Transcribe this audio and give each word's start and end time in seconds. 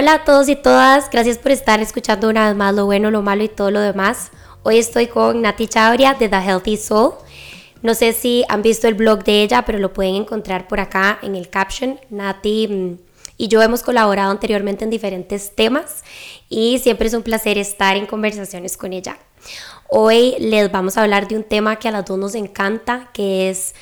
Hola 0.00 0.14
a 0.14 0.24
todos 0.24 0.48
y 0.48 0.54
todas, 0.54 1.10
gracias 1.10 1.38
por 1.38 1.50
estar 1.50 1.80
escuchando 1.80 2.28
una 2.28 2.46
vez 2.46 2.56
más 2.56 2.72
lo 2.72 2.86
bueno, 2.86 3.10
lo 3.10 3.20
malo 3.20 3.42
y 3.42 3.48
todo 3.48 3.72
lo 3.72 3.80
demás. 3.80 4.30
Hoy 4.62 4.78
estoy 4.78 5.08
con 5.08 5.42
Nati 5.42 5.66
Chabria 5.66 6.14
de 6.14 6.28
The 6.28 6.36
Healthy 6.36 6.76
Soul. 6.76 7.14
No 7.82 7.94
sé 7.94 8.12
si 8.12 8.44
han 8.48 8.62
visto 8.62 8.86
el 8.86 8.94
blog 8.94 9.24
de 9.24 9.42
ella, 9.42 9.64
pero 9.66 9.80
lo 9.80 9.92
pueden 9.92 10.14
encontrar 10.14 10.68
por 10.68 10.78
acá 10.78 11.18
en 11.20 11.34
el 11.34 11.50
caption. 11.50 11.98
Nati 12.10 12.68
mm, 12.68 12.98
y 13.38 13.48
yo 13.48 13.60
hemos 13.60 13.82
colaborado 13.82 14.30
anteriormente 14.30 14.84
en 14.84 14.90
diferentes 14.90 15.56
temas 15.56 16.04
y 16.48 16.78
siempre 16.78 17.08
es 17.08 17.14
un 17.14 17.24
placer 17.24 17.58
estar 17.58 17.96
en 17.96 18.06
conversaciones 18.06 18.76
con 18.76 18.92
ella. 18.92 19.18
Hoy 19.88 20.36
les 20.38 20.70
vamos 20.70 20.96
a 20.96 21.02
hablar 21.02 21.26
de 21.26 21.34
un 21.34 21.42
tema 21.42 21.74
que 21.80 21.88
a 21.88 21.90
las 21.90 22.04
dos 22.04 22.18
nos 22.18 22.36
encanta, 22.36 23.10
que 23.12 23.50
es 23.50 23.74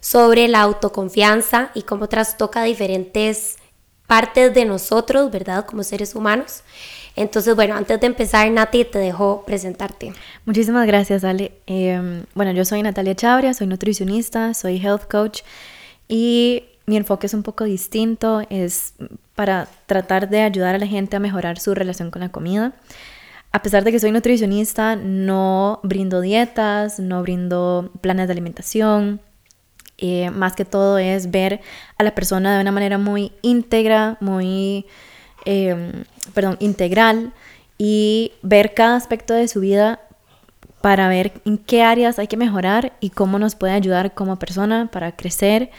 sobre 0.00 0.48
la 0.48 0.60
autoconfianza 0.60 1.70
y 1.74 1.84
cómo 1.84 2.10
trastoca 2.10 2.62
diferentes 2.62 3.56
partes 4.06 4.52
de 4.54 4.64
nosotros, 4.64 5.30
¿verdad? 5.30 5.64
Como 5.66 5.82
seres 5.82 6.14
humanos. 6.14 6.62
Entonces, 7.14 7.54
bueno, 7.54 7.74
antes 7.74 8.00
de 8.00 8.06
empezar, 8.06 8.50
Nati, 8.50 8.84
te 8.84 8.98
dejo 8.98 9.44
presentarte. 9.46 10.12
Muchísimas 10.46 10.86
gracias, 10.86 11.24
Ale. 11.24 11.52
Em, 11.66 12.24
bueno, 12.34 12.52
yo 12.52 12.64
soy 12.64 12.82
Natalia 12.82 13.14
Chabria, 13.14 13.54
soy 13.54 13.66
nutricionista, 13.66 14.54
soy 14.54 14.78
health 14.78 15.04
coach 15.10 15.40
y 16.08 16.64
mi 16.86 16.96
enfoque 16.96 17.26
es 17.26 17.34
un 17.34 17.42
poco 17.42 17.64
distinto, 17.64 18.42
es 18.50 18.94
para 19.34 19.68
tratar 19.86 20.28
de 20.28 20.42
ayudar 20.42 20.74
a 20.74 20.78
la 20.78 20.86
gente 20.86 21.16
a 21.16 21.20
mejorar 21.20 21.58
su 21.58 21.74
relación 21.74 22.10
con 22.10 22.20
la 22.20 22.30
comida. 22.30 22.72
A 23.52 23.62
pesar 23.62 23.84
de 23.84 23.92
que 23.92 24.00
soy 24.00 24.12
nutricionista, 24.12 24.96
no 24.96 25.80
brindo 25.82 26.22
dietas, 26.22 26.98
no 26.98 27.20
brindo 27.22 27.90
planes 28.00 28.26
de 28.26 28.32
alimentación, 28.32 29.20
eh, 30.04 30.30
más 30.30 30.56
que 30.56 30.64
todo 30.64 30.98
es 30.98 31.30
ver 31.30 31.60
a 31.96 32.02
la 32.02 32.12
persona 32.12 32.56
de 32.56 32.60
una 32.60 32.72
manera 32.72 32.98
muy 32.98 33.30
íntegra, 33.40 34.16
muy, 34.20 34.84
em, 35.44 36.02
perdón, 36.34 36.56
integral 36.58 37.32
y 37.78 38.32
ver 38.42 38.74
cada 38.74 38.96
aspecto 38.96 39.32
de 39.32 39.46
su 39.46 39.60
vida 39.60 40.00
para 40.80 41.06
ver 41.08 41.32
en 41.44 41.56
qué 41.56 41.84
áreas 41.84 42.18
hay 42.18 42.26
que 42.26 42.36
mejorar 42.36 42.94
y 42.98 43.10
cómo 43.10 43.38
nos 43.38 43.54
puede 43.54 43.74
ayudar 43.74 44.12
como 44.12 44.40
persona 44.40 44.90
para 44.90 45.14
crecer 45.14 45.70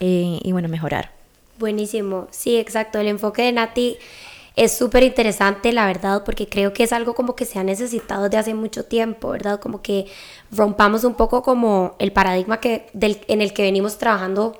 eh, 0.00 0.40
y 0.42 0.52
bueno, 0.52 0.68
mejorar. 0.68 1.10
Buenísimo, 1.58 2.28
sí, 2.30 2.56
exacto. 2.56 2.98
El 2.98 3.08
enfoque 3.08 3.42
de 3.42 3.52
Nati 3.52 3.98
es 4.56 4.76
súper 4.76 5.02
interesante, 5.02 5.70
la 5.72 5.86
verdad, 5.86 6.24
porque 6.24 6.48
creo 6.48 6.72
que 6.72 6.84
es 6.84 6.92
algo 6.92 7.14
como 7.14 7.36
que 7.36 7.44
se 7.44 7.58
ha 7.58 7.62
necesitado 7.64 8.24
desde 8.24 8.38
hace 8.38 8.54
mucho 8.54 8.86
tiempo, 8.86 9.30
¿verdad? 9.30 9.60
Como 9.60 9.82
que 9.82 10.06
rompamos 10.50 11.04
un 11.04 11.14
poco 11.14 11.42
como 11.42 11.94
el 11.98 12.10
paradigma 12.12 12.58
que, 12.58 12.86
en 12.94 13.42
el 13.42 13.52
que 13.52 13.62
venimos 13.62 13.98
trabajando 13.98 14.58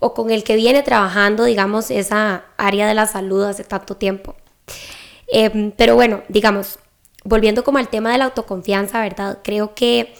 o 0.00 0.14
con 0.14 0.30
el 0.30 0.42
que 0.42 0.56
viene 0.56 0.82
trabajando, 0.82 1.44
digamos, 1.44 1.92
esa 1.92 2.44
área 2.56 2.88
de 2.88 2.94
la 2.94 3.06
salud 3.06 3.44
hace 3.44 3.62
tanto 3.62 3.96
tiempo. 3.96 4.34
Em, 5.28 5.70
pero 5.76 5.94
bueno, 5.94 6.22
digamos, 6.28 6.80
volviendo 7.24 7.62
como 7.64 7.78
al 7.78 7.88
tema 7.88 8.10
de 8.12 8.18
la 8.18 8.24
autoconfianza, 8.26 9.00
¿verdad? 9.00 9.38
Creo 9.44 9.74
que 9.76 10.12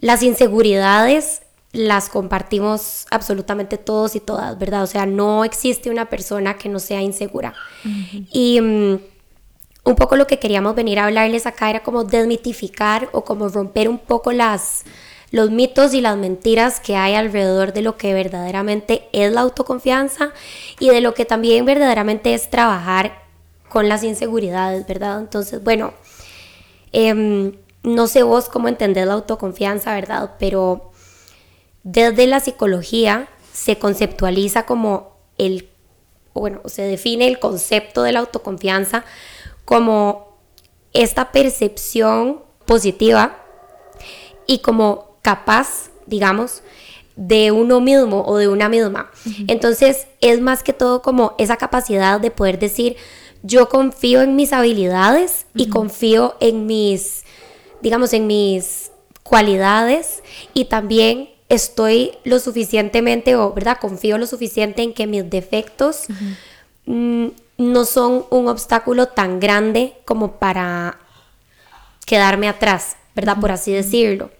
las 0.00 0.22
inseguridades 0.24 1.42
las 1.76 2.08
compartimos 2.08 3.06
absolutamente 3.10 3.76
todos 3.76 4.16
y 4.16 4.20
todas, 4.20 4.58
¿verdad? 4.58 4.82
O 4.82 4.86
sea, 4.86 5.04
no 5.04 5.44
existe 5.44 5.90
una 5.90 6.08
persona 6.08 6.56
que 6.56 6.70
no 6.70 6.78
sea 6.78 7.02
insegura. 7.02 7.52
Y 8.32 8.60
mm, 8.60 8.98
un 9.84 9.94
poco 9.94 10.16
lo 10.16 10.26
que 10.26 10.38
queríamos 10.38 10.74
venir 10.74 10.98
a 10.98 11.04
hablarles 11.04 11.46
acá 11.46 11.68
era 11.68 11.82
como 11.82 12.04
desmitificar 12.04 13.10
o 13.12 13.24
como 13.24 13.48
romper 13.48 13.88
un 13.88 13.98
poco 13.98 14.32
las 14.32 14.84
los 15.32 15.50
mitos 15.50 15.92
y 15.92 16.00
las 16.00 16.16
mentiras 16.16 16.80
que 16.80 16.96
hay 16.96 17.14
alrededor 17.14 17.72
de 17.72 17.82
lo 17.82 17.96
que 17.96 18.14
verdaderamente 18.14 19.08
es 19.12 19.32
la 19.32 19.42
autoconfianza 19.42 20.30
y 20.78 20.88
de 20.88 21.00
lo 21.00 21.14
que 21.14 21.24
también 21.24 21.64
verdaderamente 21.64 22.32
es 22.32 22.48
trabajar 22.48 23.24
con 23.68 23.88
las 23.88 24.04
inseguridades, 24.04 24.86
¿verdad? 24.86 25.18
Entonces, 25.18 25.62
bueno, 25.62 25.92
em, 26.92 27.52
no 27.82 28.06
sé 28.06 28.22
vos 28.22 28.48
cómo 28.48 28.68
entender 28.68 29.08
la 29.08 29.14
autoconfianza, 29.14 29.94
¿verdad? 29.94 30.36
Pero 30.38 30.92
desde 31.86 32.26
la 32.26 32.40
psicología 32.40 33.28
se 33.52 33.78
conceptualiza 33.78 34.66
como 34.66 35.18
el, 35.38 35.68
bueno, 36.34 36.60
se 36.64 36.82
define 36.82 37.28
el 37.28 37.38
concepto 37.38 38.02
de 38.02 38.10
la 38.10 38.18
autoconfianza 38.18 39.04
como 39.64 40.36
esta 40.92 41.30
percepción 41.30 42.42
positiva 42.66 43.38
y 44.48 44.58
como 44.58 45.16
capaz, 45.22 45.90
digamos, 46.06 46.64
de 47.14 47.52
uno 47.52 47.80
mismo 47.80 48.24
o 48.26 48.36
de 48.36 48.48
una 48.48 48.68
misma. 48.68 49.12
Entonces 49.46 50.08
es 50.20 50.40
más 50.40 50.64
que 50.64 50.72
todo 50.72 51.02
como 51.02 51.36
esa 51.38 51.56
capacidad 51.56 52.18
de 52.20 52.32
poder 52.32 52.58
decir, 52.58 52.96
yo 53.44 53.68
confío 53.68 54.22
en 54.22 54.34
mis 54.34 54.52
habilidades 54.52 55.46
y 55.54 55.68
confío 55.68 56.34
en 56.40 56.66
mis, 56.66 57.22
digamos, 57.80 58.12
en 58.12 58.26
mis 58.26 58.90
cualidades 59.22 60.24
y 60.52 60.64
también 60.64 61.35
estoy 61.48 62.12
lo 62.24 62.38
suficientemente, 62.38 63.36
o 63.36 63.52
verdad, 63.52 63.78
confío 63.80 64.18
lo 64.18 64.26
suficiente 64.26 64.82
en 64.82 64.94
que 64.94 65.06
mis 65.06 65.28
defectos 65.28 66.06
mm, 66.86 67.26
no 67.58 67.84
son 67.84 68.24
un 68.30 68.48
obstáculo 68.48 69.06
tan 69.06 69.40
grande 69.40 69.94
como 70.04 70.32
para 70.32 70.98
quedarme 72.04 72.48
atrás, 72.48 72.96
¿verdad? 73.14 73.38
Por 73.40 73.52
así 73.52 73.72
decirlo. 73.72 74.30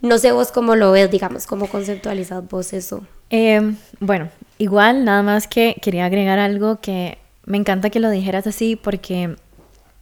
No 0.00 0.18
sé 0.18 0.32
vos 0.32 0.50
cómo 0.50 0.76
lo 0.76 0.92
ves, 0.92 1.10
digamos, 1.10 1.46
cómo 1.46 1.66
conceptualizas 1.66 2.48
vos 2.48 2.72
eso. 2.72 3.02
Em, 3.28 3.76
bueno, 4.00 4.30
igual, 4.58 5.04
nada 5.04 5.22
más 5.22 5.46
que 5.46 5.76
quería 5.82 6.06
agregar 6.06 6.38
algo 6.38 6.80
que 6.80 7.18
me 7.44 7.58
encanta 7.58 7.90
que 7.90 8.00
lo 8.00 8.10
dijeras 8.10 8.46
así 8.46 8.76
porque 8.76 9.36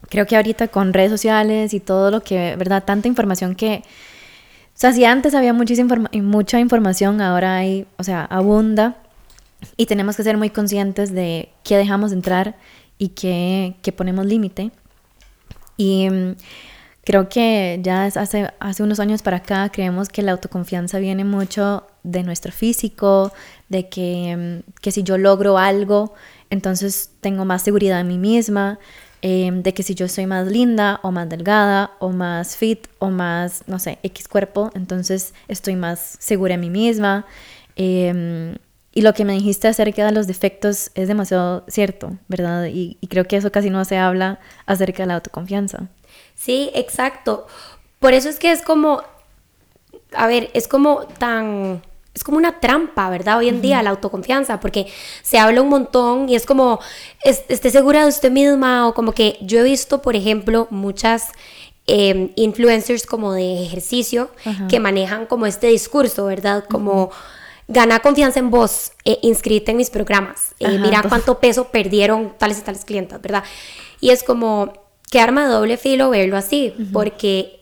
creo 0.09 0.27
que 0.27 0.37
ahorita 0.37 0.69
con 0.69 0.93
redes 0.93 1.11
sociales 1.11 1.75
y 1.75 1.81
todo 1.81 2.11
lo 2.11 2.23
que, 2.23 2.57
¿verdad? 2.57 2.85
Tanta 2.85 3.09
información 3.09 3.55
que 3.55 3.83
sea, 4.81 4.93
si 4.93 5.05
antes 5.05 5.35
había 5.35 5.53
muchísima 5.53 6.09
mucha 6.23 6.61
información, 6.61 7.21
ahora 7.21 7.57
hay, 7.57 7.87
o 7.97 8.05
sea, 8.05 8.25
abunda 8.25 8.97
y 9.77 9.87
tenemos 9.87 10.17
que 10.17 10.23
ser 10.23 10.37
muy 10.37 10.51
conscientes 10.51 11.13
de 11.13 11.51
qué 11.65 11.77
dejamos 11.77 12.13
entrar 12.13 12.57
y 12.97 13.09
qué, 13.09 13.75
ponemos 13.97 14.25
límite. 14.27 14.71
Y 15.77 16.09
mm, 16.09 16.37
creo 17.05 17.29
que 17.29 17.81
ya 17.83 18.05
hace, 18.05 18.53
hace 18.61 18.83
unos 18.85 19.01
años 19.01 19.23
para 19.23 19.39
acá 19.39 19.69
creemos 19.71 20.09
que 20.09 20.23
la 20.23 20.33
autoconfianza 20.33 21.01
viene 21.01 21.25
mucho 21.25 21.87
de 22.05 22.23
nuestro 22.23 22.53
físico, 22.53 23.33
de 23.69 23.89
que, 23.89 24.63
mm, 24.65 24.81
que 24.81 24.93
si 24.93 25.03
yo 25.03 25.19
logro 25.19 25.59
algo, 25.59 26.15
entonces 26.51 27.11
tengo 27.21 27.45
más 27.45 27.63
seguridad 27.63 28.01
en 28.01 28.09
mí 28.09 28.19
misma, 28.19 28.79
Em, 29.21 29.63
de 29.63 29.75
que 29.75 29.83
si 29.83 29.97
yo 29.97 30.07
soy 30.07 30.27
más 30.27 30.47
linda 30.47 31.01
o 31.03 31.11
más 31.11 31.29
delgada 31.29 31.91
o 31.99 32.11
más 32.11 32.57
fit 32.57 32.87
o 33.01 33.11
más, 33.11 33.65
no 33.67 33.81
sé, 33.81 33.99
X 34.05 34.29
cuerpo, 34.29 34.71
entonces 34.75 35.35
estoy 35.49 35.75
más 35.75 36.17
segura 36.21 36.55
en 36.55 36.61
mí 36.61 36.71
misma. 36.71 37.27
Em, 37.75 38.57
y 38.93 39.03
lo 39.03 39.15
que 39.15 39.25
me 39.25 39.33
dijiste 39.33 39.67
acerca 39.69 40.07
de 40.07 40.13
los 40.13 40.27
defectos 40.27 40.91
es 40.95 41.09
demasiado 41.09 41.65
cierto, 41.69 42.17
¿verdad? 42.29 42.67
Y, 42.67 42.97
y, 43.01 43.09
creo 43.09 43.25
que 43.25 43.37
eso 43.37 43.51
casi 43.53 43.71
no 43.71 43.85
se 43.85 43.99
habla 43.99 44.41
acerca 44.67 45.03
de 45.03 45.09
la 45.09 45.15
autoconfianza. 45.17 45.89
Sí, 46.35 46.71
exacto. 46.75 47.47
Por 47.99 48.15
eso 48.15 48.29
es 48.29 48.39
que 48.39 48.53
es 48.53 48.63
como, 48.63 49.03
a 50.13 50.27
ver, 50.29 50.51
es 50.55 50.69
como 50.69 51.07
tan 51.19 51.83
es 52.19 52.25
como 52.25 52.37
una 52.37 52.59
trampa, 52.59 53.09
¿verdad? 53.11 53.39
Hoy 53.39 53.49
en 53.49 53.63
día 53.63 53.81
la 53.81 53.91
autoconfianza, 53.91 54.59
porque 54.59 54.89
se 55.23 55.39
habla 55.39 55.63
un 55.63 55.69
montón 55.69 56.29
y 56.29 56.35
es 56.35 56.47
como, 56.47 56.81
esté 57.23 57.71
segura 57.71 58.03
de 58.03 58.09
usted 58.09 58.33
misma 58.33 58.89
o 58.89 58.95
como 58.95 59.13
que 59.13 59.39
yo 59.41 59.61
he 59.61 59.63
visto, 59.63 60.03
por 60.03 60.17
ejemplo, 60.17 60.67
muchas 60.71 61.29
em, 61.87 62.31
influencers 62.35 63.07
como 63.07 63.33
de 63.33 63.63
ejercicio 63.63 64.31
que 64.69 64.81
manejan 64.81 65.27
como 65.27 65.47
este 65.47 65.69
discurso, 65.69 66.27
¿verdad? 66.27 66.65
Como... 66.69 67.11
Gana 67.71 68.01
confianza 68.01 68.39
en 68.39 68.51
vos, 68.51 68.93
eh, 69.05 69.19
inscrita 69.21 69.73
en 69.73 69.77
mis 69.77 69.91
programas, 69.91 70.55
eh, 70.59 70.79
mira 70.79 71.03
cuánto 71.07 71.39
peso 71.39 71.65
perdieron 71.65 72.33
tales 72.39 72.61
y 72.61 72.63
tales 72.63 72.83
clientes, 72.87 73.21
¿verdad? 73.21 73.45
Y 74.01 74.09
es 74.09 74.23
como 74.25 74.73
que 75.11 75.21
arma 75.21 75.47
de 75.47 75.53
doble 75.53 75.77
filo 75.77 76.09
verlo 76.09 76.39
así, 76.39 76.73
porque 76.95 77.58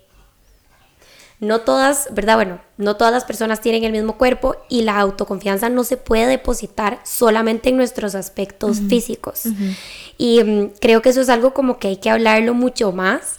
no 1.40 1.60
todas, 1.60 2.08
¿verdad? 2.12 2.36
Bueno, 2.36 2.60
no 2.78 2.96
todas 2.96 3.12
las 3.12 3.24
personas 3.24 3.60
tienen 3.60 3.84
el 3.84 3.92
mismo 3.92 4.16
cuerpo 4.16 4.56
y 4.68 4.82
la 4.82 4.98
autoconfianza 4.98 5.68
no 5.68 5.84
se 5.84 5.96
puede 5.96 6.26
depositar 6.26 7.00
solamente 7.04 7.68
en 7.68 7.76
nuestros 7.76 8.14
aspectos 8.14 8.80
físicos. 8.88 9.42
Y 10.16 10.42
mm, 10.42 10.72
creo 10.80 11.02
que 11.02 11.10
eso 11.10 11.20
es 11.20 11.28
algo 11.28 11.52
como 11.52 11.78
que 11.78 11.88
hay 11.88 11.96
que 11.98 12.10
hablarlo 12.10 12.54
mucho 12.54 12.92
más 12.92 13.38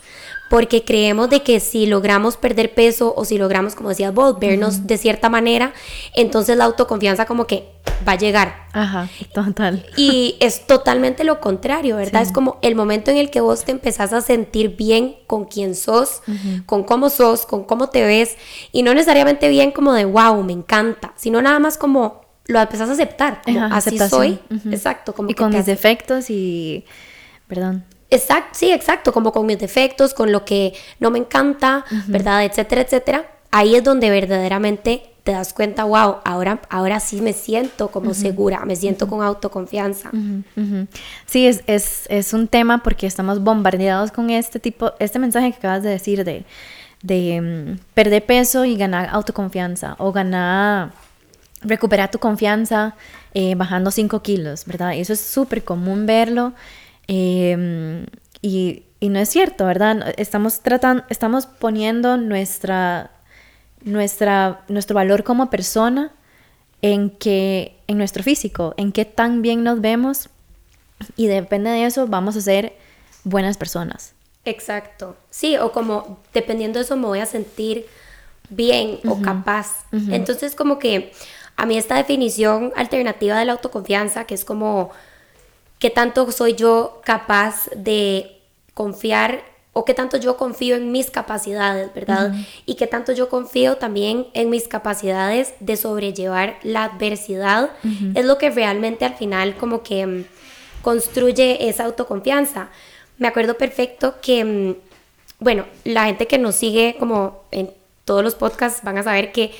porque 0.49 0.83
creemos 0.83 1.29
de 1.29 1.43
que 1.43 1.59
si 1.59 1.85
logramos 1.85 2.37
perder 2.37 2.73
peso 2.73 3.13
o 3.15 3.25
si 3.25 3.37
logramos, 3.37 3.75
como 3.75 3.89
decías 3.89 4.13
vos, 4.13 4.39
vernos 4.39 4.87
de 4.87 4.97
cierta 4.97 5.29
manera, 5.29 5.73
entonces 6.15 6.57
la 6.57 6.65
autoconfianza 6.65 7.25
como 7.25 7.47
que 7.47 7.69
va 8.07 8.13
a 8.13 8.17
llegar. 8.17 8.67
Ajá, 8.73 9.09
total. 9.33 9.85
Y 9.95 10.35
es 10.39 10.67
totalmente 10.67 11.23
lo 11.23 11.39
contrario, 11.39 11.95
¿verdad? 11.97 12.21
Es 12.21 12.31
como 12.31 12.57
el 12.61 12.75
momento 12.75 13.11
en 13.11 13.17
el 13.17 13.29
que 13.29 13.41
vos 13.41 13.63
te 13.65 13.71
empezás 13.71 14.13
a 14.13 14.21
sentir 14.21 14.75
bien 14.75 15.15
con 15.27 15.45
quién 15.45 15.75
sos, 15.75 16.21
con 16.65 16.83
cómo 16.83 17.09
sos, 17.09 17.45
con 17.45 17.63
cómo 17.63 17.89
te 17.89 18.03
ves, 18.03 18.37
y 18.71 18.83
no 18.83 18.93
necesariamente 18.93 19.49
bien 19.49 19.71
como 19.71 19.93
de 19.93 20.05
wow, 20.05 20.43
me 20.43 20.53
encanta, 20.53 21.13
sino 21.15 21.41
nada 21.41 21.59
más 21.59 21.77
como 21.77 22.21
lo 22.45 22.61
empezás 22.61 22.89
a 22.89 22.93
aceptar, 22.93 23.41
como 23.43 23.61
Ajá, 23.63 23.75
así 23.75 23.99
soy, 23.99 24.39
Ujú. 24.49 24.69
exacto, 24.69 25.13
como 25.13 25.29
y 25.29 25.33
que 25.33 25.43
con 25.43 25.51
mis 25.51 25.65
defectos 25.65 26.29
y... 26.29 26.85
Perdón. 27.47 27.83
Exacto, 28.09 28.57
sí, 28.57 28.71
exacto, 28.71 29.11
como 29.11 29.31
con 29.31 29.45
mis 29.45 29.59
defectos, 29.59 30.13
con 30.13 30.31
lo 30.31 30.45
que 30.45 30.73
no 30.99 31.11
me 31.11 31.19
encanta, 31.19 31.83
¿verdad? 32.07 32.45
Etcétera, 32.45 32.81
etcétera. 32.81 33.25
Ahí 33.51 33.75
es 33.75 33.83
donde 33.83 34.09
verdaderamente 34.09 35.03
te 35.23 35.33
das 35.33 35.51
cuenta, 35.51 35.83
wow, 35.83 36.17
ahora, 36.23 36.61
ahora 36.69 37.01
sí 37.01 37.19
me 37.19 37.33
siento 37.33 37.89
como 37.89 38.13
segura, 38.13 38.63
me 38.65 38.77
siento 38.77 39.09
con 39.09 39.21
autoconfianza. 39.21 40.09
Sí, 41.25 41.47
es, 41.47 41.63
es, 41.67 42.05
es 42.07 42.33
un 42.33 42.47
tema 42.47 42.81
porque 42.81 43.07
estamos 43.07 43.43
bombardeados 43.43 44.11
con 44.11 44.29
este 44.29 44.61
tipo, 44.61 44.93
este 44.99 45.19
mensaje 45.19 45.51
que 45.51 45.57
acabas 45.57 45.83
de 45.83 45.89
decir 45.89 46.23
de, 46.23 46.45
de 47.03 47.41
mm, 47.41 47.79
perder 47.93 48.25
peso 48.25 48.63
y 48.63 48.77
ganar 48.77 49.09
autoconfianza 49.11 49.95
o 49.99 50.13
ganar, 50.13 50.93
recuperar 51.61 52.09
tu 52.09 52.19
confianza 52.19 52.95
eh, 53.33 53.55
bajando 53.55 53.91
5 53.91 54.21
kilos, 54.21 54.63
¿verdad? 54.65 54.93
Eso 54.95 55.11
es 55.11 55.19
súper 55.19 55.65
común 55.65 56.05
verlo 56.05 56.53
eh, 57.07 58.05
y, 58.41 58.83
y 58.99 59.09
no 59.09 59.19
es 59.19 59.29
cierto, 59.29 59.65
¿verdad? 59.65 60.13
Estamos 60.17 60.61
tratando, 60.61 61.03
estamos 61.09 61.45
poniendo 61.45 62.17
nuestra, 62.17 63.11
nuestra, 63.83 64.61
nuestro 64.67 64.95
valor 64.95 65.23
como 65.23 65.49
persona 65.49 66.11
en 66.81 67.09
que 67.09 67.77
en 67.87 67.97
nuestro 67.97 68.23
físico, 68.23 68.73
en 68.77 68.91
qué 68.91 69.05
tan 69.05 69.41
bien 69.41 69.63
nos 69.63 69.81
vemos 69.81 70.29
y 71.15 71.27
depende 71.27 71.69
de 71.69 71.85
eso 71.85 72.07
vamos 72.07 72.35
a 72.35 72.41
ser 72.41 72.73
buenas 73.23 73.57
personas. 73.57 74.13
Exacto. 74.45 75.15
Sí, 75.29 75.57
o 75.57 75.71
como 75.71 76.19
dependiendo 76.33 76.79
de 76.79 76.85
eso 76.85 76.95
me 76.95 77.07
voy 77.07 77.19
a 77.19 77.25
sentir 77.25 77.85
bien 78.49 78.99
o 79.07 79.21
capaz. 79.21 79.85
Entonces 79.91 80.55
como 80.55 80.79
que 80.79 81.11
a 81.55 81.65
mí 81.65 81.77
esta 81.77 81.97
definición 81.97 82.71
alternativa 82.75 83.37
de 83.37 83.45
la 83.45 83.53
autoconfianza, 83.53 84.25
que 84.25 84.35
es 84.35 84.45
como 84.45 84.91
qué 85.79 85.89
tanto 85.89 86.31
soy 86.31 86.55
yo 86.55 87.01
capaz 87.03 87.69
de 87.75 88.39
confiar 88.73 89.43
o 89.73 89.85
qué 89.85 89.93
tanto 89.93 90.17
yo 90.17 90.37
confío 90.37 90.75
en 90.75 90.91
mis 90.91 91.11
capacidades, 91.11 91.93
¿verdad? 91.93 92.33
Y 92.65 92.75
qué 92.75 92.87
tanto 92.87 93.11
yo 93.11 93.29
confío 93.29 93.77
también 93.77 94.25
en 94.33 94.49
mis 94.49 94.67
capacidades 94.67 95.53
de 95.59 95.77
sobrellevar 95.77 96.57
la 96.63 96.85
adversidad, 96.85 97.69
es 98.15 98.25
lo 98.25 98.39
que 98.39 98.49
realmente 98.49 99.05
al 99.05 99.13
final 99.13 99.55
como 99.55 99.83
que 99.83 100.07
mm, 100.07 100.25
construye 100.81 101.69
esa 101.69 101.85
autoconfianza. 101.85 102.69
Me 103.19 103.27
acuerdo 103.27 103.55
perfecto 103.55 104.15
que, 104.19 104.43
mm, 104.43 104.75
bueno, 105.39 105.65
la 105.83 106.05
gente 106.05 106.25
que 106.25 106.39
nos 106.39 106.55
sigue 106.55 106.95
como 106.97 107.43
en 107.51 107.69
todos 108.03 108.23
los 108.23 108.33
podcasts 108.33 108.81
van 108.83 108.97
a 108.97 109.03
saber 109.03 109.31
que 109.31 109.51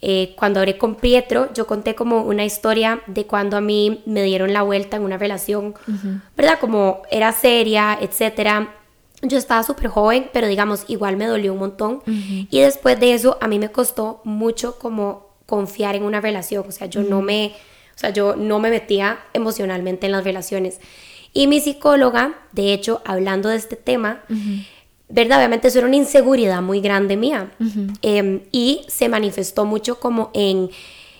eh, 0.00 0.34
cuando 0.36 0.60
hablé 0.60 0.78
con 0.78 0.94
Pietro, 0.94 1.52
yo 1.52 1.66
conté 1.66 1.94
como 1.96 2.22
una 2.22 2.44
historia 2.44 3.02
de 3.08 3.26
cuando 3.26 3.56
a 3.56 3.60
mí 3.60 4.02
me 4.06 4.22
dieron 4.22 4.52
la 4.52 4.62
vuelta 4.62 4.96
en 4.96 5.02
una 5.02 5.18
relación, 5.18 5.74
¿verdad? 6.36 6.58
Como 6.60 7.02
era 7.10 7.32
seria, 7.32 7.98
etcétera. 8.00 8.74
Yo 9.22 9.36
estaba 9.36 9.64
súper 9.64 9.88
joven, 9.88 10.30
pero 10.32 10.46
digamos, 10.46 10.84
igual 10.86 11.16
me 11.16 11.26
dolió 11.26 11.52
un 11.52 11.58
montón. 11.58 12.02
Y 12.06 12.60
después 12.60 13.00
de 13.00 13.14
eso, 13.14 13.38
a 13.40 13.48
mí 13.48 13.58
me 13.58 13.72
costó 13.72 14.20
mucho 14.22 14.78
como 14.78 15.26
confiar 15.46 15.96
en 15.96 16.04
una 16.04 16.20
relación. 16.20 16.64
O 16.68 16.72
sea, 16.72 16.86
yo 16.86 17.02
no 17.02 17.20
me, 17.20 17.54
o 17.96 17.98
sea, 17.98 18.10
yo 18.10 18.36
no 18.36 18.60
me 18.60 18.70
metía 18.70 19.18
emocionalmente 19.32 20.06
en 20.06 20.12
las 20.12 20.22
relaciones. 20.22 20.78
Y 21.32 21.48
mi 21.48 21.60
psicóloga, 21.60 22.38
de 22.52 22.72
hecho, 22.72 23.02
hablando 23.04 23.48
de 23.48 23.56
este 23.56 23.74
tema, 23.74 24.22
¿verdad? 25.08 25.38
Obviamente 25.38 25.68
eso 25.68 25.78
era 25.78 25.86
una 25.86 25.96
inseguridad 25.96 26.60
muy 26.62 26.80
grande 26.80 27.16
mía. 27.16 27.50
Em, 28.02 28.40
y 28.52 28.82
se 28.88 29.08
manifestó 29.08 29.64
mucho 29.64 29.98
como 30.00 30.30
en, 30.34 30.70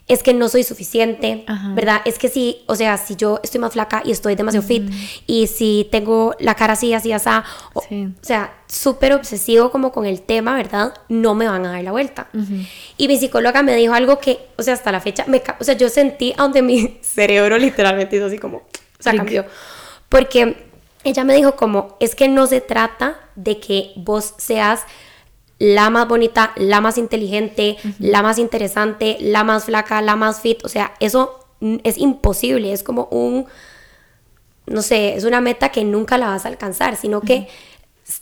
es 0.06 0.22
que 0.22 0.32
no 0.34 0.48
soy 0.48 0.62
suficiente. 0.62 1.44
¿verdad? 1.74 2.00
Es 2.04 2.18
que 2.18 2.28
sí, 2.28 2.62
o 2.66 2.74
sea, 2.76 2.96
si 2.98 3.16
yo 3.16 3.40
estoy 3.42 3.60
más 3.60 3.72
flaca 3.72 4.02
y 4.04 4.10
estoy 4.10 4.34
demasiado 4.34 4.66
fit, 4.66 4.90
y 5.26 5.46
si 5.46 5.86
tengo 5.90 6.34
la 6.38 6.54
cara 6.54 6.72
así, 6.74 6.92
así, 6.94 7.12
así, 7.12 7.28
o, 7.74 7.82
Sí. 7.82 8.06
o 8.06 8.24
sea, 8.24 8.54
súper 8.68 9.12
obsesivo 9.12 9.70
como 9.70 9.92
con 9.92 10.04
el 10.06 10.22
tema, 10.22 10.54
¿verdad? 10.54 10.94
No 11.08 11.34
me 11.34 11.46
van 11.46 11.64
a 11.66 11.72
dar 11.72 11.82
la 11.84 11.92
vuelta. 11.92 12.28
Y 12.96 13.08
mi 13.08 13.16
psicóloga 13.18 13.62
me 13.62 13.74
dijo 13.76 13.94
algo 13.94 14.18
que, 14.18 14.38
o 14.56 14.62
sea, 14.62 14.74
hasta 14.74 14.92
la 14.92 15.00
fecha, 15.00 15.24
me, 15.26 15.42
o 15.60 15.64
sea, 15.64 15.74
yo 15.74 15.88
sentí 15.88 16.32
a 16.36 16.42
donde 16.42 16.62
mi 16.62 16.98
cerebro 17.02 17.56
literalmente 17.58 18.16
hizo 18.16 18.26
así 18.26 18.38
como, 18.38 18.58
o 18.58 18.62
sea, 19.02 19.14
cambió. 19.14 19.44
Porque 20.08 20.67
ella 21.04 21.24
me 21.24 21.34
dijo 21.34 21.56
como, 21.56 21.96
es 22.00 22.14
que 22.14 22.28
no 22.28 22.46
se 22.46 22.60
trata 22.60 23.18
de 23.36 23.60
que 23.60 23.92
vos 23.96 24.34
seas 24.38 24.82
la 25.58 25.90
más 25.90 26.06
bonita, 26.06 26.52
la 26.56 26.80
más 26.80 26.98
inteligente, 26.98 27.76
la 27.98 28.22
más 28.22 28.38
interesante, 28.38 29.16
la 29.20 29.42
más 29.44 29.64
flaca, 29.64 30.00
la 30.02 30.16
más 30.16 30.40
fit, 30.40 30.64
o 30.64 30.68
sea, 30.68 30.94
eso 31.00 31.44
es 31.82 31.98
imposible, 31.98 32.72
es 32.72 32.82
como 32.82 33.08
un, 33.10 33.46
no 34.66 34.82
sé, 34.82 35.16
es 35.16 35.24
una 35.24 35.40
meta 35.40 35.70
que 35.70 35.84
nunca 35.84 36.18
la 36.18 36.28
vas 36.28 36.44
a 36.44 36.48
alcanzar, 36.48 36.96
sino 36.96 37.20
que 37.20 37.48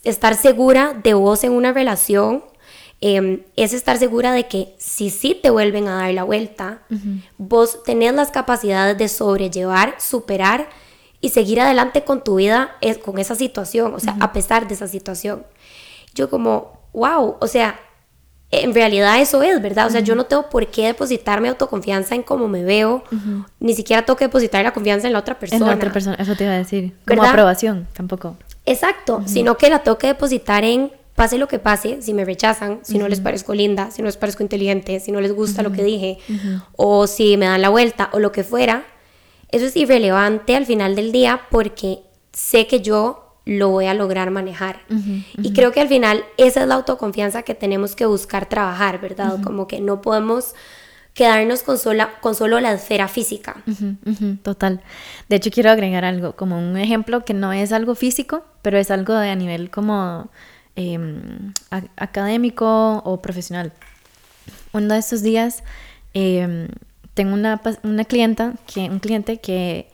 estar 0.03 0.35
segura 0.35 0.99
de 1.03 1.13
vos 1.13 1.43
en 1.43 1.51
una 1.51 1.71
relación 1.73 2.43
eh, 2.99 3.45
es 3.55 3.73
estar 3.73 3.97
segura 3.99 4.31
de 4.31 4.47
que 4.47 4.73
si 4.79 5.11
sí 5.11 5.37
te 5.39 5.51
vuelven 5.51 5.87
a 5.87 5.97
dar 5.97 6.13
la 6.13 6.23
vuelta, 6.23 6.81
vos 7.37 7.83
tenés 7.83 8.13
las 8.13 8.31
capacidades 8.31 8.97
de 8.97 9.07
sobrellevar, 9.07 9.95
superar 9.99 10.69
y 11.21 11.29
seguir 11.29 11.59
adelante 11.59 12.03
con 12.03 12.23
tu 12.23 12.35
vida 12.35 12.75
es, 12.81 12.97
con 12.97 13.17
esa 13.17 13.35
situación, 13.35 13.93
o 13.93 13.99
sea, 13.99 14.15
a 14.19 14.33
pesar 14.33 14.67
de 14.67 14.75
esa 14.75 14.87
situación. 14.87 15.43
Yo 16.13 16.29
como, 16.29 16.79
wow, 16.93 17.37
o 17.39 17.47
sea, 17.47 17.79
en 18.51 18.73
realidad 18.73 19.19
eso 19.19 19.43
es, 19.43 19.61
¿verdad? 19.61 19.87
O 19.87 19.89
sea, 19.89 20.01
yo 20.01 20.15
no 20.15 20.25
tengo 20.25 20.49
por 20.49 20.67
qué 20.67 20.85
depositar 20.85 21.41
mi 21.41 21.49
autoconfianza 21.49 22.15
en 22.15 22.23
cómo 22.23 22.47
me 22.47 22.63
veo, 22.63 23.03
ni 23.59 23.73
siquiera 23.73 24.05
tengo 24.05 24.17
que 24.17 24.25
depositar 24.25 24.63
la 24.63 24.73
confianza 24.73 25.07
en 25.07 25.13
la 25.13 25.19
otra 25.19 25.37
persona. 25.37 25.65
En 25.65 25.69
la 25.69 25.75
otra 25.75 25.91
persona, 25.91 26.15
eso 26.19 26.35
te 26.35 26.43
iba 26.43 26.53
a 26.53 26.57
decir. 26.57 26.93
Como 27.05 27.21
¿Verdad? 27.21 27.31
aprobación, 27.31 27.87
tampoco. 27.93 28.37
Exacto, 28.65 29.23
sino 29.25 29.57
que 29.57 29.69
la 29.69 29.79
tengo 29.79 29.97
que 29.97 30.07
depositar 30.07 30.63
en 30.63 30.91
pase 31.15 31.39
lo 31.39 31.47
que 31.47 31.57
pase, 31.57 32.03
si 32.03 32.13
me 32.13 32.25
rechazan, 32.25 32.79
si 32.83 32.99
no 32.99 33.07
les 33.07 33.21
parezco 33.21 33.55
linda, 33.55 33.89
si 33.89 34.03
no 34.03 34.05
les 34.05 34.17
parezco 34.17 34.43
inteligente, 34.43 34.99
si 34.99 35.11
no 35.11 35.19
les 35.19 35.33
gusta 35.33 35.63
lo 35.63 35.71
que 35.71 35.83
dije, 35.83 36.19
o 36.75 37.07
si 37.07 37.37
me 37.37 37.47
dan 37.47 37.61
la 37.61 37.69
vuelta 37.69 38.09
o 38.13 38.19
lo 38.19 38.31
que 38.31 38.43
fuera, 38.43 38.85
eso 39.49 39.65
es 39.65 39.75
irrelevante 39.75 40.55
al 40.55 40.65
final 40.65 40.95
del 40.95 41.11
día 41.11 41.41
porque 41.49 41.99
sé 42.33 42.67
que 42.67 42.81
yo 42.81 43.27
lo 43.45 43.69
voy 43.69 43.85
a 43.85 43.93
lograr 43.93 44.29
manejar. 44.29 44.81
Y 45.41 45.53
creo 45.53 45.71
que 45.71 45.79
al 45.79 45.87
final 45.87 46.25
esa 46.35 46.61
es 46.61 46.67
la 46.67 46.75
autoconfianza 46.75 47.43
que 47.43 47.55
tenemos 47.55 47.95
que 47.95 48.05
buscar 48.05 48.49
trabajar, 48.49 48.99
¿verdad? 48.99 49.39
Como 49.41 49.67
que 49.67 49.79
no 49.79 50.01
podemos 50.01 50.53
quedarnos 51.13 51.63
con, 51.63 51.77
sola, 51.77 52.19
con 52.19 52.35
solo 52.35 52.59
la 52.59 52.73
esfera 52.73 53.07
física. 53.07 53.63
Total. 54.43 54.81
De 55.29 55.37
hecho, 55.37 55.49
quiero 55.49 55.71
agregar 55.71 56.03
algo, 56.03 56.35
como 56.35 56.59
un 56.59 56.77
ejemplo 56.77 57.23
que 57.23 57.33
no 57.33 57.53
es 57.53 57.71
algo 57.71 57.95
físico, 57.95 58.45
pero 58.61 58.77
es 58.77 58.91
algo 58.91 59.13
de 59.15 59.29
a 59.29 59.35
nivel 59.35 59.71
como 59.71 60.29
em, 60.75 61.53
académico 61.95 63.01
o 63.03 63.21
profesional. 63.21 63.71
Uno 64.73 64.93
de 64.93 64.99
estos 64.99 65.23
días 65.23 65.63
em, 66.13 66.67
tengo 67.17 67.33
una, 67.33 67.59
una 67.81 68.05
clienta, 68.05 68.53
que, 68.71 68.81
un 68.81 68.99
cliente 68.99 69.37
que, 69.37 69.87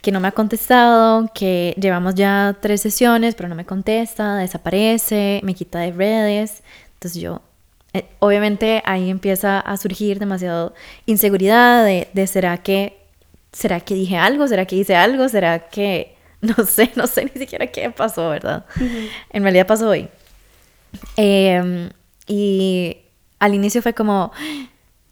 que 0.00 0.10
no 0.10 0.18
me 0.18 0.28
ha 0.28 0.32
contestado, 0.32 1.30
que 1.34 1.74
llevamos 1.78 2.14
ya 2.14 2.56
tres 2.58 2.80
sesiones, 2.80 3.34
pero 3.34 3.50
no 3.50 3.54
me 3.54 3.66
contesta, 3.66 4.36
desaparece, 4.36 5.40
me 5.44 5.54
quita 5.54 5.80
de 5.80 5.92
redes. 5.92 6.62
Entonces 6.94 7.20
yo, 7.20 7.42
eh, 7.92 8.06
obviamente 8.18 8.82
ahí 8.86 9.10
empieza 9.10 9.60
a 9.60 9.76
surgir 9.76 10.18
demasiado 10.18 10.72
inseguridad 11.04 11.84
de, 11.84 12.08
de 12.14 12.26
será 12.26 12.56
que, 12.56 12.96
será 13.52 13.80
que 13.80 13.94
dije 13.94 14.16
algo, 14.16 14.48
será 14.48 14.64
que 14.64 14.76
hice 14.76 14.96
algo, 14.96 15.28
será 15.28 15.68
que, 15.68 16.16
no 16.40 16.64
sé, 16.64 16.90
no 16.96 17.06
sé 17.06 17.26
ni 17.26 17.40
siquiera 17.42 17.66
qué 17.66 17.90
pasó, 17.90 18.30
¿verdad? 18.30 18.64
En 19.30 19.42
realidad 19.42 19.66
pasó 19.66 19.90
hoy. 19.90 20.08
Em, 21.16 21.90
y 22.26 22.96
al 23.38 23.52
inicio 23.54 23.82
fue 23.82 23.92
como, 23.92 24.32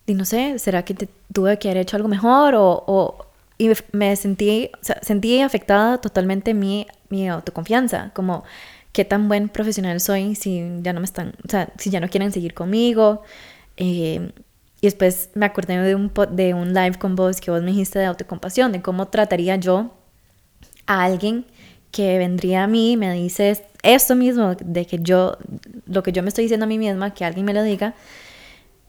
y 0.06 0.14
no 0.14 0.24
sé, 0.24 0.58
¿será 0.58 0.84
que 0.84 0.94
te- 0.94 1.08
tuve 1.32 1.58
que 1.58 1.68
haber 1.68 1.82
hecho 1.82 1.96
algo 1.96 2.08
mejor? 2.08 2.54
O, 2.54 2.84
o- 2.86 3.26
y 3.58 3.70
me- 3.92 4.16
sentí, 4.16 4.70
sentí 5.02 5.40
afectada 5.40 5.98
totalmente 6.00 6.54
mi, 6.54 6.86
mi 7.10 7.28
autoconfianza, 7.28 8.10
como 8.14 8.44
qué 8.92 9.04
tan 9.04 9.28
buen 9.28 9.48
profesional 9.48 10.00
soy 10.00 10.34
si 10.34 10.62
ya 10.82 10.92
no 10.92 11.00
me 11.00 11.06
están, 11.06 11.34
o 11.46 11.48
sea, 11.48 11.70
si 11.78 11.90
ya 11.90 12.00
no 12.00 12.08
quieren 12.08 12.32
seguir 12.32 12.54
conmigo. 12.54 13.22
Eh, 13.76 14.32
y 14.80 14.86
después 14.86 15.30
me 15.34 15.46
acordé 15.46 15.78
de 15.78 15.94
un, 15.94 16.12
de 16.32 16.54
un 16.54 16.74
live 16.74 16.98
con 16.98 17.14
vos 17.14 17.40
que 17.40 17.50
vos 17.52 17.62
me 17.62 17.70
dijiste 17.70 17.98
de 18.00 18.06
autocompasión, 18.06 18.72
de 18.72 18.82
cómo 18.82 19.08
trataría 19.08 19.56
yo 19.56 19.92
a 20.86 21.04
alguien 21.04 21.46
que 21.90 22.18
vendría 22.18 22.64
a 22.64 22.66
mí 22.66 22.96
me 22.96 23.12
dice 23.14 23.64
esto 23.82 24.14
mismo, 24.14 24.54
de 24.54 24.86
que 24.86 24.98
yo, 25.00 25.36
lo 25.86 26.02
que 26.02 26.12
yo 26.12 26.22
me 26.22 26.28
estoy 26.28 26.44
diciendo 26.44 26.64
a 26.64 26.68
mí 26.68 26.78
misma, 26.78 27.12
que 27.14 27.24
alguien 27.24 27.44
me 27.44 27.52
lo 27.54 27.62
diga, 27.62 27.94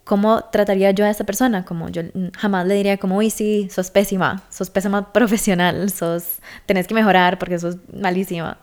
¿cómo 0.03 0.43
trataría 0.45 0.91
yo 0.91 1.05
a 1.05 1.09
esa 1.09 1.23
persona? 1.23 1.65
Como 1.65 1.89
yo 1.89 2.03
jamás 2.37 2.67
le 2.67 2.75
diría 2.75 2.97
como, 2.97 3.17
uy, 3.17 3.29
sí, 3.29 3.69
sos 3.71 3.91
pésima, 3.91 4.43
sos 4.49 4.69
pésima 4.69 5.13
profesional, 5.13 5.89
sos, 5.89 6.39
tenés 6.65 6.87
que 6.87 6.93
mejorar 6.93 7.39
porque 7.39 7.59
sos 7.59 7.77
malísima. 7.93 8.57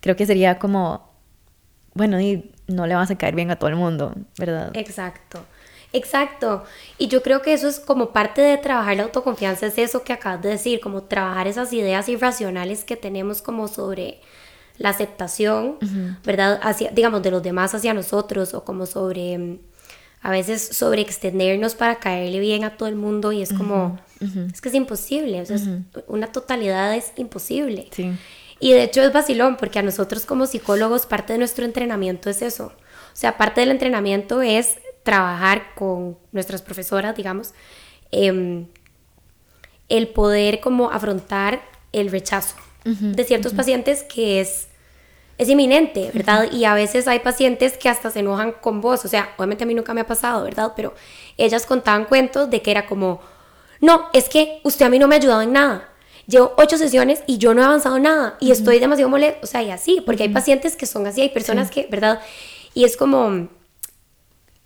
Creo 0.00 0.16
que 0.16 0.26
sería 0.26 0.58
como, 0.58 1.10
bueno, 1.94 2.20
y 2.20 2.52
no 2.66 2.86
le 2.86 2.94
vas 2.94 3.10
a 3.10 3.16
caer 3.16 3.34
bien 3.34 3.50
a 3.50 3.56
todo 3.56 3.70
el 3.70 3.76
mundo, 3.76 4.14
¿verdad? 4.38 4.70
Exacto. 4.74 5.44
Exacto. 5.92 6.64
Y 6.98 7.08
yo 7.08 7.22
creo 7.22 7.42
que 7.42 7.52
eso 7.52 7.68
es 7.68 7.80
como 7.80 8.12
parte 8.12 8.42
de 8.42 8.58
trabajar 8.58 8.96
la 8.96 9.04
autoconfianza, 9.04 9.66
es 9.66 9.78
eso 9.78 10.02
que 10.02 10.12
acabas 10.12 10.42
de 10.42 10.50
decir, 10.50 10.80
como 10.80 11.04
trabajar 11.04 11.46
esas 11.46 11.72
ideas 11.72 12.08
irracionales 12.08 12.84
que 12.84 12.96
tenemos 12.96 13.40
como 13.40 13.68
sobre 13.68 14.20
la 14.78 14.90
aceptación, 14.90 15.78
¿verdad? 16.24 16.60
Hacia, 16.62 16.90
digamos, 16.90 17.22
de 17.22 17.30
los 17.30 17.42
demás 17.42 17.74
hacia 17.74 17.94
nosotros 17.94 18.52
o 18.52 18.64
como 18.64 18.84
sobre, 18.84 19.38
mm, 19.38 19.58
a 20.22 20.30
veces 20.30 20.62
sobre 20.62 21.02
extendernos 21.02 21.74
para 21.74 21.96
caerle 21.96 22.40
bien 22.40 22.64
a 22.64 22.76
todo 22.76 22.88
el 22.88 22.96
mundo 22.96 23.32
y 23.32 23.42
es 23.42 23.52
como, 23.52 23.98
es 24.52 24.60
que 24.60 24.68
es 24.68 24.74
imposible, 24.74 25.40
o 25.40 25.46
sea, 25.46 25.58
una 26.08 26.32
totalidad 26.32 26.94
es 26.94 27.12
imposible. 27.16 27.88
Sí. 27.92 28.12
Y 28.58 28.72
de 28.72 28.84
hecho 28.84 29.02
es 29.02 29.12
vacilón 29.12 29.56
porque 29.56 29.78
a 29.78 29.82
nosotros 29.82 30.24
como 30.24 30.46
psicólogos 30.46 31.06
parte 31.06 31.34
de 31.34 31.38
nuestro 31.38 31.64
entrenamiento 31.64 32.30
es 32.30 32.42
eso. 32.42 32.66
O 32.66 33.18
sea, 33.18 33.36
parte 33.36 33.60
del 33.60 33.70
entrenamiento 33.70 34.42
es 34.42 34.76
trabajar 35.02 35.74
con 35.74 36.18
nuestras 36.32 36.62
profesoras, 36.62 37.16
digamos, 37.16 37.52
em, 38.10 38.66
el 39.88 40.08
poder 40.08 40.60
como 40.60 40.90
afrontar 40.90 41.62
el 41.92 42.10
rechazo 42.10 42.56
de 42.84 43.24
ciertos 43.24 43.52
pacientes 43.52 44.04
que 44.04 44.40
es, 44.40 44.65
es 45.38 45.48
inminente, 45.48 46.10
¿verdad? 46.14 46.50
Y 46.50 46.64
a 46.64 46.74
veces 46.74 47.06
hay 47.08 47.20
pacientes 47.20 47.76
que 47.76 47.88
hasta 47.88 48.10
se 48.10 48.20
enojan 48.20 48.52
con 48.52 48.80
vos, 48.80 49.04
o 49.04 49.08
sea, 49.08 49.34
obviamente 49.36 49.64
a 49.64 49.66
mí 49.66 49.74
nunca 49.74 49.92
me 49.92 50.00
ha 50.00 50.06
pasado, 50.06 50.44
¿verdad? 50.44 50.72
Pero 50.74 50.94
ellas 51.36 51.66
contaban 51.66 52.06
cuentos 52.06 52.48
de 52.50 52.62
que 52.62 52.70
era 52.70 52.86
como, 52.86 53.20
no, 53.80 54.06
es 54.12 54.28
que 54.28 54.60
usted 54.64 54.86
a 54.86 54.88
mí 54.88 54.98
no 54.98 55.08
me 55.08 55.16
ha 55.16 55.18
ayudado 55.18 55.42
en 55.42 55.52
nada. 55.52 55.88
Llevo 56.26 56.54
ocho 56.56 56.76
sesiones 56.76 57.22
y 57.26 57.38
yo 57.38 57.54
no 57.54 57.62
he 57.62 57.64
avanzado 57.64 57.98
nada 57.98 58.36
y 58.40 58.50
estoy 58.50 58.80
demasiado 58.80 59.10
molesto, 59.10 59.40
o 59.42 59.46
sea, 59.46 59.62
y 59.62 59.70
así, 59.70 60.02
porque 60.04 60.24
hay 60.24 60.28
pacientes 60.30 60.74
que 60.74 60.86
son 60.86 61.06
así, 61.06 61.20
hay 61.20 61.28
personas 61.28 61.70
que, 61.70 61.86
¿verdad? 61.88 62.20
Y 62.74 62.84
es 62.84 62.96
como, 62.96 63.48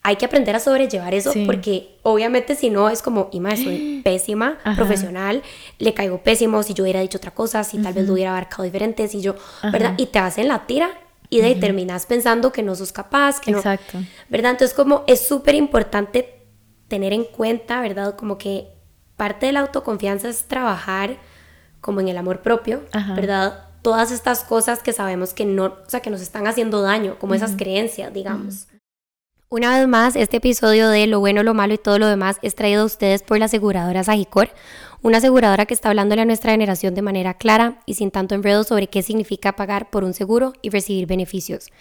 hay 0.02 0.16
que 0.16 0.24
aprender 0.24 0.56
a 0.56 0.60
sobrellevar 0.60 1.12
eso 1.14 1.32
porque 1.44 1.98
obviamente 2.02 2.54
si 2.54 2.70
no 2.70 2.88
es 2.88 3.02
como, 3.02 3.28
Ima, 3.32 3.56
soy 3.56 4.00
pésima 4.04 4.58
profesional, 4.76 5.42
le 5.78 5.92
caigo 5.94 6.22
pésimo 6.22 6.62
si 6.62 6.72
yo 6.72 6.84
hubiera 6.84 7.00
dicho 7.00 7.18
otra 7.18 7.32
cosa, 7.32 7.64
si 7.64 7.78
tal 7.78 7.92
vez 7.92 8.06
lo 8.06 8.14
hubiera 8.14 8.30
abarcado 8.30 8.62
diferente, 8.62 9.06
si 9.08 9.20
yo, 9.20 9.34
¿verdad? 9.62 9.94
Y 9.98 10.06
te 10.06 10.18
hacen 10.18 10.48
la 10.48 10.66
tira 10.66 10.90
y 11.28 11.40
de 11.40 11.46
ahí 11.46 11.60
terminas 11.60 12.06
pensando 12.06 12.50
que 12.50 12.62
no 12.62 12.74
sos 12.74 12.92
capaz, 12.92 13.40
que 13.40 13.50
Exacto. 13.50 13.98
no, 13.98 14.06
¿verdad? 14.30 14.52
Entonces 14.52 14.74
como 14.74 15.04
es 15.06 15.26
súper 15.26 15.54
importante 15.54 16.40
tener 16.88 17.12
en 17.12 17.24
cuenta, 17.24 17.80
¿verdad? 17.80 18.16
Como 18.16 18.38
que 18.38 18.68
parte 19.16 19.46
de 19.46 19.52
la 19.52 19.60
autoconfianza 19.60 20.28
es 20.30 20.44
trabajar 20.44 21.18
como 21.82 22.00
en 22.00 22.08
el 22.08 22.16
amor 22.16 22.40
propio, 22.40 22.82
¿verdad? 23.14 23.66
Todas 23.82 24.10
estas 24.12 24.44
cosas 24.44 24.82
que 24.82 24.92
sabemos 24.92 25.34
que 25.34 25.44
no, 25.44 25.66
o 25.66 25.88
sea, 25.88 26.00
que 26.00 26.10
nos 26.10 26.20
están 26.22 26.46
haciendo 26.46 26.80
daño, 26.82 27.18
como 27.18 27.34
esas 27.34 27.54
creencias, 27.56 28.12
digamos. 28.12 28.66
Una 29.52 29.76
vez 29.76 29.88
más, 29.88 30.14
este 30.14 30.36
episodio 30.36 30.88
de 30.90 31.08
Lo 31.08 31.18
bueno, 31.18 31.42
lo 31.42 31.54
malo 31.54 31.74
y 31.74 31.78
todo 31.78 31.98
lo 31.98 32.06
demás 32.06 32.36
es 32.40 32.54
traído 32.54 32.82
a 32.82 32.84
ustedes 32.84 33.24
por 33.24 33.40
la 33.40 33.46
aseguradora 33.46 34.04
Sagicor, 34.04 34.50
una 35.02 35.18
aseguradora 35.18 35.66
que 35.66 35.74
está 35.74 35.88
hablándole 35.88 36.22
a 36.22 36.24
nuestra 36.24 36.52
generación 36.52 36.94
de 36.94 37.02
manera 37.02 37.34
clara 37.34 37.80
y 37.84 37.94
sin 37.94 38.12
tanto 38.12 38.36
enredo 38.36 38.62
sobre 38.62 38.86
qué 38.86 39.02
significa 39.02 39.56
pagar 39.56 39.90
por 39.90 40.04
un 40.04 40.14
seguro 40.14 40.52
y 40.62 40.70
recibir 40.70 41.08
beneficios. 41.08 41.72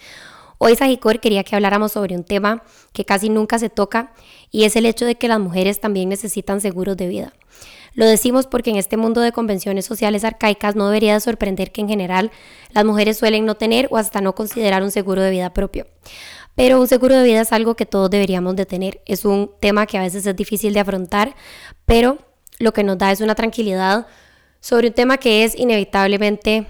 Hoy 0.58 0.74
Sagicor 0.74 1.20
quería 1.20 1.44
que 1.44 1.54
habláramos 1.54 1.92
sobre 1.92 2.16
un 2.16 2.24
tema 2.24 2.64
que 2.92 3.04
casi 3.04 3.28
nunca 3.28 3.60
se 3.60 3.70
toca 3.70 4.14
y 4.50 4.64
es 4.64 4.74
el 4.74 4.84
hecho 4.84 5.04
de 5.04 5.14
que 5.14 5.28
las 5.28 5.38
mujeres 5.38 5.78
también 5.78 6.08
necesitan 6.08 6.60
seguros 6.60 6.96
de 6.96 7.06
vida. 7.06 7.32
Lo 7.94 8.04
decimos 8.04 8.46
porque 8.46 8.70
en 8.70 8.76
este 8.76 8.96
mundo 8.96 9.20
de 9.20 9.30
convenciones 9.30 9.84
sociales 9.84 10.24
arcaicas 10.24 10.74
no 10.74 10.86
debería 10.86 11.14
de 11.14 11.20
sorprender 11.20 11.70
que 11.70 11.80
en 11.82 11.88
general 11.88 12.30
las 12.72 12.84
mujeres 12.84 13.16
suelen 13.16 13.44
no 13.44 13.54
tener 13.54 13.86
o 13.90 13.96
hasta 13.96 14.20
no 14.20 14.34
considerar 14.34 14.82
un 14.82 14.90
seguro 14.90 15.22
de 15.22 15.30
vida 15.30 15.52
propio. 15.52 15.86
Pero 16.60 16.78
un 16.78 16.86
seguro 16.86 17.16
de 17.16 17.24
vida 17.24 17.40
es 17.40 17.54
algo 17.54 17.74
que 17.74 17.86
todos 17.86 18.10
deberíamos 18.10 18.54
de 18.54 18.66
tener. 18.66 19.00
Es 19.06 19.24
un 19.24 19.50
tema 19.60 19.86
que 19.86 19.96
a 19.96 20.02
veces 20.02 20.26
es 20.26 20.36
difícil 20.36 20.74
de 20.74 20.80
afrontar, 20.80 21.34
pero 21.86 22.18
lo 22.58 22.74
que 22.74 22.84
nos 22.84 22.98
da 22.98 23.10
es 23.10 23.22
una 23.22 23.34
tranquilidad 23.34 24.06
sobre 24.60 24.88
un 24.88 24.92
tema 24.92 25.16
que 25.16 25.44
es 25.44 25.58
inevitablemente, 25.58 26.66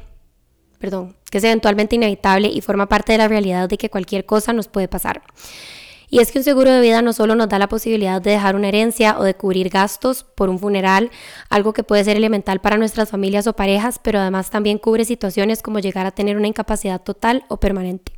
perdón, 0.78 1.16
que 1.28 1.38
es 1.38 1.44
eventualmente 1.44 1.96
inevitable 1.96 2.46
y 2.46 2.60
forma 2.60 2.88
parte 2.88 3.10
de 3.10 3.18
la 3.18 3.26
realidad 3.26 3.68
de 3.68 3.78
que 3.78 3.90
cualquier 3.90 4.24
cosa 4.26 4.52
nos 4.52 4.68
puede 4.68 4.86
pasar. 4.86 5.22
Y 6.08 6.20
es 6.20 6.30
que 6.30 6.38
un 6.38 6.44
seguro 6.44 6.70
de 6.70 6.80
vida 6.80 7.02
no 7.02 7.12
solo 7.12 7.34
nos 7.34 7.48
da 7.48 7.58
la 7.58 7.68
posibilidad 7.68 8.22
de 8.22 8.30
dejar 8.30 8.54
una 8.54 8.68
herencia 8.68 9.18
o 9.18 9.24
de 9.24 9.34
cubrir 9.34 9.70
gastos 9.70 10.22
por 10.22 10.50
un 10.50 10.60
funeral, 10.60 11.10
algo 11.48 11.72
que 11.72 11.82
puede 11.82 12.04
ser 12.04 12.16
elemental 12.16 12.60
para 12.60 12.76
nuestras 12.76 13.10
familias 13.10 13.48
o 13.48 13.56
parejas, 13.56 13.98
pero 14.00 14.20
además 14.20 14.50
también 14.50 14.78
cubre 14.78 15.04
situaciones 15.04 15.62
como 15.62 15.80
llegar 15.80 16.06
a 16.06 16.12
tener 16.12 16.36
una 16.36 16.46
incapacidad 16.46 17.02
total 17.02 17.44
o 17.48 17.56
permanente. 17.56 18.12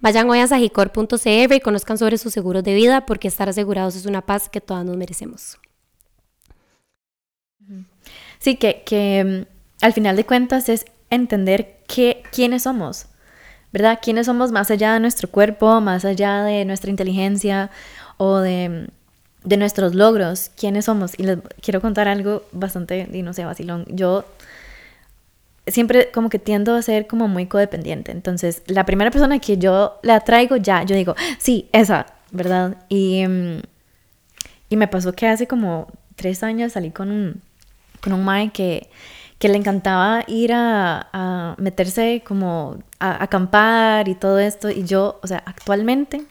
Vayan 0.00 0.30
hoy 0.30 0.38
a 0.38 0.46
sagicor.cr 0.46 1.54
y 1.54 1.60
conozcan 1.60 1.98
sobre 1.98 2.18
sus 2.18 2.32
seguros 2.32 2.62
de 2.62 2.74
vida 2.74 3.04
porque 3.04 3.26
estar 3.26 3.48
asegurados 3.48 3.96
es 3.96 4.06
una 4.06 4.22
paz 4.22 4.48
que 4.48 4.60
todas 4.60 4.84
nos 4.84 4.96
merecemos. 4.96 5.58
Sí, 8.38 8.56
que, 8.56 8.82
que 8.86 9.46
mm, 9.80 9.84
al 9.84 9.92
final 9.92 10.14
de 10.14 10.24
cuentas 10.24 10.68
es 10.68 10.84
entender 11.10 11.78
que, 11.88 12.22
quiénes 12.30 12.62
somos, 12.62 13.06
¿verdad? 13.72 13.98
¿Quiénes 14.00 14.26
somos 14.26 14.52
más 14.52 14.70
allá 14.70 14.94
de 14.94 15.00
nuestro 15.00 15.28
cuerpo, 15.28 15.80
más 15.80 16.04
allá 16.04 16.44
de 16.44 16.64
nuestra 16.64 16.90
inteligencia 16.90 17.70
o 18.16 18.38
de, 18.38 18.88
de 19.42 19.56
nuestros 19.56 19.96
logros? 19.96 20.50
¿Quiénes 20.56 20.84
somos? 20.84 21.18
Y 21.18 21.24
les 21.24 21.38
quiero 21.60 21.80
contar 21.80 22.06
algo 22.06 22.44
bastante, 22.52 23.08
y 23.12 23.22
no 23.22 23.32
sé, 23.32 23.44
vacilón. 23.44 23.84
Yo 23.88 24.24
siempre 25.70 26.10
como 26.10 26.28
que 26.28 26.38
tiendo 26.38 26.74
a 26.74 26.82
ser 26.82 27.06
como 27.06 27.28
muy 27.28 27.46
codependiente. 27.46 28.12
Entonces, 28.12 28.62
la 28.66 28.84
primera 28.84 29.10
persona 29.10 29.38
que 29.38 29.58
yo 29.58 29.98
le 30.02 30.12
atraigo 30.12 30.56
ya, 30.56 30.82
yo 30.82 30.94
digo, 30.94 31.14
sí, 31.38 31.68
esa, 31.72 32.06
¿verdad? 32.30 32.76
Y, 32.88 33.26
mm, 33.26 33.60
y 34.70 34.76
me 34.76 34.88
pasó 34.88 35.12
que 35.12 35.26
hace 35.26 35.46
como 35.46 35.88
tres 36.16 36.42
años 36.42 36.72
salí 36.72 36.90
con 36.90 37.10
un, 37.10 37.42
con 38.02 38.12
un 38.12 38.24
mae 38.24 38.50
que, 38.50 38.90
que 39.38 39.48
le 39.48 39.56
encantaba 39.56 40.24
ir 40.26 40.52
a, 40.52 41.08
a 41.12 41.54
meterse 41.58 42.22
como 42.26 42.78
a, 42.98 43.22
acampar 43.22 44.08
y 44.08 44.14
todo 44.14 44.38
esto. 44.38 44.70
Y 44.70 44.84
yo, 44.84 45.18
o 45.22 45.26
sea, 45.26 45.42
actualmente 45.46 46.24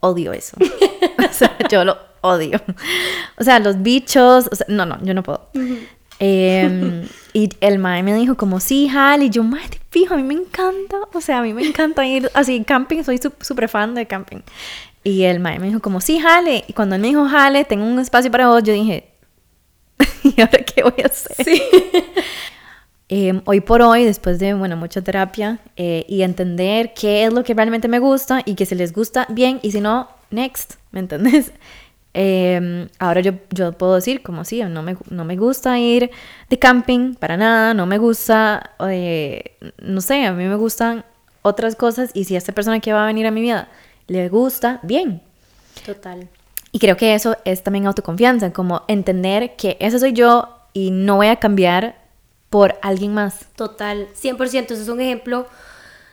odio 0.00 0.32
eso. 0.32 0.56
o 1.30 1.32
sea, 1.32 1.56
yo 1.70 1.84
lo 1.84 1.98
odio. 2.22 2.60
O 3.38 3.44
sea, 3.44 3.58
los 3.58 3.82
bichos, 3.82 4.48
o 4.50 4.54
sea, 4.54 4.66
no, 4.68 4.86
no, 4.86 4.98
yo 5.02 5.14
no 5.14 5.22
puedo. 5.22 5.48
Em, 6.18 7.06
y 7.32 7.50
el 7.60 7.78
mae 7.78 8.02
me 8.02 8.14
dijo 8.14 8.36
como, 8.36 8.60
sí, 8.60 8.88
jale. 8.88 9.26
Y 9.26 9.30
yo, 9.30 9.42
mae, 9.42 9.62
fijo, 9.90 10.14
a 10.14 10.16
mí 10.16 10.22
me 10.22 10.34
encanta. 10.34 10.96
O 11.12 11.20
sea, 11.20 11.38
a 11.38 11.42
mí 11.42 11.52
me 11.52 11.66
encanta 11.66 12.06
ir 12.06 12.30
así, 12.34 12.62
camping. 12.64 13.02
Soy 13.02 13.18
súper 13.40 13.68
fan 13.68 13.94
de 13.94 14.06
camping. 14.06 14.40
Y 15.04 15.22
el 15.22 15.40
mae 15.40 15.58
me 15.58 15.68
dijo 15.68 15.80
como, 15.80 16.00
sí, 16.00 16.18
jale. 16.18 16.64
Y 16.66 16.72
cuando 16.72 16.96
él 16.96 17.00
me 17.00 17.08
dijo, 17.08 17.26
jale, 17.26 17.64
tengo 17.64 17.84
un 17.84 17.98
espacio 17.98 18.30
para 18.30 18.48
vos, 18.48 18.62
yo 18.62 18.72
dije, 18.72 19.08
¿y 20.22 20.40
ahora 20.40 20.58
qué 20.58 20.82
voy 20.82 21.02
a 21.02 21.06
hacer? 21.06 21.44
Sí. 21.44 21.62
Em, 23.08 23.40
hoy 23.44 23.60
por 23.60 23.82
hoy, 23.82 24.04
después 24.04 24.40
de, 24.40 24.52
bueno, 24.54 24.76
mucha 24.76 25.00
terapia 25.00 25.60
eh, 25.76 26.04
y 26.08 26.22
entender 26.22 26.92
qué 26.92 27.24
es 27.24 27.32
lo 27.32 27.44
que 27.44 27.54
realmente 27.54 27.86
me 27.86 28.00
gusta 28.00 28.42
y 28.44 28.56
que 28.56 28.66
si 28.66 28.74
les 28.74 28.92
gusta, 28.92 29.26
bien, 29.30 29.60
y 29.62 29.70
si 29.70 29.80
no, 29.80 30.08
next, 30.30 30.74
¿me 30.90 30.98
entendés? 30.98 31.52
Em, 32.18 32.88
ahora 32.98 33.20
yo, 33.20 33.32
yo 33.50 33.72
puedo 33.72 33.94
decir 33.94 34.22
como 34.22 34.46
sí, 34.46 34.62
no 34.62 34.82
me, 34.82 34.96
no 35.10 35.26
me 35.26 35.36
gusta 35.36 35.78
ir 35.78 36.10
de 36.48 36.58
camping 36.58 37.14
para 37.14 37.36
nada, 37.36 37.74
no 37.74 37.84
me 37.84 37.98
gusta, 37.98 38.70
eh, 38.88 39.58
no 39.82 40.00
sé, 40.00 40.24
a 40.24 40.32
mí 40.32 40.44
me 40.44 40.56
gustan 40.56 41.04
otras 41.42 41.76
cosas 41.76 42.12
y 42.14 42.24
si 42.24 42.34
a 42.34 42.38
esta 42.38 42.52
persona 42.52 42.80
que 42.80 42.94
va 42.94 43.02
a 43.02 43.06
venir 43.06 43.26
a 43.26 43.30
mi 43.30 43.42
vida 43.42 43.68
le 44.06 44.30
gusta, 44.30 44.80
bien. 44.82 45.20
Total. 45.84 46.26
Y 46.72 46.78
creo 46.78 46.96
que 46.96 47.14
eso 47.14 47.36
es 47.44 47.62
también 47.62 47.86
autoconfianza, 47.86 48.50
como 48.50 48.80
entender 48.88 49.54
que 49.56 49.76
ese 49.78 49.98
soy 49.98 50.14
yo 50.14 50.48
y 50.72 50.92
no 50.92 51.16
voy 51.16 51.26
a 51.26 51.36
cambiar 51.36 51.96
por 52.48 52.78
alguien 52.80 53.12
más. 53.12 53.44
Total, 53.56 54.08
100%, 54.14 54.70
eso 54.70 54.82
es 54.82 54.88
un 54.88 55.02
ejemplo 55.02 55.46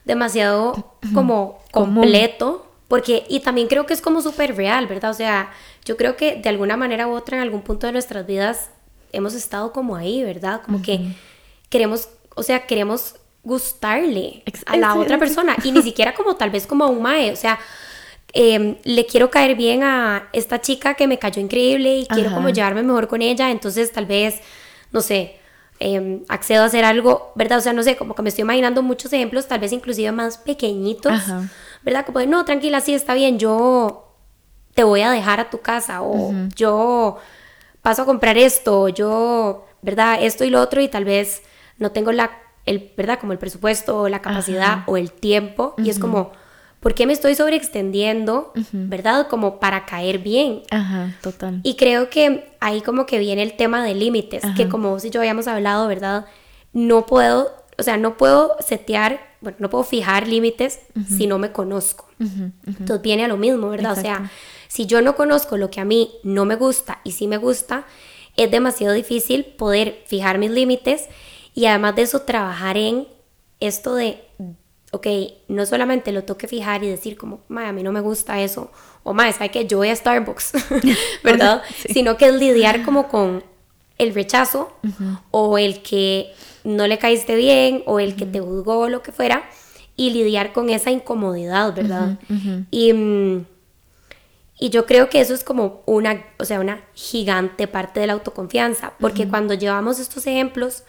demasiado 0.03 0.95
como 1.13 1.59
completo 1.71 2.72
porque, 2.93 3.25
y 3.27 3.39
también 3.39 3.67
creo 3.67 3.87
que 3.87 3.93
es 3.95 4.01
como 4.01 4.21
súper 4.21 4.55
real, 4.55 4.85
¿verdad? 4.85 5.09
O 5.09 5.15
sea, 5.15 5.51
yo 5.83 5.97
creo 5.97 6.15
que 6.15 6.35
de 6.35 6.47
alguna 6.47 6.77
manera 6.77 7.07
u 7.07 7.13
otra 7.13 7.37
en 7.37 7.41
algún 7.41 7.63
punto 7.63 7.87
de 7.87 7.93
nuestras 7.93 8.27
vidas 8.27 8.69
hemos 9.11 9.33
estado 9.33 9.73
como 9.73 9.95
ahí, 9.95 10.23
¿verdad? 10.23 10.61
Como 10.63 10.79
que 10.79 11.15
queremos, 11.71 12.09
o 12.35 12.43
sea, 12.43 12.67
queremos 12.67 13.15
gustarle 13.41 14.43
a 14.67 14.77
la 14.77 14.93
otra 14.93 15.17
persona 15.17 15.55
y 15.63 15.71
ni 15.71 15.81
siquiera 15.81 16.13
como 16.13 16.35
tal 16.35 16.51
vez 16.51 16.67
como 16.67 16.83
a 16.83 16.87
un 16.87 17.01
mae, 17.01 17.31
o 17.31 17.35
sea, 17.35 17.57
em, 18.31 18.75
le 18.83 19.07
quiero 19.07 19.31
caer 19.31 19.55
bien 19.55 19.81
a 19.81 20.29
esta 20.31 20.61
chica 20.61 20.93
que 20.93 21.07
me 21.07 21.17
cayó 21.17 21.41
increíble 21.41 21.95
y 21.95 22.05
quiero 22.05 22.31
como 22.31 22.49
llevarme 22.49 22.83
mejor 22.83 23.07
con 23.07 23.23
ella, 23.23 23.49
entonces 23.49 23.91
tal 23.91 24.05
vez, 24.05 24.39
no 24.91 25.01
sé, 25.01 25.39
em, 25.79 26.21
accedo 26.27 26.61
a 26.61 26.65
hacer 26.67 26.85
algo, 26.85 27.31
¿verdad? 27.33 27.57
O 27.57 27.61
sea, 27.61 27.73
no 27.73 27.81
sé, 27.81 27.97
como 27.97 28.13
que 28.13 28.21
me 28.21 28.29
estoy 28.29 28.43
imaginando 28.43 28.83
muchos 28.83 29.11
ejemplos, 29.13 29.47
tal 29.47 29.61
vez 29.61 29.71
inclusive 29.71 30.11
más 30.11 30.37
pequeñitos, 30.37 31.23
¿verdad? 31.83 32.05
Como 32.05 32.19
de, 32.19 32.27
no, 32.27 32.45
tranquila, 32.45 32.81
sí, 32.81 32.93
está 32.93 33.13
bien, 33.13 33.39
yo 33.39 34.15
te 34.73 34.83
voy 34.83 35.01
a 35.01 35.11
dejar 35.11 35.39
a 35.39 35.49
tu 35.49 35.61
casa 35.61 36.01
o 36.01 36.33
yo 36.55 37.17
paso 37.81 38.03
a 38.03 38.05
comprar 38.05 38.37
esto, 38.37 38.89
yo, 38.89 39.65
¿verdad? 39.81 40.17
Esto 40.21 40.43
y 40.43 40.49
lo 40.49 40.61
otro 40.61 40.81
y 40.81 40.87
tal 40.87 41.05
vez 41.05 41.43
no 41.77 41.91
tengo 41.91 42.11
la, 42.11 42.31
el, 42.65 42.91
¿verdad? 42.97 43.19
Como 43.19 43.33
el 43.33 43.39
presupuesto 43.39 43.99
o 44.01 44.09
la 44.09 44.21
capacidad 44.21 44.83
o 44.87 44.97
el 44.97 45.11
tiempo 45.11 45.75
y 45.77 45.89
es 45.89 45.99
como, 45.99 46.31
¿por 46.79 46.95
qué 46.95 47.05
me 47.05 47.13
estoy 47.13 47.35
sobreextendiendo, 47.35 48.51
verdad? 48.71 49.27
Como 49.27 49.59
para 49.59 49.85
caer 49.85 50.19
bien. 50.19 50.63
Ajá, 50.71 51.15
total. 51.21 51.59
Y 51.63 51.75
creo 51.75 52.09
que 52.09 52.55
ahí 52.59 52.81
como 52.81 53.05
que 53.05 53.19
viene 53.19 53.43
el 53.43 53.55
tema 53.55 53.83
de 53.83 53.93
límites, 53.93 54.43
que 54.55 54.69
como 54.69 54.99
si 54.99 55.09
yo 55.09 55.19
habíamos 55.19 55.47
hablado, 55.47 55.87
¿verdad? 55.87 56.25
No 56.71 57.05
puedo, 57.05 57.53
o 57.77 57.83
sea, 57.83 57.97
no 57.97 58.17
puedo 58.17 58.55
setear, 58.59 59.32
bueno, 59.43 59.57
no 59.59 59.69
puedo 59.69 59.83
fijar 59.83 60.27
límites 60.27 60.79
si 61.07 61.27
no 61.27 61.37
me 61.37 61.51
conozco. 61.51 62.07
Entonces 62.65 63.01
viene 63.01 63.25
a 63.25 63.27
lo 63.27 63.37
mismo, 63.37 63.69
¿verdad? 63.69 63.91
O 63.91 64.01
sea, 64.01 64.31
si 64.67 64.85
yo 64.85 65.01
no 65.01 65.15
conozco 65.15 65.57
lo 65.57 65.69
que 65.69 65.81
a 65.81 65.85
mí 65.85 66.11
no 66.23 66.45
me 66.45 66.55
gusta 66.55 67.01
y 67.03 67.11
sí 67.11 67.27
me 67.27 67.37
gusta, 67.37 67.85
es 68.37 68.49
demasiado 68.49 68.93
difícil 68.93 69.45
poder 69.45 70.03
fijar 70.07 70.37
mis 70.37 70.49
límites 70.49 71.07
y 71.53 71.65
además 71.65 71.95
de 71.95 72.03
eso 72.03 72.21
trabajar 72.21 72.77
en 72.77 73.07
esto 73.59 73.95
de, 73.95 74.23
ok, 74.91 75.07
no 75.49 75.65
solamente 75.65 76.11
lo 76.11 76.23
toque 76.23 76.47
fijar 76.47 76.83
y 76.83 76.87
decir 76.87 77.17
como, 77.17 77.41
ma, 77.49 77.67
a 77.67 77.73
mí 77.73 77.83
no 77.83 77.91
me 77.91 78.01
gusta 78.01 78.41
eso, 78.41 78.71
o 79.03 79.13
ma, 79.13 79.29
es 79.29 79.37
que 79.51 79.67
yo 79.67 79.77
voy 79.77 79.89
a 79.89 79.95
Starbucks, 79.95 80.53
¿verdad? 81.23 81.61
Sino 81.89 82.17
que 82.17 82.27
es 82.27 82.35
lidiar 82.35 82.83
como 82.83 83.09
con 83.09 83.43
el 83.97 84.13
rechazo 84.13 84.75
o 85.31 85.57
el 85.57 85.83
que 85.83 86.33
no 86.63 86.87
le 86.87 86.97
caíste 86.97 87.35
bien 87.35 87.83
o 87.85 87.99
el 87.99 88.15
que 88.15 88.25
te 88.25 88.39
juzgó 88.39 88.79
o 88.79 88.89
lo 88.89 89.01
que 89.03 89.11
fuera 89.11 89.43
y 89.95 90.09
lidiar 90.11 90.53
con 90.53 90.69
esa 90.69 90.91
incomodidad, 90.91 91.73
¿verdad? 91.75 92.19
Y... 92.71 92.93
Mm, 92.93 93.45
y 94.59 94.69
yo 94.69 94.85
creo 94.85 95.09
que 95.09 95.19
eso 95.19 95.33
es 95.33 95.43
como 95.43 95.81
una, 95.85 96.23
o 96.39 96.45
sea, 96.45 96.59
una 96.59 96.85
gigante 96.93 97.67
parte 97.67 97.99
de 97.99 98.07
la 98.07 98.13
autoconfianza, 98.13 98.93
porque 98.99 99.27
cuando 99.27 99.55
llevamos 99.55 99.99
estos 99.99 100.25
ejemplos 100.25 100.83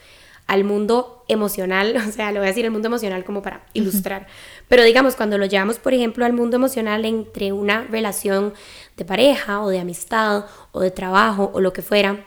al 0.47 0.65
mundo 0.65 1.25
emocional, 1.29 1.97
o 2.09 2.13
sea, 2.13 2.31
lo 2.31 2.41
voy 2.41 2.47
a 2.47 2.51
decir 2.51 2.65
el 2.65 2.71
mundo 2.71 2.87
emocional 2.89 3.25
como 3.25 3.43
para 3.43 3.67
ilustrar, 3.73 4.27
pero 4.69 4.85
digamos, 4.85 5.17
cuando 5.17 5.39
lo 5.39 5.47
llevamos, 5.47 5.79
por 5.79 5.95
ejemplo, 5.95 6.25
al 6.25 6.35
mundo 6.35 6.57
emocional 6.57 7.05
entre 7.05 7.53
una 7.53 7.83
relación 7.83 8.53
de 8.97 9.05
pareja 9.05 9.63
o 9.63 9.71
de 9.71 9.81
amistad 9.81 10.45
o 10.73 10.81
de 10.81 10.91
trabajo 10.91 11.51
o 11.55 11.61
lo 11.61 11.73
que 11.73 11.83
fuera, 11.83 12.27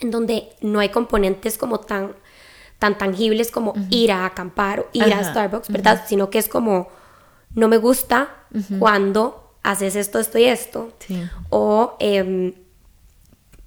en 0.00 0.10
donde 0.10 0.50
no 0.60 0.78
hay 0.80 0.90
componentes 0.90 1.58
como 1.58 1.80
tan, 1.80 2.14
tan 2.78 2.98
tangibles 2.98 3.50
como 3.50 3.74
ir 3.90 4.12
a 4.12 4.26
acampar 4.26 4.80
o 4.80 4.88
ir 4.92 5.12
a 5.12 5.24
Starbucks, 5.24 5.68
¿verdad? 5.68 6.04
Sino 6.06 6.30
que 6.30 6.38
es 6.38 6.48
como, 6.48 6.88
no 7.54 7.68
me 7.68 7.78
gusta 7.78 8.28
cuando 8.78 9.54
haces 9.62 9.96
esto, 9.96 10.18
esto 10.18 10.38
y 10.38 10.44
esto. 10.44 10.92
O 11.50 11.96
em, 11.98 12.54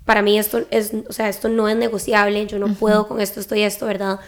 para 0.05 0.21
mí 0.21 0.39
esto 0.39 0.65
es, 0.71 0.93
o 1.07 1.13
sea, 1.13 1.29
esto 1.29 1.49
no 1.49 1.67
es 1.67 1.75
negociable, 1.75 2.47
yo 2.47 2.59
no 2.59 2.73
puedo 2.73 3.07
con 3.07 3.19
esto, 3.19 3.39
esto 3.39 3.55
y 3.55 3.61
esto, 3.61 3.85
¿verdad? 3.85 4.19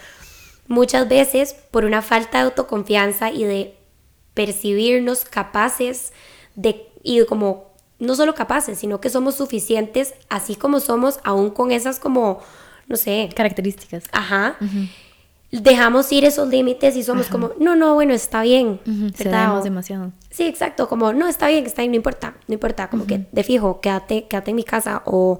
Muchas 0.68 1.08
veces 1.08 1.56
por 1.72 1.86
una 1.86 2.02
falta 2.02 2.40
de 2.40 2.44
autoconfianza 2.46 3.32
y 3.32 3.44
de 3.44 3.76
percibirnos 4.34 5.26
capaces 5.26 6.14
de, 6.56 6.88
y 7.04 7.24
como, 7.26 7.72
no 8.00 8.16
solo 8.16 8.36
capaces, 8.36 8.80
sino 8.80 9.02
que 9.02 9.10
somos 9.10 9.36
suficientes 9.36 10.14
así 10.30 10.56
como 10.56 10.80
somos, 10.80 11.20
aún 11.24 11.50
con 11.52 11.72
esas 11.72 12.00
como, 12.00 12.42
no 12.92 12.98
sé. 12.98 13.30
Características. 13.36 14.04
Ajá 14.12 14.58
dejamos 15.52 16.10
ir 16.12 16.24
esos 16.24 16.48
límites 16.48 16.96
y 16.96 17.04
somos 17.04 17.28
como, 17.28 17.52
no, 17.60 17.76
no, 17.76 17.94
bueno, 17.94 18.14
está 18.14 18.42
bien. 18.42 18.80
Uh 18.86 19.64
demasiado. 19.64 20.14
Sí, 20.30 20.46
exacto, 20.46 20.88
como, 20.88 21.14
no, 21.14 21.28
está 21.28 21.50
bien, 21.50 21.66
está 21.66 21.82
bien, 21.82 21.92
no 21.92 21.98
importa, 21.98 22.36
no 22.48 22.54
importa, 22.54 22.90
como 22.90 23.06
que 23.06 23.26
de 23.32 23.44
fijo, 23.44 23.82
quédate, 23.82 24.28
quédate 24.28 24.52
en 24.52 24.56
mi 24.56 24.64
casa 24.64 25.04
o, 25.06 25.40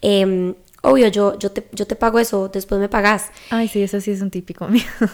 eh, 0.00 0.54
obvio, 0.82 1.08
yo, 1.08 1.38
yo, 1.38 1.52
te, 1.52 1.68
yo 1.72 1.86
te 1.86 1.94
pago 1.94 2.18
eso, 2.18 2.48
después 2.48 2.80
me 2.80 2.88
pagas. 2.88 3.30
Ay, 3.50 3.68
sí, 3.68 3.82
eso 3.82 4.00
sí 4.00 4.10
es 4.10 4.22
un 4.22 4.30
típico 4.30 4.66
mío. 4.68 4.84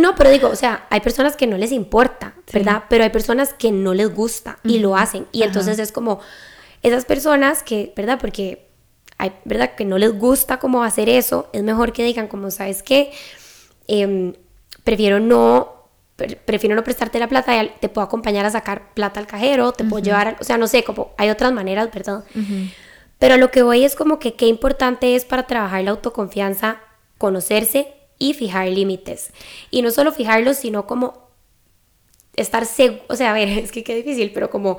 No, 0.00 0.14
pero 0.14 0.30
digo, 0.30 0.48
o 0.48 0.56
sea, 0.56 0.86
hay 0.88 1.00
personas 1.00 1.36
que 1.36 1.46
no 1.46 1.58
les 1.58 1.72
importa, 1.72 2.32
¿verdad? 2.54 2.84
Pero 2.88 3.04
hay 3.04 3.10
personas 3.10 3.52
que 3.52 3.70
no 3.70 3.92
les 3.92 4.08
gusta 4.08 4.58
y 4.64 4.78
lo 4.78 4.96
hacen. 4.96 5.26
Y 5.30 5.42
entonces 5.42 5.78
es 5.78 5.92
como 5.92 6.20
esas 6.82 7.04
personas 7.04 7.62
que, 7.62 7.92
¿verdad? 7.94 8.18
Porque 8.18 8.71
hay, 9.22 9.32
¿verdad? 9.44 9.74
Que 9.74 9.84
no 9.84 9.98
les 9.98 10.18
gusta 10.18 10.58
como 10.58 10.82
hacer 10.82 11.08
eso, 11.08 11.48
es 11.52 11.62
mejor 11.62 11.92
que 11.92 12.04
digan 12.04 12.28
como, 12.28 12.50
¿sabes 12.50 12.82
qué? 12.82 13.12
Em, 13.86 14.34
prefiero 14.84 15.20
no 15.20 15.82
prefiero 16.44 16.76
no 16.76 16.84
prestarte 16.84 17.18
la 17.18 17.28
plata, 17.28 17.52
te 17.80 17.88
puedo 17.88 18.06
acompañar 18.06 18.44
a 18.44 18.50
sacar 18.50 18.92
plata 18.94 19.18
al 19.18 19.26
cajero, 19.26 19.72
te 19.72 19.84
puedo 19.84 20.02
llevar, 20.02 20.36
o 20.40 20.44
sea, 20.44 20.56
no 20.58 20.68
sé, 20.68 20.84
como 20.84 21.12
hay 21.16 21.30
otras 21.30 21.52
maneras, 21.52 21.88
¿verdad? 21.92 22.24
Pero 23.18 23.36
lo 23.36 23.50
que 23.50 23.62
voy 23.62 23.84
es 23.84 23.94
como 23.94 24.18
que 24.18 24.34
qué 24.34 24.46
importante 24.46 25.16
es 25.16 25.24
para 25.24 25.46
trabajar 25.46 25.82
la 25.82 25.92
autoconfianza, 25.92 26.80
conocerse 27.18 27.92
y 28.18 28.34
fijar 28.34 28.68
límites. 28.68 29.32
Y 29.70 29.82
no 29.82 29.90
solo 29.90 30.12
fijarlos, 30.12 30.58
sino 30.58 30.86
como 30.86 31.28
estar 32.36 32.66
seguro, 32.66 33.02
o 33.08 33.16
sea, 33.16 33.30
a 33.30 33.34
ver, 33.34 33.48
es 33.58 33.72
que 33.72 33.84
qué 33.84 33.94
difícil, 33.94 34.32
pero 34.32 34.50
como 34.50 34.78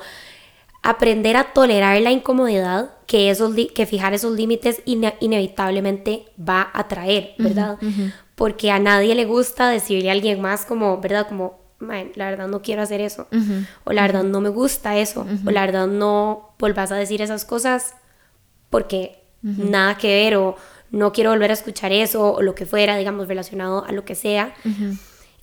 aprender 0.84 1.38
a 1.38 1.54
tolerar 1.54 2.00
la 2.02 2.12
incomodidad 2.12 2.92
que, 3.08 3.30
esos 3.30 3.56
que 3.74 3.86
fijar 3.86 4.14
esos 4.14 4.36
límites 4.36 4.82
inevitablemente 4.86 6.26
va 6.38 6.70
a 6.74 6.88
traer, 6.88 7.34
¿verdad? 7.38 7.80
porque 8.36 8.72
a 8.72 8.80
nadie 8.80 9.16
le 9.16 9.26
gusta 9.26 9.70
decirle 9.70 10.10
a 10.10 10.14
alguien 10.14 10.42
más 10.42 10.66
como, 10.66 11.00
¿verdad? 11.00 11.28
Como, 11.28 11.60
la 11.80 12.30
verdad 12.30 12.48
no 12.48 12.62
quiero 12.62 12.82
hacer 12.82 13.02
eso, 13.02 13.28
o 13.84 13.94
la 13.94 14.02
verdad 14.02 14.24
no 14.24 14.42
me 14.42 14.50
gusta 14.50 14.98
eso, 14.98 15.26
o 15.46 15.52
la 15.52 15.62
verdad 15.62 15.88
no 15.88 16.54
volvás 16.60 16.92
a 16.92 16.96
decir 16.96 17.22
esas 17.22 17.46
cosas 17.46 17.96
porque 18.70 19.20
nada 19.42 19.98
que 19.98 20.08
ver, 20.08 20.36
o 20.36 20.58
no 20.92 21.12
quiero 21.14 21.30
volver 21.30 21.52
a 21.52 21.54
escuchar 21.54 21.92
eso, 21.92 22.34
o 22.34 22.42
lo 22.42 22.56
que 22.56 22.66
fuera, 22.66 22.98
digamos, 22.98 23.28
relacionado 23.28 23.86
a 23.86 23.92
lo 23.92 24.04
que 24.04 24.16
sea. 24.16 24.54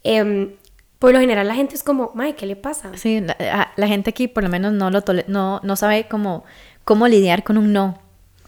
Em, 0.02 0.52
por 1.00 1.12
lo 1.12 1.18
general 1.18 1.48
la 1.48 1.56
gente 1.56 1.74
es 1.74 1.82
como, 1.82 2.12
Mae, 2.14 2.36
¿qué 2.36 2.46
le 2.46 2.54
pasa? 2.54 2.92
Sí, 2.94 3.20
la, 3.20 3.72
la, 3.74 3.86
gente 3.88 4.10
aquí 4.10 4.28
por 4.28 4.44
lo 4.44 4.48
menos 4.48 4.72
no, 4.72 4.90
lo 4.90 5.02
no, 5.26 5.60
no 5.64 5.76
sabe 5.76 6.06
cómo, 6.08 6.44
cómo 6.84 7.08
lidiar 7.08 7.42
con 7.42 7.58
un 7.58 7.72
no 7.72 7.98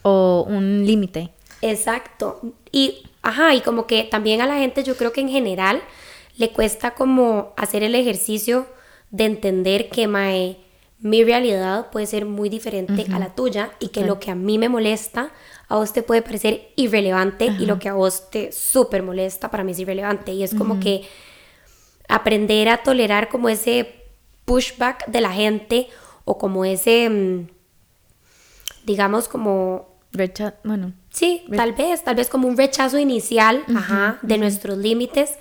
o 0.03 0.47
un 0.49 0.87
límite. 0.87 1.31
Exacto. 1.61 2.41
Y 2.71 3.07
Ajá, 3.23 3.55
y 3.55 3.61
como 3.61 3.87
que 3.87 4.05
también 4.05 4.41
a 4.41 4.47
la 4.47 4.59
gente 4.59 4.83
yo 4.83 4.97
creo 4.97 5.13
que 5.13 5.21
en 5.21 5.29
general 5.29 5.81
le 6.37 6.51
cuesta 6.51 6.93
como 6.95 7.53
hacer 7.57 7.85
el 7.85 7.95
ejercicio 7.95 8.67
de 9.11 9.25
entender 9.25 9.89
que 9.89 10.09
mae, 10.09 10.59
mi 10.99 11.23
realidad 11.23 11.91
puede 11.91 12.07
ser 12.07 12.27
muy 12.27 12.49
diferente 12.49 13.07
a 13.13 13.19
la 13.19 13.35
tuya 13.35 13.73
y 13.79 13.89
que 13.89 14.05
lo 14.05 14.19
que 14.19 14.31
a 14.31 14.35
mí 14.35 14.59
me 14.59 14.69
molesta 14.69 15.31
a 15.69 15.77
vos 15.77 15.93
te 15.93 16.03
puede 16.03 16.23
parecer 16.23 16.73
irrelevante 16.77 17.47
y 17.47 17.67
lo 17.67 17.79
que 17.79 17.89
a 17.89 17.95
vos 17.95 18.31
te 18.31 18.51
súper 18.53 19.03
molesta 19.03 19.51
para 19.51 19.65
mí 19.65 19.73
es 19.73 19.79
irrelevante 19.79 20.33
y 20.33 20.43
es 20.43 20.55
como 20.55 20.81
que 20.81 21.03
aprender 22.15 22.69
a 22.69 22.83
tolerar 22.83 23.29
como 23.29 23.49
ese 23.49 24.05
pushback 24.45 25.07
de 25.07 25.21
la 25.21 25.33
gente 25.33 25.89
o 26.25 26.39
como 26.39 26.65
ese 26.65 27.09
mm, 27.09 27.49
digamos 28.85 29.29
como 29.29 29.93
Rechazo, 30.13 30.57
bueno. 30.63 30.93
Sí, 31.11 31.45
tal 31.57 31.73
vez, 31.73 32.05
tal 32.05 32.17
vez 32.17 32.29
como 32.29 32.47
un 32.47 32.57
rechazo 32.57 32.99
inicial 32.99 33.65
de 34.21 34.39
nuestros 34.39 34.77
límites 34.77 35.39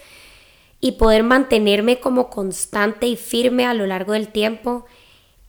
y 0.79 0.93
poder 0.93 1.23
mantenerme 1.23 1.99
como 1.99 2.29
constante 2.29 3.05
y 3.07 3.17
firme 3.17 3.65
a 3.65 3.73
lo 3.73 3.85
largo 3.85 4.13
del 4.13 4.29
tiempo. 4.29 4.85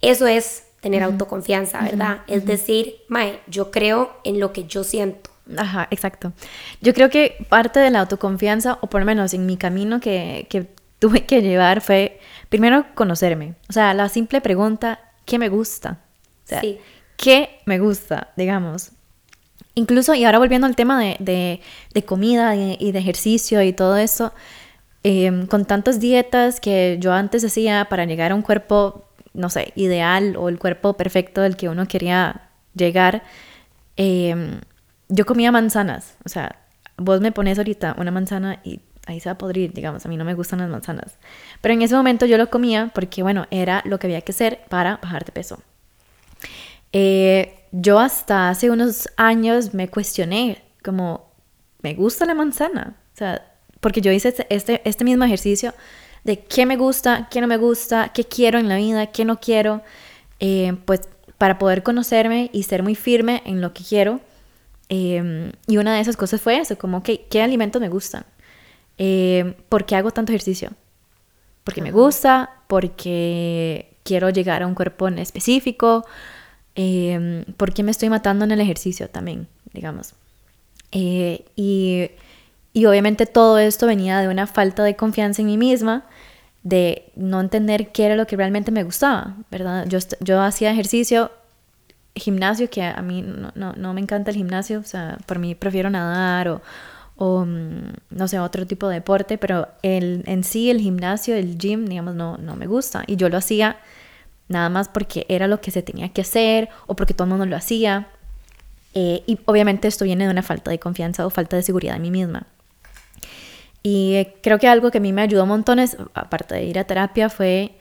Eso 0.00 0.26
es 0.26 0.64
tener 0.80 1.04
autoconfianza, 1.04 1.80
¿verdad? 1.82 2.22
Es 2.26 2.44
decir, 2.44 2.96
Mae, 3.06 3.38
yo 3.46 3.70
creo 3.70 4.12
en 4.24 4.40
lo 4.40 4.52
que 4.52 4.64
yo 4.64 4.82
siento. 4.82 5.30
Ajá, 5.56 5.86
exacto. 5.92 6.32
Yo 6.80 6.92
creo 6.92 7.08
que 7.08 7.46
parte 7.48 7.78
de 7.78 7.90
la 7.90 8.00
autoconfianza, 8.00 8.78
o 8.80 8.88
por 8.88 9.00
lo 9.02 9.06
menos 9.06 9.34
en 9.34 9.46
mi 9.46 9.56
camino 9.56 10.00
que, 10.00 10.48
que 10.50 10.66
tuve 11.02 11.24
que 11.24 11.42
llevar, 11.42 11.80
fue 11.80 12.20
primero 12.48 12.86
conocerme. 12.94 13.56
O 13.68 13.72
sea, 13.72 13.92
la 13.92 14.08
simple 14.08 14.40
pregunta, 14.40 15.00
¿qué 15.24 15.36
me 15.36 15.48
gusta? 15.48 15.98
O 16.44 16.46
sea, 16.46 16.60
sí. 16.60 16.78
¿qué 17.16 17.58
me 17.66 17.80
gusta? 17.80 18.28
Digamos, 18.36 18.92
Incluso, 19.74 20.14
y 20.14 20.24
ahora 20.24 20.38
volviendo 20.38 20.66
al 20.66 20.76
tema 20.76 21.00
de, 21.00 21.60
comida 22.04 22.54
y, 22.54 22.92
de 22.92 22.98
ejercicio 22.98 23.62
y 23.62 23.72
todo 23.72 23.96
eso, 23.96 24.32
em, 25.02 25.46
con 25.46 25.64
tantas 25.64 25.98
dietas 25.98 26.60
que 26.60 26.98
yo 27.00 27.12
antes 27.12 27.42
hacía 27.44 27.86
para 27.86 28.04
llegar 28.04 28.32
a 28.32 28.34
un 28.34 28.42
cuerpo, 28.42 29.08
no 29.32 29.48
sé, 29.48 29.72
ideal 29.74 30.36
o 30.36 30.48
el 30.50 30.58
cuerpo 30.58 30.92
perfecto 30.92 31.40
del 31.40 31.56
que 31.56 31.70
uno 31.70 31.88
quería 31.88 32.50
llegar, 32.74 33.22
em, 33.96 34.60
yo 35.08 35.24
comía 35.24 35.50
manzanas. 35.50 36.16
O 36.24 36.28
sea, 36.28 36.56
vos 36.98 37.20
me 37.22 37.32
pones 37.32 37.58
ahorita 37.58 37.96
una 37.98 38.10
manzana 38.10 38.60
y 38.62 38.80
ahí 39.06 39.20
se 39.20 39.28
va 39.28 39.32
a 39.32 39.38
podrir, 39.38 39.72
digamos, 39.72 40.04
a 40.06 40.08
mí 40.08 40.16
no 40.16 40.24
me 40.24 40.34
gustan 40.34 40.60
las 40.60 40.70
manzanas. 40.70 41.18
Pero 41.60 41.74
en 41.74 41.82
ese 41.82 41.94
momento 41.94 42.26
yo 42.26 42.38
lo 42.38 42.50
comía 42.50 42.90
porque, 42.94 43.22
bueno, 43.22 43.46
era 43.50 43.82
lo 43.84 43.98
que 43.98 44.06
había 44.06 44.20
que 44.20 44.32
hacer 44.32 44.60
para 44.68 44.98
bajar 44.98 45.24
de 45.24 45.32
peso. 45.32 45.62
Eh, 46.92 47.54
yo 47.72 47.98
hasta 47.98 48.48
hace 48.50 48.70
unos 48.70 49.08
años 49.16 49.74
me 49.74 49.88
cuestioné 49.88 50.62
como, 50.84 51.32
¿me 51.80 51.94
gusta 51.94 52.26
la 52.26 52.34
manzana? 52.34 52.96
O 53.14 53.16
sea, 53.16 53.50
porque 53.80 54.00
yo 54.00 54.12
hice 54.12 54.28
este, 54.28 54.46
este, 54.50 54.82
este, 54.84 55.04
mismo 55.04 55.24
ejercicio 55.24 55.74
de 56.24 56.38
qué 56.38 56.66
me 56.66 56.76
gusta, 56.76 57.28
qué 57.30 57.40
no 57.40 57.46
me 57.46 57.56
gusta, 57.56 58.10
qué 58.14 58.24
quiero 58.24 58.58
en 58.58 58.68
la 58.68 58.76
vida, 58.76 59.06
qué 59.06 59.24
no 59.24 59.40
quiero, 59.40 59.82
eh, 60.38 60.76
pues 60.84 61.00
para 61.38 61.58
poder 61.58 61.82
conocerme 61.82 62.50
y 62.52 62.62
ser 62.64 62.82
muy 62.82 62.94
firme 62.94 63.42
en 63.44 63.60
lo 63.60 63.72
que 63.72 63.82
quiero. 63.82 64.20
Em, 64.88 65.52
y 65.66 65.78
una 65.78 65.94
de 65.94 66.00
esas 66.00 66.16
cosas 66.16 66.40
fue 66.40 66.58
eso, 66.58 66.76
como 66.78 67.02
¿qué 67.02 67.42
alimentos 67.42 67.80
me 67.80 67.88
gustan? 67.88 68.24
Eh, 68.98 69.56
¿Por 69.68 69.84
qué 69.86 69.96
hago 69.96 70.10
tanto 70.10 70.32
ejercicio? 70.32 70.70
porque 71.64 71.82
me 71.82 71.92
gusta, 71.92 72.50
porque 72.66 73.96
quiero 74.02 74.30
llegar 74.30 74.62
a 74.62 74.66
un 74.66 74.74
cuerpo 74.74 75.08
en 75.08 75.18
específico, 75.18 76.04
eh, 76.74 77.44
porque 77.56 77.82
me 77.82 77.90
estoy 77.90 78.08
matando 78.08 78.44
en 78.44 78.50
el 78.50 78.60
ejercicio 78.60 79.08
también, 79.08 79.46
digamos. 79.72 80.14
Eh, 80.90 81.44
y, 81.56 82.10
y 82.72 82.86
obviamente 82.86 83.26
todo 83.26 83.58
esto 83.58 83.86
venía 83.86 84.20
de 84.20 84.28
una 84.28 84.46
falta 84.46 84.82
de 84.82 84.96
confianza 84.96 85.42
en 85.42 85.46
mí 85.46 85.56
misma, 85.56 86.04
de 86.62 87.10
no 87.16 87.40
entender 87.40 87.92
qué 87.92 88.06
era 88.06 88.16
lo 88.16 88.26
que 88.26 88.36
realmente 88.36 88.70
me 88.70 88.84
gustaba, 88.84 89.36
¿verdad? 89.50 89.86
Yo, 89.88 89.98
yo 90.20 90.40
hacía 90.40 90.70
ejercicio, 90.70 91.30
gimnasio, 92.14 92.70
que 92.70 92.82
a 92.82 93.02
mí 93.02 93.22
no, 93.22 93.52
no, 93.54 93.72
no 93.72 93.94
me 93.94 94.00
encanta 94.00 94.30
el 94.30 94.36
gimnasio, 94.36 94.80
o 94.80 94.84
sea, 94.84 95.18
por 95.26 95.38
mí 95.38 95.54
prefiero 95.54 95.90
nadar 95.90 96.48
o, 96.48 96.62
mm, 97.46 97.92
no 98.10 98.28
sé, 98.28 98.38
otro 98.38 98.66
tipo 98.66 98.88
de 98.88 98.96
deporte, 98.96 99.38
pero 99.38 99.68
el, 99.82 100.24
en 100.26 100.44
sí 100.44 100.70
el 100.70 100.80
gimnasio, 100.80 101.34
el 101.36 101.58
gym, 101.58 101.86
digamos, 101.86 102.14
no, 102.14 102.36
no 102.38 102.56
me 102.56 102.66
gusta. 102.66 103.04
Y 103.06 103.16
yo 103.16 103.28
lo 103.28 103.38
hacía 103.38 103.78
nada 104.48 104.68
más 104.68 104.88
porque 104.88 105.26
era 105.28 105.46
lo 105.46 105.60
que 105.60 105.70
se 105.70 105.82
tenía 105.82 106.08
que 106.10 106.22
hacer 106.22 106.68
o 106.86 106.94
porque 106.96 107.14
todo 107.14 107.24
el 107.24 107.30
mundo 107.30 107.46
lo 107.46 107.56
hacía. 107.56 108.08
Eh, 108.94 109.22
y 109.26 109.38
obviamente 109.46 109.88
esto 109.88 110.04
viene 110.04 110.24
de 110.24 110.30
una 110.30 110.42
falta 110.42 110.70
de 110.70 110.78
confianza 110.78 111.26
o 111.26 111.30
falta 111.30 111.56
de 111.56 111.62
seguridad 111.62 111.96
en 111.96 112.02
mí 112.02 112.10
misma. 112.10 112.46
Y 113.82 114.14
eh, 114.14 114.34
creo 114.42 114.58
que 114.58 114.68
algo 114.68 114.90
que 114.90 114.98
a 114.98 115.00
mí 115.00 115.12
me 115.12 115.22
ayudó 115.22 115.46
montones, 115.46 115.96
aparte 116.14 116.54
de 116.54 116.64
ir 116.64 116.78
a 116.78 116.84
terapia, 116.84 117.30
fue 117.30 117.72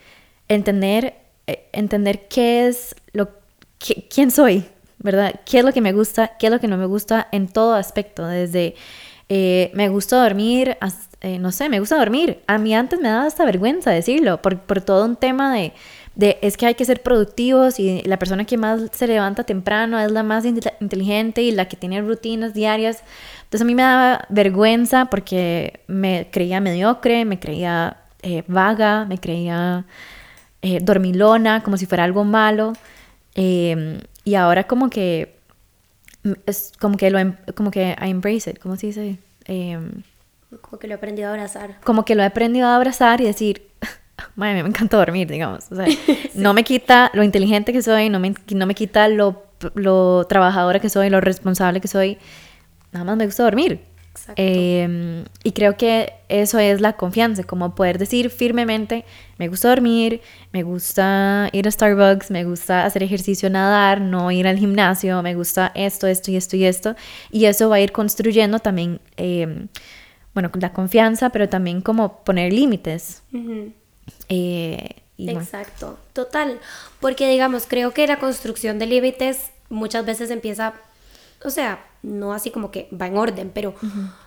entender, 0.47 1.15
eh, 1.47 1.67
entender 1.73 2.27
qué 2.27 2.67
es 2.67 2.95
lo, 3.13 3.29
quién 4.09 4.31
soy, 4.31 4.65
¿verdad? 4.99 5.41
¿Qué 5.45 5.59
es 5.59 5.65
lo 5.65 5.73
que 5.73 5.81
me 5.81 5.93
gusta? 5.93 6.37
¿Qué 6.37 6.47
es 6.47 6.51
lo 6.51 6.59
que 6.59 6.67
no 6.67 6.77
me 6.77 6.85
gusta 6.85 7.27
en 7.31 7.47
todo 7.47 7.75
aspecto? 7.75 8.25
Desde 8.25 8.75
me 9.73 9.89
gusta 9.89 10.21
dormir, 10.21 10.77
no 11.39 11.51
sé, 11.51 11.69
me 11.69 11.79
gusta 11.79 11.97
dormir. 11.97 12.41
A 12.47 12.57
mí 12.57 12.75
antes 12.75 12.99
me 12.99 13.09
daba 13.09 13.25
hasta 13.25 13.45
vergüenza 13.45 13.91
decirlo, 13.91 14.41
por, 14.41 14.59
por 14.59 14.81
todo 14.81 15.05
un 15.05 15.15
tema 15.15 15.53
de 15.53 15.73
de 16.15 16.37
es 16.41 16.57
que 16.57 16.65
hay 16.65 16.75
que 16.75 16.85
ser 16.85 17.01
productivos 17.01 17.79
y 17.79 18.01
la 18.03 18.19
persona 18.19 18.45
que 18.45 18.57
más 18.57 18.81
se 18.91 19.07
levanta 19.07 19.43
temprano 19.43 19.99
es 19.99 20.11
la 20.11 20.23
más 20.23 20.45
inteligente 20.45 21.41
y 21.41 21.51
la 21.51 21.67
que 21.67 21.77
tiene 21.77 22.01
rutinas 22.01 22.53
diarias. 22.53 23.03
Entonces 23.43 23.61
a 23.61 23.65
mí 23.65 23.75
me 23.75 23.83
daba 23.83 24.25
vergüenza 24.29 25.05
porque 25.05 25.81
me 25.87 26.27
creía 26.31 26.59
mediocre, 26.59 27.25
me 27.25 27.39
creía 27.39 27.97
eh, 28.23 28.43
vaga, 28.47 29.05
me 29.05 29.19
creía 29.19 29.85
eh, 30.61 30.79
dormilona, 30.81 31.63
como 31.63 31.77
si 31.77 31.85
fuera 31.85 32.03
algo 32.03 32.23
malo. 32.25 32.73
Em, 33.35 33.99
y 34.25 34.35
ahora 34.35 34.65
como 34.65 34.89
que 34.89 35.37
es 36.45 36.73
como 36.79 36.97
que 36.97 37.09
lo 37.09 37.19
em, 37.19 37.35
como 37.55 37.71
que 37.71 37.95
I 37.99 38.09
embrace 38.09 38.49
it, 38.49 38.59
¿cómo 38.59 38.75
se 38.75 38.87
dice? 38.87 39.17
Em, 39.45 40.03
como 40.61 40.79
que 40.79 40.87
lo 40.87 40.93
he 40.93 40.97
aprendido 40.97 41.29
a 41.29 41.31
abrazar. 41.31 41.79
Como 41.83 42.03
que 42.03 42.15
lo 42.15 42.23
he 42.23 42.25
aprendido 42.25 42.67
a 42.67 42.75
abrazar 42.75 43.21
y 43.21 43.25
decir, 43.25 43.67
me 44.35 44.59
encanta 44.59 44.97
dormir, 44.97 45.29
digamos. 45.29 45.65
no 46.35 46.53
me 46.53 46.63
quita 46.63 47.09
lo 47.13 47.23
inteligente 47.23 47.73
que 47.73 47.81
soy, 47.81 48.09
no 48.09 48.19
me, 48.19 48.33
no 48.53 48.65
me 48.65 48.75
quita 48.75 49.07
lo, 49.07 49.43
lo, 49.75 50.25
trabajadora 50.25 50.79
que 50.79 50.89
soy, 50.89 51.09
lo 51.09 51.21
responsable 51.21 51.79
que 51.81 51.87
soy. 51.87 52.17
Nada 52.91 53.05
más 53.05 53.17
me 53.17 53.25
gusta 53.25 53.43
dormir. 53.43 53.79
Em, 54.35 55.25
y 55.43 55.51
creo 55.53 55.77
que 55.77 56.13
eso 56.29 56.59
es 56.59 56.81
la 56.81 56.93
confianza, 56.93 57.43
como 57.43 57.75
poder 57.75 57.97
decir 57.97 58.29
firmemente, 58.29 59.05
me 59.37 59.47
gusta 59.47 59.69
dormir, 59.69 60.21
me 60.51 60.63
gusta 60.63 61.49
ir 61.53 61.67
a 61.67 61.71
Starbucks, 61.71 62.29
me 62.29 62.43
gusta 62.43 62.85
hacer 62.85 63.03
ejercicio, 63.03 63.49
nadar, 63.49 64.01
no 64.01 64.31
ir 64.31 64.47
al 64.47 64.57
gimnasio, 64.57 65.21
me 65.21 65.33
gusta 65.35 65.71
esto, 65.75 66.07
esto 66.07 66.31
y 66.31 66.35
esto 66.35 66.55
y 66.55 66.65
esto. 66.65 66.95
Y 67.31 67.45
eso 67.45 67.69
va 67.69 67.77
a 67.77 67.79
ir 67.79 67.91
construyendo 67.91 68.59
también, 68.59 68.99
eh, 69.17 69.67
bueno, 70.33 70.51
la 70.53 70.71
confianza, 70.71 71.29
pero 71.29 71.49
también 71.49 71.81
como 71.81 72.23
poner 72.23 72.53
límites. 72.53 73.23
Eh, 74.29 75.01
Exacto, 75.17 75.99
total. 76.13 76.59
Porque 76.99 77.29
digamos, 77.29 77.65
creo 77.67 77.91
que 77.91 78.07
la 78.07 78.17
construcción 78.17 78.79
de 78.79 78.87
límites 78.87 79.51
muchas 79.69 80.05
veces 80.05 80.31
empieza, 80.31 80.73
o 81.43 81.49
sea, 81.49 81.85
no 82.03 82.33
así 82.33 82.51
como 82.51 82.71
que 82.71 82.89
va 82.99 83.07
en 83.07 83.17
orden, 83.17 83.51
pero 83.53 83.73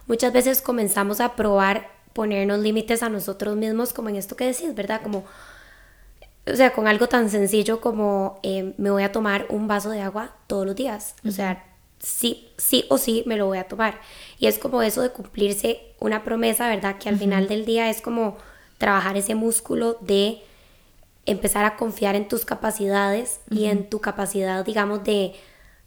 muchas 0.07 0.33
veces 0.33 0.63
comenzamos 0.63 1.21
a 1.21 1.37
probar 1.37 1.91
ponernos 2.13 2.61
límites 2.61 3.03
a 3.03 3.09
nosotros 3.09 3.57
mismos, 3.57 3.93
como 3.93 4.09
en 4.09 4.17
esto 4.17 4.37
que 4.37 4.47
decís, 4.47 4.75
¿verdad? 4.75 5.03
Como, 5.03 5.25
o 6.47 6.57
sea, 6.57 6.73
con 6.73 6.87
algo 6.87 7.09
tan 7.09 7.29
sencillo 7.29 7.81
como 7.81 8.39
eh, 8.43 8.75
me 8.79 8.91
voy 8.91 9.03
a 9.03 9.13
tomar 9.13 9.47
un 9.51 9.67
vaso 9.67 9.91
de 9.91 10.01
agua 10.01 10.35
todos 10.47 10.65
los 10.65 10.77
días. 10.77 11.17
O 11.27 11.33
sea, 11.33 11.65
sí, 11.99 12.49
sí 12.57 12.85
o 12.89 12.99
sí 12.99 13.25
me 13.27 13.37
lo 13.37 13.47
voy 13.47 13.59
a 13.59 13.69
tomar. 13.69 14.01
Y 14.39 14.47
es 14.47 14.59
como 14.59 14.83
eso 14.83 15.03
de 15.03 15.11
cumplirse 15.11 15.81
una 15.99 16.23
promesa, 16.23 16.69
¿verdad? 16.69 16.99
Que 16.99 17.09
al 17.09 17.19
final 17.19 17.49
del 17.49 17.65
día 17.65 17.91
es 17.91 18.01
como 18.01 18.37
trabajar 18.79 19.17
ese 19.17 19.35
músculo 19.35 19.99
de 20.01 20.43
empezar 21.27 21.65
a 21.65 21.77
confiar 21.77 22.15
en 22.15 22.29
tus 22.29 22.45
capacidades 22.45 23.41
y 23.51 23.65
en 23.65 23.89
tu 23.89 24.01
capacidad, 24.01 24.65
digamos, 24.65 25.03
de 25.05 25.35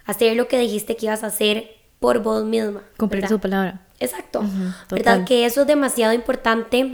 hacer 0.07 0.35
lo 0.35 0.47
que 0.47 0.57
dijiste 0.57 0.95
que 0.95 1.05
ibas 1.05 1.23
a 1.23 1.27
hacer 1.27 1.75
por 1.99 2.23
vos 2.23 2.43
misma. 2.43 2.81
Cumplir 2.97 3.27
su 3.27 3.39
palabra. 3.39 3.85
Exacto. 3.99 4.43
¿Verdad? 4.89 5.25
Que 5.25 5.45
eso 5.45 5.61
es 5.61 5.67
demasiado 5.67 6.13
importante 6.13 6.91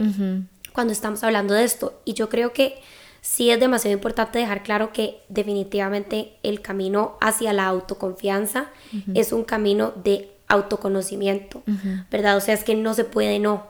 cuando 0.72 0.92
estamos 0.92 1.24
hablando 1.24 1.54
de 1.54 1.64
esto. 1.64 2.00
Y 2.04 2.12
yo 2.12 2.28
creo 2.28 2.52
que 2.52 2.78
sí 3.22 3.50
es 3.50 3.58
demasiado 3.58 3.94
importante 3.94 4.38
dejar 4.38 4.62
claro 4.62 4.92
que 4.92 5.22
definitivamente 5.28 6.34
el 6.42 6.60
camino 6.60 7.16
hacia 7.22 7.54
la 7.54 7.66
autoconfianza 7.66 8.66
es 9.14 9.32
un 9.32 9.44
camino 9.44 9.92
de 10.04 10.30
autoconocimiento, 10.48 11.62
¿verdad? 12.10 12.36
O 12.36 12.40
sea, 12.40 12.52
es 12.52 12.64
que 12.64 12.74
no 12.74 12.92
se 12.92 13.04
puede 13.04 13.38
no. 13.38 13.68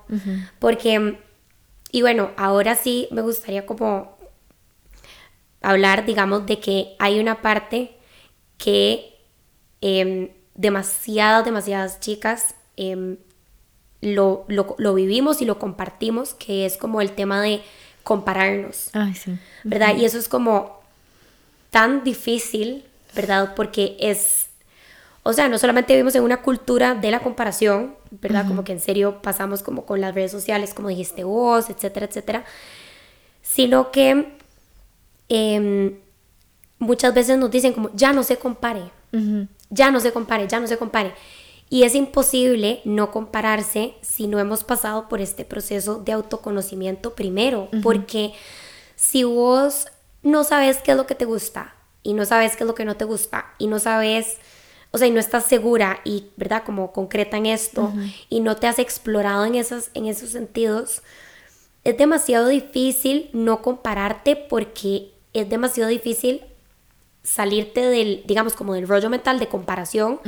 Porque 0.58 1.18
y 1.94 2.02
bueno, 2.02 2.32
ahora 2.36 2.74
sí 2.74 3.06
me 3.12 3.22
gustaría 3.22 3.66
como 3.66 4.18
hablar, 5.62 6.04
digamos, 6.04 6.44
de 6.44 6.58
que 6.58 6.96
hay 6.98 7.20
una 7.20 7.40
parte 7.40 7.96
que 8.58 9.13
em, 9.86 10.30
demasiadas, 10.54 11.44
demasiadas 11.44 12.00
chicas 12.00 12.54
em, 12.78 13.18
lo, 14.00 14.46
vivimos 14.94 15.42
y 15.42 15.44
lo 15.44 15.58
compartimos, 15.58 16.32
que 16.32 16.64
es 16.64 16.78
como 16.78 17.02
el 17.02 17.12
tema 17.12 17.42
de 17.42 17.60
compararnos. 18.02 18.88
Ay, 18.94 19.14
sí. 19.14 19.36
¿Verdad? 19.62 19.94
Y 19.96 20.06
eso 20.06 20.18
es 20.18 20.28
como 20.28 20.80
tan 21.70 22.02
difícil, 22.02 22.84
¿verdad? 23.14 23.54
Porque 23.54 23.96
es 24.00 24.48
o 25.22 25.32
sea, 25.32 25.48
no 25.48 25.58
solamente 25.58 25.94
vivimos 25.94 26.14
en 26.14 26.22
una 26.22 26.42
cultura 26.42 26.94
de 26.94 27.10
la 27.10 27.20
comparación, 27.20 27.94
¿verdad? 28.10 28.46
Como 28.46 28.62
que 28.62 28.72
en 28.72 28.80
serio 28.80 29.22
pasamos 29.22 29.62
como 29.62 29.86
con 29.86 30.02
las 30.02 30.14
redes 30.14 30.30
sociales, 30.30 30.74
como 30.74 30.90
dijiste 30.90 31.24
vos, 31.24 31.70
etcétera, 31.70 32.06
etcétera, 32.06 32.44
sino 33.40 33.90
que 33.90 34.36
em, 35.30 35.94
muchas 36.78 37.14
veces 37.14 37.38
nos 37.38 37.50
dicen 37.50 37.72
como, 37.72 37.90
ya 37.94 38.12
no 38.12 38.22
se 38.22 38.36
compare, 38.36 38.82
ya 39.74 39.90
no 39.90 40.00
se 40.00 40.12
compare, 40.12 40.48
ya 40.48 40.60
no 40.60 40.66
se 40.66 40.78
compare. 40.78 41.14
Y 41.68 41.82
es 41.82 41.94
imposible 41.94 42.80
no 42.84 43.10
compararse 43.10 43.94
si 44.00 44.26
no 44.26 44.38
hemos 44.38 44.64
pasado 44.64 45.08
por 45.08 45.20
este 45.20 45.44
proceso 45.44 45.96
de 45.96 46.12
autoconocimiento 46.12 47.14
primero, 47.14 47.68
porque 47.82 48.32
si 48.94 49.24
vos 49.24 49.86
no 50.22 50.44
sabes 50.44 50.78
qué 50.78 50.92
es 50.92 50.96
lo 50.96 51.06
que 51.06 51.14
te 51.14 51.24
gusta 51.24 51.74
y 52.02 52.14
no 52.14 52.24
sabes 52.24 52.56
qué 52.56 52.64
es 52.64 52.68
lo 52.68 52.74
que 52.74 52.84
no 52.84 52.96
te 52.96 53.04
gusta 53.04 53.46
y 53.58 53.66
no 53.66 53.78
sabes 53.78 54.38
o 54.94 54.98
sea, 54.98 55.08
y 55.08 55.10
no 55.10 55.18
estás 55.18 55.46
segura 55.46 55.98
y, 56.04 56.26
¿verdad? 56.36 56.62
Como 56.64 56.92
concreta 56.92 57.36
en 57.36 57.46
esto 57.46 57.92
y 58.28 58.38
no 58.38 58.54
te 58.54 58.68
has 58.68 58.78
explorado 58.78 59.44
en, 59.44 59.56
esos, 59.56 59.90
en 59.94 60.06
esos 60.06 60.30
sentidos, 60.30 61.02
es 61.82 61.98
demasiado 61.98 62.46
difícil 62.46 63.28
no 63.32 63.60
compararte 63.60 64.36
porque 64.36 65.10
es 65.32 65.48
demasiado 65.50 65.90
difícil 65.90 66.42
salirte 67.24 67.80
del, 67.80 68.22
digamos, 68.26 68.52
como 68.52 68.74
del 68.74 68.86
rollo 68.86 69.10
mental 69.10 69.40
de 69.40 69.48
comparación 69.48 70.20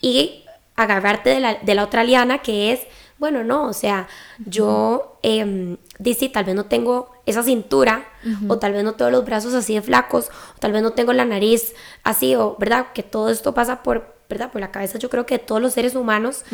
y 0.00 0.44
agarrarte 0.76 1.30
de 1.30 1.40
la, 1.40 1.54
de 1.54 1.74
la, 1.74 1.84
otra 1.84 2.04
liana 2.04 2.38
que 2.38 2.72
es, 2.72 2.80
bueno, 3.18 3.44
no, 3.44 3.66
o 3.66 3.72
sea, 3.72 4.08
yo, 4.46 5.18
eh, 5.22 5.76
dice, 5.98 6.28
tal 6.28 6.44
vez 6.44 6.54
no 6.54 6.64
tengo 6.66 7.10
esa 7.26 7.42
cintura, 7.42 8.06
o 8.48 8.58
tal 8.58 8.72
vez 8.72 8.84
no 8.84 8.94
tengo 8.94 9.10
los 9.10 9.24
brazos 9.24 9.54
así 9.54 9.74
de 9.74 9.82
flacos, 9.82 10.30
o 10.56 10.58
tal 10.60 10.72
vez 10.72 10.82
no 10.82 10.92
tengo 10.92 11.12
la 11.12 11.24
nariz 11.24 11.74
así, 12.02 12.34
o, 12.34 12.56
¿verdad? 12.58 12.86
Que 12.94 13.02
todo 13.02 13.30
esto 13.30 13.52
pasa 13.54 13.82
por, 13.82 14.14
¿verdad? 14.28 14.50
Por 14.50 14.60
la 14.60 14.70
cabeza 14.70 14.98
yo 14.98 15.10
creo 15.10 15.26
que 15.26 15.38
todos 15.38 15.60
los 15.60 15.74
seres 15.74 15.94
humanos. 15.94 16.44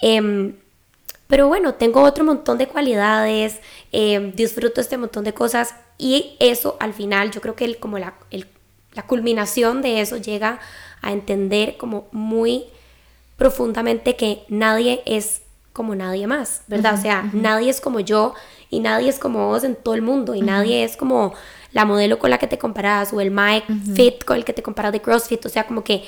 Em, 0.00 0.56
pero 1.26 1.48
bueno, 1.48 1.74
tengo 1.74 2.02
otro 2.02 2.24
montón 2.24 2.58
de 2.58 2.68
cualidades, 2.68 3.60
em, 3.90 4.32
disfruto 4.32 4.80
este 4.80 4.98
montón 4.98 5.24
de 5.24 5.32
cosas 5.32 5.74
y 5.96 6.36
eso 6.40 6.76
al 6.78 6.92
final 6.92 7.30
yo 7.30 7.40
creo 7.40 7.56
que 7.56 7.64
el, 7.64 7.78
como 7.78 7.98
la, 7.98 8.14
la 8.94 9.06
culminación 9.06 9.82
de 9.82 10.00
eso 10.00 10.16
llega 10.16 10.60
a 11.00 11.12
entender 11.12 11.76
como 11.76 12.06
muy 12.12 12.64
profundamente 13.36 14.16
que 14.16 14.44
nadie 14.48 15.02
es 15.06 15.42
como 15.72 15.94
nadie 15.94 16.26
más, 16.26 16.62
¿verdad? 16.66 16.94
o 16.98 17.00
sea, 17.00 17.30
nadie 17.32 17.70
es 17.70 17.80
como 17.80 18.00
yo 18.00 18.34
y 18.68 18.80
nadie 18.80 19.08
es 19.08 19.18
como 19.18 19.48
vos 19.48 19.64
en 19.64 19.74
todo 19.74 19.94
el 19.94 20.02
mundo 20.02 20.34
y 20.34 20.42
nadie 20.42 20.84
es 20.84 20.96
como 20.96 21.32
la 21.72 21.84
modelo 21.86 22.18
con 22.18 22.30
la 22.30 22.38
que 22.38 22.46
te 22.46 22.58
comparas 22.58 23.12
o 23.12 23.20
el 23.20 23.30
Mike 23.30 23.66
Fit 23.94 24.24
con 24.24 24.36
el 24.36 24.44
que 24.44 24.52
te 24.52 24.62
comparas 24.62 24.92
de 24.92 25.00
CrossFit, 25.00 25.44
o 25.46 25.48
sea, 25.48 25.66
como 25.66 25.82
que 25.82 26.04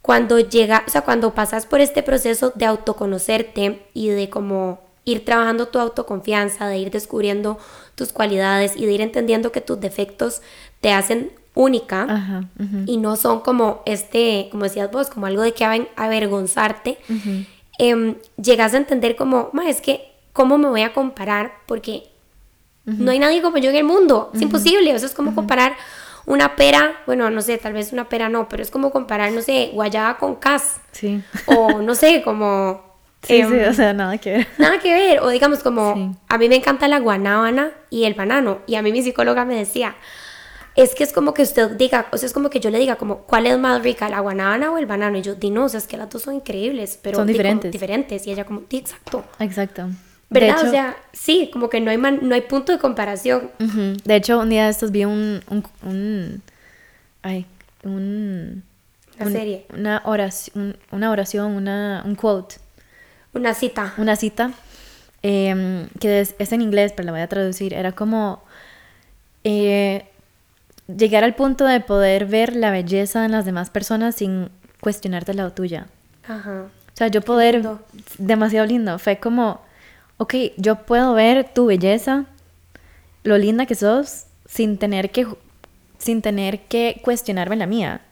cuando 0.00 0.38
llega, 0.38 0.82
o 0.86 0.90
sea, 0.90 1.02
cuando 1.02 1.34
pasas 1.34 1.66
por 1.66 1.80
este 1.80 2.02
proceso 2.02 2.52
de 2.54 2.64
autoconocerte 2.64 3.86
y 3.92 4.08
de 4.08 4.30
como 4.30 4.80
ir 5.04 5.24
trabajando 5.24 5.68
tu 5.68 5.78
autoconfianza, 5.78 6.68
de 6.68 6.78
ir 6.78 6.90
descubriendo 6.90 7.58
tus 7.94 8.12
cualidades 8.12 8.76
y 8.76 8.86
de 8.86 8.92
ir 8.92 9.00
entendiendo 9.02 9.52
que 9.52 9.60
tus 9.60 9.78
defectos 9.78 10.40
te 10.80 10.92
hacen 10.92 11.32
única 11.60 12.02
Ajá, 12.08 12.44
ujú. 12.58 12.84
y 12.86 12.96
no 12.96 13.16
son 13.16 13.40
como 13.40 13.82
este, 13.86 14.48
como 14.50 14.64
decías 14.64 14.90
vos, 14.90 15.08
como 15.10 15.26
algo 15.26 15.42
de 15.42 15.52
que 15.52 15.64
avergonzarte, 15.96 16.98
em, 17.78 18.14
llegas 18.42 18.74
a 18.74 18.78
entender 18.78 19.14
como, 19.16 19.50
ma, 19.52 19.68
es 19.68 19.80
que, 19.80 20.10
¿cómo 20.32 20.56
me 20.58 20.68
voy 20.68 20.82
a 20.82 20.92
comparar? 20.92 21.52
Porque 21.66 22.04
no 22.86 23.10
hay 23.12 23.18
nadie 23.18 23.42
como 23.42 23.58
yo 23.58 23.70
en 23.70 23.76
el 23.76 23.84
mundo, 23.84 24.30
es 24.34 24.40
imposible, 24.40 24.90
eso 24.92 25.06
es 25.06 25.12
como 25.14 25.34
comparar 25.34 25.74
una 26.26 26.56
pera, 26.56 26.92
bueno, 27.06 27.28
no 27.30 27.40
sé, 27.42 27.56
tal 27.58 27.72
vez 27.72 27.92
una 27.92 28.08
pera 28.08 28.28
no, 28.28 28.48
pero 28.48 28.62
es 28.62 28.70
como 28.70 28.90
comparar, 28.90 29.30
no 29.32 29.42
sé, 29.42 29.70
guayaba 29.74 30.16
con 30.18 30.36
cas, 30.36 30.80
Sí. 30.92 31.22
o 31.46 31.82
no 31.82 31.94
sé, 31.94 32.22
como... 32.22 32.88
Sí, 33.22 33.36
em, 33.38 33.50
sí, 33.50 33.58
o 33.68 33.74
sea, 33.74 33.92
nada 33.92 34.16
que 34.16 34.30
ver. 34.32 34.46
Nada 34.56 34.78
que 34.78 34.94
ver, 34.94 35.20
o 35.20 35.28
digamos 35.28 35.62
como, 35.62 35.94
Sí. 35.94 36.10
a 36.28 36.38
mí 36.38 36.48
me 36.48 36.56
encanta 36.56 36.88
la 36.88 37.00
guanábana 37.00 37.70
y 37.90 38.04
el 38.04 38.14
banano, 38.14 38.60
y 38.66 38.76
a 38.76 38.82
mí 38.82 38.92
mi 38.92 39.02
psicóloga 39.02 39.44
me 39.44 39.56
decía, 39.56 39.94
es 40.76 40.94
que 40.94 41.02
es 41.04 41.12
como 41.12 41.34
que 41.34 41.42
usted 41.42 41.70
diga, 41.72 42.06
o 42.12 42.16
sea, 42.16 42.26
es 42.26 42.32
como 42.32 42.48
que 42.50 42.60
yo 42.60 42.70
le 42.70 42.78
diga 42.78 42.96
como, 42.96 43.18
¿cuál 43.22 43.46
es 43.46 43.58
más 43.58 43.82
rica, 43.82 44.08
la 44.08 44.20
guanábana 44.20 44.70
o 44.72 44.78
el 44.78 44.86
banano? 44.86 45.18
Y 45.18 45.22
yo, 45.22 45.34
di 45.34 45.50
no, 45.50 45.64
o 45.64 45.68
sea, 45.68 45.78
es 45.78 45.86
que 45.86 45.96
las 45.96 46.08
dos 46.10 46.22
son 46.22 46.34
increíbles, 46.34 46.98
pero 47.02 47.16
Son 47.16 47.24
como 47.24 47.32
diferentes. 47.32 47.72
diferentes, 47.72 48.26
y 48.26 48.32
ella 48.32 48.44
como, 48.44 48.62
di, 48.68 48.78
exacto. 48.78 49.24
Exacto. 49.40 49.88
¿Verdad? 50.32 50.48
De 50.48 50.60
hecho, 50.60 50.66
o 50.68 50.70
sea, 50.70 50.96
sí, 51.12 51.50
como 51.52 51.68
que 51.68 51.80
no 51.80 51.90
hay, 51.90 51.98
man- 51.98 52.20
no 52.22 52.34
hay 52.36 52.42
punto 52.42 52.70
de 52.72 52.78
comparación. 52.78 53.50
De 54.04 54.14
hecho, 54.16 54.38
un 54.38 54.48
día 54.50 54.64
de 54.66 54.70
estos 54.70 54.92
vi 54.92 55.04
un, 55.04 55.42
un, 55.50 55.64
un- 55.82 56.42
ay, 57.22 57.46
un, 57.82 58.62
La 59.18 59.26
un- 59.26 59.32
serie. 59.32 59.66
una 59.76 60.02
oración, 60.04 60.76
una 60.92 61.10
oración, 61.10 61.52
una, 61.56 62.02
un 62.06 62.14
quote, 62.14 62.56
Una 63.34 63.54
cita. 63.54 63.92
una 63.98 64.14
cita 64.14 64.52
em, 65.22 65.88
que 65.98 66.20
es, 66.20 66.36
es 66.38 66.52
en 66.52 66.62
inglés, 66.62 66.92
pero 66.94 67.06
la 67.06 67.12
voy 67.12 67.20
a 67.22 67.28
traducir. 67.28 67.74
Era 67.74 67.90
como 67.92 68.42
eh, 69.42 70.04
llegar 70.96 71.24
al 71.24 71.34
punto 71.34 71.64
de 71.64 71.80
poder 71.80 72.26
ver 72.26 72.56
la 72.56 72.70
belleza 72.70 73.24
en 73.24 73.32
las 73.32 73.44
demás 73.44 73.70
personas 73.70 74.16
sin 74.16 74.50
cuestionarte 74.80 75.34
la 75.34 75.50
tuya. 75.50 75.86
Ajá. 76.26 76.66
O 76.92 76.96
sea, 76.96 77.08
yo 77.08 77.22
poder, 77.22 77.56
lindo. 77.56 77.80
demasiado 78.18 78.66
lindo, 78.66 78.98
fue 78.98 79.18
como, 79.18 79.60
ok, 80.18 80.34
yo 80.56 80.76
puedo 80.84 81.14
ver 81.14 81.52
tu 81.52 81.66
belleza, 81.66 82.26
lo 83.22 83.38
linda 83.38 83.66
que 83.66 83.74
sos, 83.74 84.26
sin 84.46 84.78
tener 84.78 85.10
que, 85.10 85.26
sin 85.98 86.22
tener 86.22 86.60
que 86.60 87.00
cuestionarme 87.02 87.56
la 87.56 87.66
mía, 87.66 88.02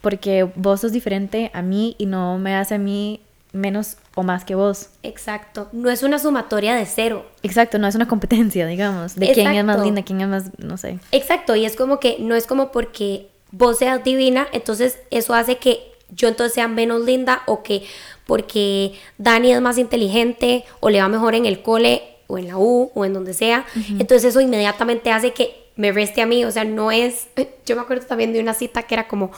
porque 0.00 0.44
vos 0.54 0.80
sos 0.80 0.92
diferente 0.92 1.50
a 1.54 1.62
mí 1.62 1.96
y 1.98 2.06
no 2.06 2.38
me 2.38 2.54
hace 2.54 2.76
a 2.76 2.78
mí 2.78 3.20
menos 3.52 3.96
o 4.14 4.22
más 4.22 4.44
que 4.44 4.54
vos. 4.54 4.90
Exacto. 5.02 5.68
No 5.72 5.90
es 5.90 6.02
una 6.02 6.18
sumatoria 6.18 6.74
de 6.74 6.86
cero. 6.86 7.26
Exacto, 7.42 7.78
no 7.78 7.86
es 7.86 7.94
una 7.94 8.08
competencia, 8.08 8.66
digamos, 8.66 9.16
de 9.16 9.32
quién 9.32 9.48
es 9.48 9.64
más 9.64 9.82
linda, 9.82 10.02
quién 10.02 10.20
es 10.20 10.28
más, 10.28 10.50
no 10.58 10.76
sé. 10.76 10.98
Exacto, 11.12 11.56
y 11.56 11.64
es 11.64 11.76
como 11.76 12.00
que 12.00 12.16
no 12.20 12.34
es 12.34 12.46
como 12.46 12.70
porque 12.72 13.28
vos 13.52 13.78
seas 13.78 14.04
divina, 14.04 14.46
entonces 14.52 14.98
eso 15.10 15.34
hace 15.34 15.58
que 15.58 15.80
yo 16.10 16.28
entonces 16.28 16.54
sea 16.54 16.68
menos 16.68 17.04
linda 17.04 17.42
o 17.46 17.62
que 17.62 17.84
porque 18.26 18.92
Dani 19.18 19.52
es 19.52 19.60
más 19.60 19.78
inteligente 19.78 20.64
o 20.80 20.90
le 20.90 21.00
va 21.00 21.08
mejor 21.08 21.34
en 21.34 21.46
el 21.46 21.62
cole 21.62 22.02
o 22.26 22.38
en 22.38 22.48
la 22.48 22.58
U 22.58 22.90
o 22.94 23.04
en 23.04 23.12
donde 23.12 23.34
sea, 23.34 23.66
entonces 23.98 24.24
eso 24.24 24.40
inmediatamente 24.40 25.10
hace 25.10 25.32
que 25.32 25.70
me 25.76 25.92
reste 25.92 26.20
a 26.20 26.26
mí, 26.26 26.44
o 26.44 26.50
sea, 26.50 26.64
no 26.64 26.92
es, 26.92 27.28
yo 27.66 27.76
me 27.76 27.82
acuerdo 27.82 28.06
también 28.06 28.32
de 28.32 28.40
una 28.40 28.54
cita 28.54 28.84
que 28.84 28.94
era 28.94 29.08
como, 29.08 29.30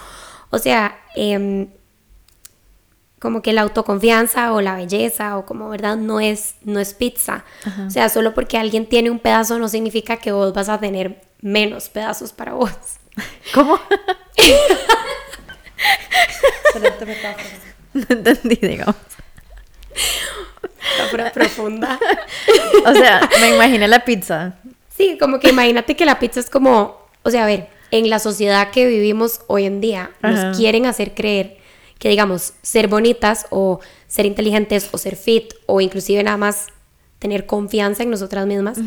o 0.50 0.58
sea, 0.58 1.00
em, 1.14 1.68
como 3.22 3.40
que 3.40 3.52
la 3.52 3.60
autoconfianza 3.60 4.52
o 4.52 4.60
la 4.60 4.74
belleza 4.74 5.38
o 5.38 5.46
como 5.46 5.68
verdad 5.68 5.96
no 5.96 6.18
es 6.18 6.56
no 6.64 6.80
es 6.80 6.92
pizza. 6.92 7.44
O 7.86 7.88
sea, 7.88 8.08
solo 8.08 8.34
porque 8.34 8.58
alguien 8.58 8.86
tiene 8.86 9.10
un 9.10 9.20
pedazo 9.20 9.60
no 9.60 9.68
significa 9.68 10.16
que 10.16 10.32
vos 10.32 10.52
vas 10.52 10.68
a 10.68 10.80
tener 10.80 11.22
menos 11.40 11.88
pedazos 11.88 12.32
para 12.32 12.54
vos. 12.54 12.72
¿Cómo? 13.54 13.78
no 17.94 18.06
entendí, 18.08 18.56
digamos. 18.56 18.96
Metáfora 20.98 21.32
profunda. 21.32 22.00
O 22.84 22.92
sea, 22.92 23.30
me 23.40 23.54
imaginé 23.54 23.86
la 23.86 24.04
pizza. 24.04 24.54
Sí, 24.88 25.16
como 25.20 25.38
que 25.38 25.50
imagínate 25.50 25.94
que 25.94 26.04
la 26.04 26.18
pizza 26.18 26.40
es 26.40 26.50
como, 26.50 27.06
o 27.22 27.30
sea, 27.30 27.44
a 27.44 27.46
ver, 27.46 27.68
en 27.92 28.10
la 28.10 28.18
sociedad 28.18 28.72
que 28.72 28.86
vivimos 28.86 29.42
hoy 29.46 29.66
en 29.66 29.80
día 29.80 30.10
nos 30.20 30.56
quieren 30.56 30.86
hacer 30.86 31.14
creer 31.14 31.61
que 32.02 32.08
digamos 32.08 32.54
ser 32.62 32.88
bonitas 32.88 33.46
o 33.50 33.78
ser 34.08 34.26
inteligentes 34.26 34.88
o 34.90 34.98
ser 34.98 35.14
fit 35.14 35.54
o 35.66 35.80
inclusive 35.80 36.20
nada 36.24 36.36
más 36.36 36.66
tener 37.20 37.46
confianza 37.46 38.02
en 38.02 38.10
nosotras 38.10 38.44
mismas 38.44 38.78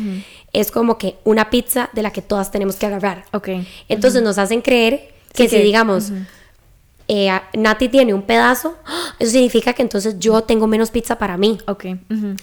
es 0.52 0.70
como 0.70 0.98
que 0.98 1.16
una 1.24 1.48
pizza 1.48 1.88
de 1.94 2.02
la 2.02 2.10
que 2.12 2.20
todas 2.20 2.50
tenemos 2.50 2.76
que 2.76 2.84
agarrar. 2.84 3.24
Ok. 3.32 3.48
Entonces 3.88 4.22
nos 4.22 4.36
hacen 4.36 4.60
creer 4.60 5.14
que 5.32 5.44
Sí, 5.44 5.48
si 5.48 5.56
que- 5.56 5.62
digamos 5.62 6.12
eh, 7.08 7.30
a- 7.30 7.44
Nati 7.54 7.88
tiene 7.88 8.12
un 8.12 8.20
pedazo, 8.22 8.76
¡ah! 8.84 9.14
eso 9.18 9.30
significa 9.30 9.72
que 9.72 9.80
entonces 9.80 10.18
yo 10.18 10.42
tengo 10.42 10.66
menos 10.66 10.90
pizza 10.90 11.16
para 11.16 11.38
mí. 11.38 11.56
Ok. 11.66 11.86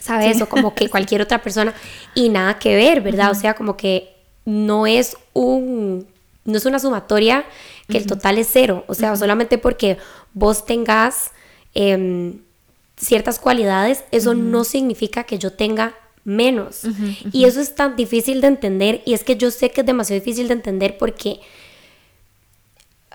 ¿Sabes? 0.02 0.42
O 0.42 0.50
como 0.50 0.74
que 0.74 0.90
cualquier 0.90 1.22
otra 1.22 1.44
persona. 1.44 1.74
Y 2.16 2.30
nada 2.30 2.58
que 2.58 2.76
ver, 2.76 3.02
¿verdad? 3.02 3.30
O 3.30 3.36
sea, 3.36 3.54
como 3.54 3.78
que 3.78 4.16
no 4.46 4.88
es 4.88 5.18
un. 5.34 6.08
No 6.46 6.58
es 6.58 6.66
una 6.66 6.80
sumatoria 6.80 7.46
que 7.90 7.98
el 7.98 8.06
total 8.08 8.38
es 8.38 8.50
cero. 8.52 8.84
O 8.88 8.94
sea, 8.96 9.16
solamente 9.16 9.58
porque 9.58 9.98
vos 10.34 10.66
tengas 10.66 11.32
em, 11.76 12.40
ciertas 12.98 13.40
cualidades, 13.40 14.04
eso 14.12 14.34
no 14.36 14.64
significa 14.64 15.24
que 15.24 15.38
yo 15.40 15.52
tenga 15.54 15.96
menos. 16.24 16.84
Y 17.34 17.46
eso 17.46 17.60
es 17.60 17.76
tan 17.76 17.96
difícil 17.96 18.40
de 18.42 18.48
entender. 18.48 19.02
Y 19.06 19.14
es 19.14 19.24
que 19.24 19.36
yo 19.36 19.52
sé 19.52 19.72
que 19.72 19.82
es 19.82 19.88
demasiado 19.88 20.20
difícil 20.22 20.48
de 20.48 20.54
entender 20.54 20.98
porque 20.98 21.40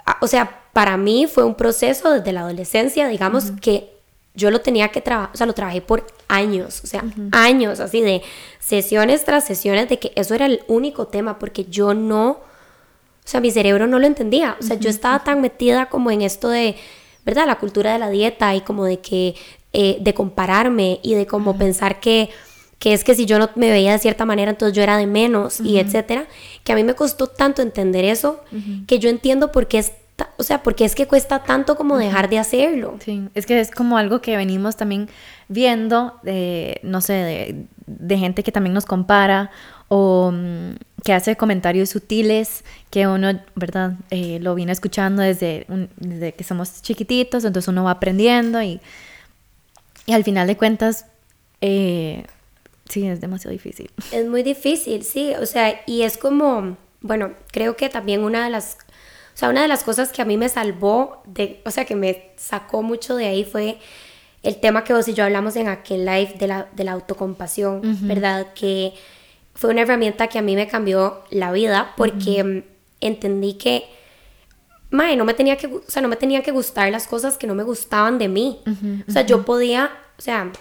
a- 0.05 0.19
o 0.21 0.27
sea, 0.27 0.63
para 0.73 0.97
mí 0.97 1.27
fue 1.27 1.45
un 1.45 1.55
proceso 1.55 2.11
desde 2.13 2.33
la 2.33 2.41
adolescencia, 2.41 3.09
digamos, 3.09 3.51
que 3.61 3.91
yo 4.35 4.51
lo 4.51 4.61
tenía 4.61 4.89
que 4.89 5.01
trabajar, 5.01 5.31
o 5.35 5.37
sea, 5.37 5.47
lo 5.47 5.53
trabajé 5.55 5.81
por 5.83 6.07
años, 6.29 6.81
o 6.85 6.87
sea, 6.87 7.05
años, 7.33 7.81
así 7.81 8.01
de 8.01 8.23
sesiones 8.61 9.25
tras 9.25 9.45
sesiones, 9.47 9.89
de 9.89 9.99
que 9.99 10.13
eso 10.15 10.35
era 10.35 10.47
el 10.47 10.63
único 10.69 11.09
tema, 11.09 11.39
porque 11.39 11.65
yo 11.65 11.95
no, 11.95 12.31
o 12.31 12.41
sea, 13.25 13.41
mi 13.41 13.51
cerebro 13.51 13.87
no 13.87 13.99
lo 13.99 14.07
entendía, 14.07 14.57
o 14.61 14.63
sea, 14.63 14.77
yo 14.77 14.91
estaba 14.91 15.25
tan 15.25 15.41
metida 15.41 15.87
como 15.87 16.11
en 16.11 16.23
esto 16.23 16.49
de, 16.51 16.77
¿verdad? 17.29 17.47
La 17.47 17.57
cultura 17.59 17.93
de 17.93 17.99
la 17.99 18.09
dieta 18.09 18.55
y 18.55 18.63
como 18.63 18.87
de 18.87 19.01
que, 19.01 19.35
eh, 19.75 19.99
de 20.01 20.15
compararme 20.15 20.99
y 21.03 21.13
de 21.13 21.27
como 21.27 21.59
pensar 21.59 22.01
que 22.01 22.31
que 22.79 22.95
es 22.95 23.05
que 23.05 23.15
si 23.15 23.27
yo 23.27 23.39
no 23.39 23.51
me 23.57 23.71
veía 23.71 23.93
de 23.93 23.99
cierta 23.99 24.25
manera, 24.25 24.53
entonces 24.53 24.75
yo 24.75 24.83
era 24.83 24.97
de 24.97 25.07
menos 25.07 25.61
y 25.61 25.79
etcétera, 25.79 26.27
que 26.63 26.73
a 26.73 26.77
mí 26.77 26.85
me 26.85 26.95
costó 26.95 27.27
tanto 27.27 27.61
entender 27.61 28.05
eso, 28.05 28.41
que 28.87 29.01
yo 29.01 29.11
entiendo 29.11 29.51
por 29.51 29.67
qué 29.67 29.79
es, 29.79 29.93
o 30.37 30.45
sea, 30.45 30.63
porque 30.63 30.85
es 30.85 30.95
que 30.95 31.09
cuesta 31.09 31.43
tanto 31.43 31.77
como 31.77 31.99
dejar 31.99 32.31
de 32.31 32.39
hacerlo. 32.39 32.97
Sí, 33.05 33.29
es 33.35 33.47
que 33.47 33.59
es 33.59 33.73
como 33.73 33.99
algo 33.99 34.21
que 34.21 34.37
venimos 34.37 34.77
también 34.77 35.09
viendo, 35.49 36.21
de, 36.23 36.81
no 36.85 37.01
sé, 37.01 37.15
de, 37.15 37.67
de 37.87 38.17
gente 38.17 38.45
que 38.45 38.53
también 38.53 38.75
nos 38.75 38.87
compara 38.87 39.51
o 39.89 40.31
mm, 40.33 40.73
que 41.05 41.13
hace 41.13 41.37
comentarios 41.37 41.89
sutiles 41.91 42.65
que 42.91 43.07
uno, 43.07 43.41
¿verdad? 43.55 43.93
Eh, 44.11 44.39
lo 44.41 44.55
viene 44.55 44.73
escuchando 44.73 45.23
desde, 45.23 45.65
un- 45.69 45.89
desde 45.97 46.33
que 46.35 46.45
somos 46.45 46.83
chiquititos, 46.83 47.45
entonces 47.45 47.69
uno 47.69 47.85
va 47.85 47.93
aprendiendo 47.93 48.61
y, 48.63 48.81
y 50.07 50.13
al 50.13 50.25
final 50.25 50.47
de 50.47 50.57
cuentas, 50.57 51.07
eh, 51.61 52.25
sí, 52.89 53.07
es 53.07 53.21
demasiado 53.21 53.53
difícil. 53.53 53.91
Es 54.13 54.27
muy 54.27 54.43
difícil, 54.43 55.05
sí, 55.05 55.33
o 55.41 55.47
sea, 55.47 55.81
y 55.87 56.03
es 56.03 56.17
como, 56.19 56.77
bueno, 57.01 57.33
creo 57.53 57.77
que 57.77 57.89
también 57.89 58.23
una 58.25 58.45
de 58.45 58.51
las, 58.51 58.77
o 59.35 59.39
sea, 59.39 59.49
una 59.51 59.63
de 59.63 59.69
las 59.69 59.85
cosas 59.85 60.11
que 60.11 60.21
a 60.23 60.25
mí 60.25 60.37
me 60.37 60.49
salvó, 60.49 61.23
de, 61.27 61.61
o 61.65 61.71
sea, 61.71 61.85
que 61.85 61.95
me 61.97 62.31
sacó 62.37 62.83
mucho 62.83 63.17
de 63.17 63.27
ahí 63.27 63.45
fue 63.45 63.79
el 64.43 64.57
tema 64.61 64.85
que 64.85 64.93
vos 64.93 65.09
y 65.09 65.15
yo 65.15 65.25
hablamos 65.25 65.57
en 65.57 65.69
aquel 65.69 66.05
live 66.07 66.35
de 66.39 66.47
la, 66.47 66.69
de 66.75 66.85
la 66.85 66.93
autocompasión, 66.93 67.83
¿verdad? 68.07 68.49
Que 68.55 68.95
fue 69.59 69.71
una 69.71 69.83
herramienta 69.83 70.29
que 70.29 70.39
a 70.39 70.43
mí 70.43 70.55
me 70.55 70.69
cambió 70.69 71.25
la 71.31 71.51
vida 71.51 71.93
porque 71.97 72.45
mm, 72.45 72.63
entendí 73.01 73.55
que, 73.55 73.87
mae, 74.91 75.17
no 75.17 75.25
me 75.25 75.35
tenía 75.35 75.57
que, 75.57 75.67
o 75.67 75.83
sea, 75.89 76.01
no 76.01 76.07
me 76.07 76.15
tenían 76.15 76.43
que 76.43 76.53
gustar 76.53 76.93
las 76.93 77.09
cosas 77.09 77.37
que 77.37 77.49
no 77.49 77.57
me 77.57 77.65
gustaban 77.65 78.19
de 78.19 78.29
mí. 78.29 78.61
o 79.09 79.11
sea, 79.11 79.23
yo 79.23 79.45
podía, 79.45 79.91
o 80.17 80.23
sea, 80.23 80.53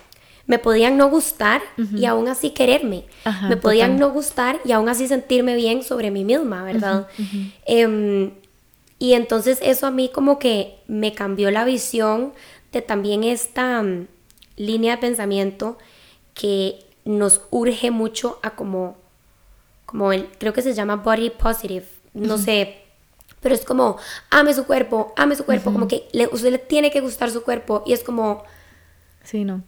me 0.47 0.57
podían 0.57 0.97
no 0.97 1.12
gustar 1.12 1.62
y 1.95 2.05
aún 2.05 2.27
así 2.27 2.49
quererme. 2.49 3.05
Ajá, 3.23 3.49
me 3.49 3.57
podían 3.57 3.97
total. 3.97 3.99
no 3.99 4.13
gustar 4.13 4.60
y 4.65 4.71
aún 4.71 4.89
así 4.89 5.07
sentirme 5.07 5.55
bien 5.55 5.83
sobre 5.83 6.10
mí 6.10 6.23
misma, 6.23 6.63
¿verdad? 6.63 7.07
Em, 7.67 8.31
y 8.97 9.13
entonces 9.13 9.60
eso 9.62 9.86
a 9.86 9.91
mí 9.91 10.10
como 10.12 10.39
que 10.39 10.79
me 10.88 11.13
cambió 11.13 11.51
la 11.51 11.65
visión 11.65 12.33
de 12.71 12.81
también 12.81 13.23
esta 13.23 13.83
mm, 13.83 14.07
línea 14.55 14.95
de 14.95 15.01
pensamiento 15.01 15.77
que 16.33 16.87
nos 17.07 17.41
urge 17.51 17.91
mucho 17.91 18.39
a 18.43 18.51
como, 18.51 18.97
como 19.85 20.11
el, 20.13 20.27
creo 20.37 20.53
que 20.53 20.61
se 20.61 20.73
llama 20.73 20.97
body 20.97 21.29
positive, 21.29 21.85
no 22.13 22.37
sé, 22.37 22.83
pero 23.41 23.55
es 23.55 23.63
como, 23.63 23.97
ame 24.29 24.53
su 24.53 24.65
cuerpo, 24.65 25.13
ame 25.15 25.35
su 25.35 25.45
cuerpo, 25.45 25.71
como 25.71 25.87
que 25.87 26.07
le, 26.11 26.27
usted 26.27 26.51
le 26.51 26.57
tiene 26.57 26.91
que 26.91 27.01
gustar 27.01 27.29
su 27.31 27.43
cuerpo 27.43 27.83
y 27.85 27.93
es 27.93 28.03
como, 28.03 28.43
Sí, 29.27 29.43
no. 29.43 29.61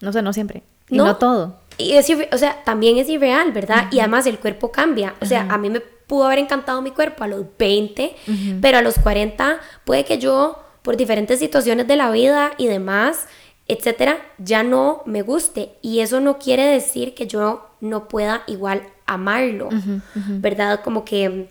No 0.00 0.12
sé, 0.12 0.22
no 0.22 0.32
siempre. 0.32 0.62
y 0.88 0.96
no, 0.96 1.16
todo. 1.16 1.56
Y 1.78 1.94
es, 1.94 2.08
o 2.32 2.38
sea, 2.38 2.62
también 2.62 2.96
es 2.96 3.08
irreal, 3.08 3.50
¿verdad? 3.50 3.88
Y 3.90 3.98
además 3.98 4.26
el 4.26 4.38
cuerpo 4.38 4.70
cambia. 4.70 5.14
O 5.20 5.26
sea, 5.26 5.48
a 5.50 5.58
mí 5.58 5.68
me 5.68 5.80
pudo 5.80 6.26
haber 6.26 6.38
encantado 6.38 6.80
mi 6.80 6.92
cuerpo 6.92 7.24
a 7.24 7.26
los 7.26 7.44
20, 7.58 8.14
pero 8.60 8.78
a 8.78 8.82
los 8.82 8.98
40 9.00 9.58
puede 9.84 10.04
que 10.04 10.18
yo, 10.18 10.62
por 10.82 10.96
diferentes 10.96 11.40
situaciones 11.40 11.88
de 11.88 11.96
la 11.96 12.10
vida 12.12 12.52
y 12.56 12.68
demás, 12.68 13.26
etcétera, 13.68 14.18
ya 14.38 14.62
no 14.62 15.02
me 15.04 15.22
guste. 15.22 15.72
Y 15.82 16.00
eso 16.00 16.20
no 16.20 16.38
quiere 16.38 16.64
decir 16.64 17.14
que 17.14 17.26
yo 17.26 17.68
no 17.80 18.08
pueda 18.08 18.42
igual 18.46 18.82
amarlo, 19.06 19.68
¿verdad? 20.14 20.80
Como 20.82 21.04
que 21.04 21.48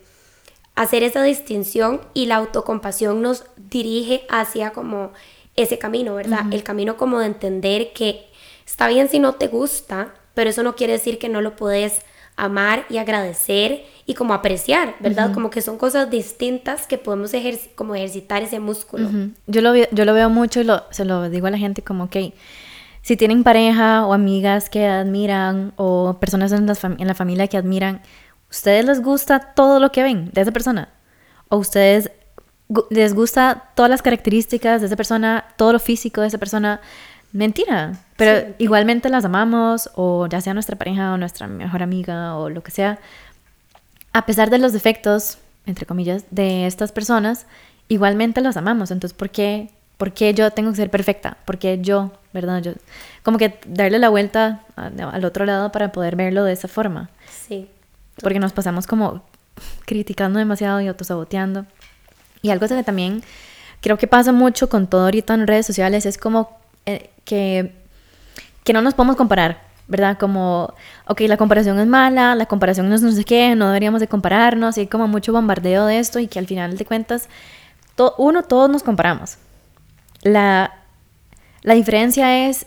hacer 0.76 1.04
esa 1.04 1.24
distinción 1.24 2.02
y 2.14 2.26
la 2.26 2.36
autocompasión 2.36 3.22
nos 3.22 3.46
dirige 3.56 4.26
hacia 4.30 4.72
como 4.72 5.12
ese 5.56 5.80
camino, 5.80 6.16
¿verdad? 6.16 6.46
El 6.52 6.64
camino 6.64 6.98
como 6.98 7.20
de 7.20 7.28
entender 7.28 7.94
que 7.94 8.28
está 8.66 8.88
bien 8.88 9.10
si 9.10 9.20
no 9.20 9.34
te 9.34 9.48
gusta, 9.48 10.14
pero 10.34 10.50
eso 10.50 10.62
no 10.64 10.76
quiere 10.76 10.94
decir 10.94 11.18
que 11.18 11.30
no 11.30 11.42
lo 11.42 11.56
puedes 11.56 12.02
amar 12.38 12.86
y 12.90 12.98
agradecer 12.98 13.84
y 14.06 14.14
como 14.14 14.34
apreciar, 14.34 14.96
¿verdad? 15.00 15.34
Como 15.34 15.50
que 15.50 15.62
son 15.62 15.78
cosas 15.78 16.10
distintas 16.10 16.88
que 16.88 16.98
podemos 16.98 17.34
como 17.76 17.96
ejercitar 17.96 18.44
ese 18.44 18.60
músculo. 18.60 19.10
yo, 19.48 19.62
lo 19.62 19.76
yo 19.76 20.06
lo 20.06 20.14
veo 20.14 20.30
mucho 20.30 20.62
y 20.62 20.68
se 20.92 21.04
lo 21.04 21.30
digo 21.30 21.48
a 21.48 21.52
la 21.52 21.58
gente 21.58 21.82
como, 21.82 22.06
ok, 22.06 22.16
si 23.02 23.18
tienen 23.18 23.44
pareja 23.44 24.06
o 24.06 24.14
amigas 24.14 24.70
que 24.70 24.86
admiran 24.86 25.74
o 25.78 26.18
personas 26.20 26.52
en, 26.52 26.70
en 27.00 27.08
la 27.08 27.16
familia 27.16 27.48
que 27.48 27.58
admiran, 27.58 28.02
¿ustedes 28.52 28.86
les 28.86 29.02
gusta 29.02 29.54
todo 29.56 29.80
lo 29.80 29.92
que 29.92 30.04
ven 30.04 30.30
de 30.32 30.42
esa 30.42 30.52
persona? 30.52 30.90
¿O 31.50 31.58
ustedes 31.58 32.12
les 32.90 33.14
gusta 33.14 33.72
todas 33.76 33.90
las 33.90 34.02
características 34.02 34.82
de 34.82 34.88
esa 34.88 34.96
persona, 34.96 35.46
todo 35.58 35.74
lo 35.74 35.80
físico 35.80 36.22
de 36.22 36.28
esa 36.28 36.38
persona? 36.38 36.82
Mentira, 37.34 38.00
pero 38.16 38.54
igualmente 38.58 39.10
las 39.10 39.26
amamos, 39.26 39.90
o 39.96 40.28
ya 40.28 40.42
sea 40.42 40.54
nuestra 40.54 40.76
pareja 40.76 41.14
o 41.14 41.18
nuestra 41.18 41.48
mejor 41.48 41.84
amiga 41.84 42.36
o 42.36 42.50
lo 42.50 42.64
que 42.64 42.72
sea. 42.72 43.00
A 44.14 44.26
pesar 44.26 44.50
de 44.50 44.58
los 44.58 44.74
defectos, 44.74 45.38
entre 45.66 45.86
comillas, 45.86 46.24
de 46.32 46.66
estas 46.66 46.92
personas, 46.92 47.46
igualmente 47.90 48.42
las 48.42 48.58
amamos. 48.58 48.92
Entonces, 48.92 49.16
¿por 49.16 49.30
qué, 49.30 49.70
¿por 49.98 50.14
qué 50.14 50.34
yo 50.34 50.52
tengo 50.52 50.72
que 50.72 50.78
ser 50.78 50.90
perfecta? 50.90 51.38
¿Por 51.46 51.58
qué 51.58 51.80
yo, 51.82 52.12
verdad? 52.34 52.62
Yo, 52.62 52.72
como 53.24 53.38
que 53.38 53.60
darle 53.68 54.00
la 54.00 54.10
vuelta 54.10 54.64
al 54.76 55.26
otro 55.26 55.46
lado 55.46 55.72
para 55.72 55.92
poder 55.92 56.16
verlo 56.16 56.44
de 56.44 56.54
esa 56.54 56.68
forma. 56.68 57.10
Sí. 57.30 57.68
Porque 58.22 58.40
nos 58.40 58.54
pasamos 58.54 58.88
como 58.88 59.22
criticando 59.86 60.40
demasiado 60.40 60.82
y 60.82 60.88
autosaboteando. 60.88 61.66
Y 62.42 62.50
algo 62.50 62.68
que 62.68 62.84
también 62.84 63.24
creo 63.82 63.98
que 63.98 64.08
pasa 64.08 64.32
mucho 64.32 64.70
con 64.70 64.88
todo 64.88 65.04
ahorita 65.04 65.34
en 65.34 65.48
redes 65.48 65.66
sociales 65.66 66.06
es 66.06 66.18
como 66.18 66.58
que, 67.26 67.74
que 68.64 68.74
no 68.74 68.82
nos 68.82 68.94
podemos 68.94 69.16
comparar, 69.16 69.62
¿verdad? 69.88 70.18
Como, 70.18 70.74
ok, 71.08 71.22
la 71.22 71.38
comparación 71.38 71.80
es 71.80 71.88
mala, 71.88 72.36
la 72.36 72.46
comparación 72.46 72.90
no 72.90 72.96
es 72.96 73.02
no 73.02 73.12
sé 73.12 73.24
qué, 73.24 73.56
no 73.56 73.68
deberíamos 73.68 74.00
de 74.00 74.08
compararnos, 74.08 74.78
y 74.78 74.82
hay 74.82 74.88
como 74.88 75.08
mucho 75.08 75.34
bombardeo 75.34 75.86
de 75.86 76.00
esto 76.00 76.20
y 76.20 76.28
que 76.28 76.40
al 76.40 76.48
final 76.48 76.78
de 76.78 76.86
cuentas, 76.86 77.30
uno, 78.18 78.44
todos 78.44 78.70
nos 78.70 78.84
comparamos. 78.84 79.38
La, 80.22 80.74
la 81.62 81.74
diferencia 81.74 82.48
es 82.48 82.66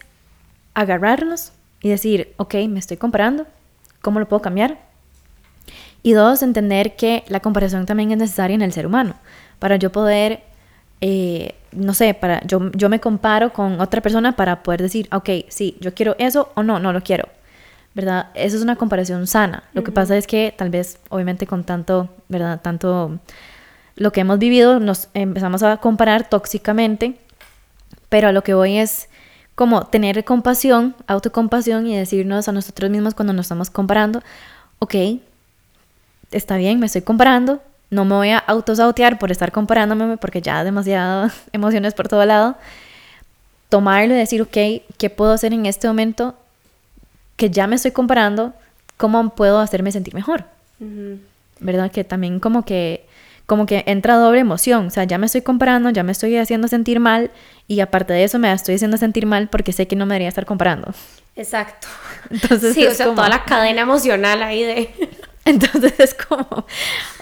agarrarnos 0.75 1.53
y 1.83 1.89
decir, 1.89 2.35
ok, 2.37 2.55
me 2.69 2.79
estoy 2.79 2.97
comparando, 2.97 3.47
¿cómo 4.03 4.21
lo 4.21 4.29
puedo 4.29 4.43
cambiar? 4.43 4.79
Y 6.03 6.13
dos, 6.13 6.43
entender 6.43 6.97
que 6.97 7.25
la 7.29 7.41
comparación 7.41 7.87
también 7.87 8.11
es 8.13 8.19
necesaria 8.19 8.55
en 8.55 8.63
el 8.63 8.73
ser 8.73 8.87
humano, 8.87 9.15
para 9.59 9.77
yo 9.77 9.93
poder 9.93 10.43
eh, 11.01 11.55
no 11.73 11.95
sé, 11.95 12.15
para, 12.15 12.43
yo, 12.47 12.71
yo 12.73 12.89
me 12.89 13.01
comparo 13.01 13.53
con 13.53 13.81
otra 13.81 14.01
persona 14.01 14.33
para 14.33 14.63
poder 14.63 14.83
decir, 14.83 15.09
ok, 15.13 15.31
sí, 15.49 15.77
yo 15.81 15.95
quiero 15.95 16.17
eso 16.19 16.51
o 16.55 16.63
no, 16.63 16.79
no 16.79 16.93
lo 16.93 17.03
quiero. 17.03 17.29
¿Verdad? 17.93 18.29
Eso 18.35 18.57
es 18.57 18.63
una 18.63 18.77
comparación 18.77 19.27
sana. 19.27 19.65
Lo 19.73 19.83
que 19.83 19.91
pasa 19.91 20.17
es 20.17 20.29
que 20.29 20.55
tal 20.57 20.71
vez, 20.71 21.01
obviamente, 21.09 21.49
con 21.49 21.65
tanto, 21.65 22.09
¿verdad? 22.29 22.61
Tanto 22.61 23.19
lo 23.97 24.13
que 24.13 24.21
hemos 24.21 24.39
vivido, 24.39 24.79
nos 24.79 25.09
empezamos 25.13 25.65
a 25.65 25.77
comparar 25.79 26.29
tóxicamente, 26.29 27.17
pero 28.09 28.29
a 28.29 28.33
lo 28.33 28.43
que 28.43 28.55
voy 28.55 28.79
es 28.79 29.09
como 29.57 29.87
tener 29.87 30.25
compasión, 30.25 30.95
autocompasión 31.07 31.87
y 31.87 31.97
decirnos 31.97 32.49
a 32.49 32.53
nosotros 32.53 32.91
mismos 32.91 33.15
cuando 33.15 33.33
nos 33.33 33.47
estamos 33.47 33.71
comparando, 33.71 34.23
ok, 34.79 34.95
está 36.31 36.57
bien, 36.57 36.81
me 36.81 36.87
estoy 36.87 37.03
comparando, 37.03 37.61
no 37.90 38.05
me 38.05 38.14
voy 38.14 38.31
a 38.31 38.38
autosautear 38.38 39.18
por 39.18 39.31
estar 39.31 39.53
comparándome 39.53 40.16
porque 40.16 40.40
ya 40.40 40.64
demasiadas 40.64 41.35
emociones 41.53 41.94
por 41.94 42.09
todo 42.09 42.24
lado. 42.24 42.57
Tomarlo 43.68 44.14
y 44.14 44.18
decir, 44.18 44.42
ok, 44.42 44.57
¿qué 44.98 45.11
puedo 45.11 45.33
hacer 45.33 45.53
en 45.53 45.66
este 45.66 45.87
momento 45.87 46.35
que 47.37 47.50
ya 47.50 47.66
me 47.66 47.76
estoy 47.76 47.92
comparando? 47.92 48.53
¿Cómo 48.96 49.31
puedo 49.31 49.61
hacerme 49.61 49.92
sentir 49.92 50.14
mejor? 50.14 50.44
¿Verdad? 51.61 51.90
Que 51.90 52.05
también 52.05 52.40
como 52.40 52.64
que 52.64 53.07
como 53.50 53.66
que 53.66 53.83
entra 53.88 54.14
doble 54.14 54.38
emoción, 54.38 54.87
o 54.87 54.90
sea, 54.90 55.03
ya 55.03 55.18
me 55.18 55.26
estoy 55.26 55.42
comparando, 55.42 55.90
ya 55.90 56.05
me 56.05 56.12
estoy 56.12 56.37
haciendo 56.37 56.68
sentir 56.68 57.00
mal 57.00 57.33
y 57.66 57.81
aparte 57.81 58.12
de 58.12 58.22
eso 58.22 58.38
me 58.38 58.53
estoy 58.53 58.76
haciendo 58.76 58.96
sentir 58.96 59.26
mal 59.26 59.48
porque 59.48 59.72
sé 59.72 59.88
que 59.88 59.96
no 59.96 60.07
me 60.07 60.14
debería 60.14 60.29
estar 60.29 60.46
comparando. 60.46 60.94
Exacto. 61.35 61.88
Entonces 62.31 62.74
sí, 62.74 62.87
o 62.87 62.94
sea, 62.94 63.07
toda 63.07 63.29
la 63.29 63.42
cadena 63.42 63.81
emocional 63.81 64.44
ahí 64.44 64.62
de 64.62 64.94
Entonces 65.44 65.98
es 65.98 66.14
como, 66.14 66.46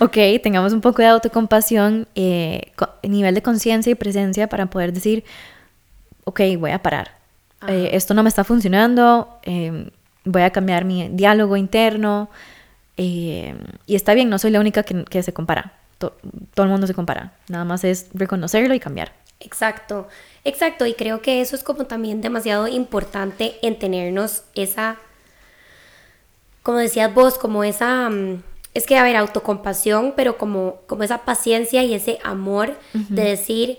ok, 0.01 0.17
tengamos 0.43 0.73
un 0.73 0.81
poco 0.81 1.03
de 1.03 1.09
autocompasión, 1.09 2.09
eh, 2.15 2.73
nivel 3.03 3.35
de 3.35 3.43
conciencia 3.43 3.91
y 3.91 3.95
presencia 3.95 4.49
para 4.49 4.67
poder 4.67 4.93
decir, 4.93 5.25
ok, 6.25 6.41
voy 6.59 6.73
a 6.73 6.83
parar. 6.83 7.13
Eh, 7.67 7.91
esto 7.93 8.15
no 8.15 8.23
me 8.23 8.29
está 8.29 8.45
funcionando, 8.45 9.39
em, 9.43 9.91
voy 10.25 10.43
a 10.43 10.51
cambiar 10.51 10.85
mi 10.85 11.09
diálogo 11.09 11.57
interno. 11.57 12.29
Em, 12.97 13.59
y 13.87 13.95
está 13.95 14.15
bien, 14.15 14.29
no 14.29 14.39
soy 14.39 14.51
la 14.51 14.61
única 14.61 14.83
que, 14.83 15.23
se 15.23 15.33
compara. 15.33 15.73
todo 15.99 16.13
el 16.65 16.69
mundo 16.69 16.87
se 16.87 16.95
compara. 16.95 17.33
Nada 17.49 17.65
más 17.65 17.83
es 17.83 18.09
reconocerlo 18.15 18.73
y 18.73 18.79
cambiar. 18.79 19.13
Exacto, 19.41 20.09
exacto. 20.45 20.87
Y 20.87 20.95
creo 20.95 21.23
que 21.23 21.41
eso 21.41 21.57
es 21.57 21.65
como 21.65 21.87
también 21.87 22.21
demasiado 22.21 22.69
importante 22.69 23.57
en 23.63 23.79
tenernos 23.79 24.45
esa 24.55 24.99
como 26.69 26.81
decías 26.81 27.15
vos, 27.15 27.39
como 27.39 27.65
esa, 27.65 28.11
mm, 28.11 28.43
es 28.75 28.85
que, 28.85 28.99
a 28.99 29.03
ver, 29.03 29.17
autocompasión, 29.17 30.13
pero 30.15 30.37
como, 30.37 30.83
como 30.87 31.03
esa 31.03 31.25
paciencia 31.25 31.83
y 31.83 31.95
ese 31.95 32.19
amor 32.23 32.77
de 32.93 33.23
decir, 33.23 33.79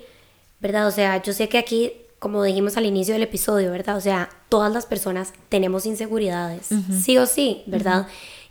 ¿verdad? 0.60 0.88
O 0.88 0.92
sea, 0.92 1.22
yo 1.22 1.32
sé 1.32 1.50
que 1.50 1.60
aquí, 1.60 1.94
como 2.18 2.42
dijimos 2.42 2.78
al 2.78 2.88
inicio 2.88 3.14
del 3.14 3.22
episodio, 3.22 3.70
¿verdad? 3.70 3.96
O 3.96 4.02
sea, 4.02 4.30
todas 4.50 4.74
las 4.74 4.88
personas 4.88 5.34
tenemos 5.50 5.86
inseguridades, 5.86 6.70
sí 7.04 7.20
o 7.20 7.28
sí, 7.28 7.62
¿verdad? 7.68 8.08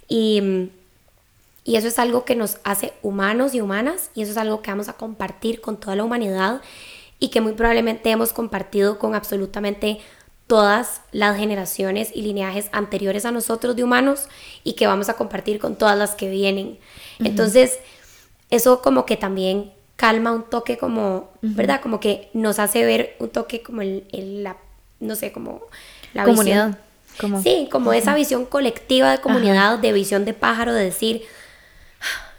Y, 0.07 0.71
y 1.65 1.75
eso 1.75 1.89
es 1.89 1.99
algo 1.99 2.25
que 2.25 2.37
nos 2.37 2.59
hace 2.63 2.93
humanos 3.03 3.57
y 3.57 3.61
humanas, 3.61 4.13
y 4.15 4.23
eso 4.23 4.31
es 4.31 4.39
algo 4.39 4.63
que 4.63 4.71
vamos 4.71 4.89
a 4.89 4.93
compartir 4.93 5.61
con 5.61 5.79
toda 5.79 5.97
la 5.97 6.05
humanidad 6.05 6.63
y 7.19 7.31
que 7.31 7.41
muy 7.41 7.55
probablemente 7.55 8.09
hemos 8.09 8.33
compartido 8.33 9.01
con 9.01 9.17
absolutamente 9.17 9.99
todas 10.49 11.03
las 11.13 11.37
generaciones 11.37 12.11
y 12.13 12.23
lineajes 12.23 12.69
anteriores 12.73 13.25
a 13.25 13.31
nosotros 13.31 13.77
de 13.77 13.85
humanos 13.85 14.29
y 14.65 14.73
que 14.73 14.89
vamos 14.89 15.09
a 15.09 15.15
compartir 15.15 15.61
con 15.61 15.77
todas 15.77 15.97
las 15.97 16.17
que 16.17 16.29
vienen. 16.29 16.79
Entonces, 17.21 17.79
eso 18.51 18.83
como 18.83 19.07
que 19.07 19.17
también 19.17 19.73
calma 19.95 20.33
un 20.33 20.43
toque 20.43 20.79
como, 20.79 21.29
¿verdad? 21.43 21.81
Como 21.83 22.01
que 22.01 22.31
nos 22.33 22.59
hace 22.59 22.85
ver 22.85 23.15
un 23.21 23.29
toque 23.29 23.63
como 23.63 23.83
el, 23.83 24.05
la, 24.43 24.57
no 25.01 25.15
sé, 25.15 25.33
como 25.33 25.63
la 26.15 26.25
comunidad. 26.25 26.79
Como... 27.21 27.43
Sí, 27.43 27.69
como 27.71 27.93
esa 27.93 28.15
visión 28.15 28.47
colectiva 28.47 29.11
de 29.11 29.19
comunidad, 29.19 29.79
de 29.79 29.93
visión 29.93 30.25
de 30.25 30.35
pájaro, 30.35 30.73
de 30.73 30.85
decir, 30.85 31.23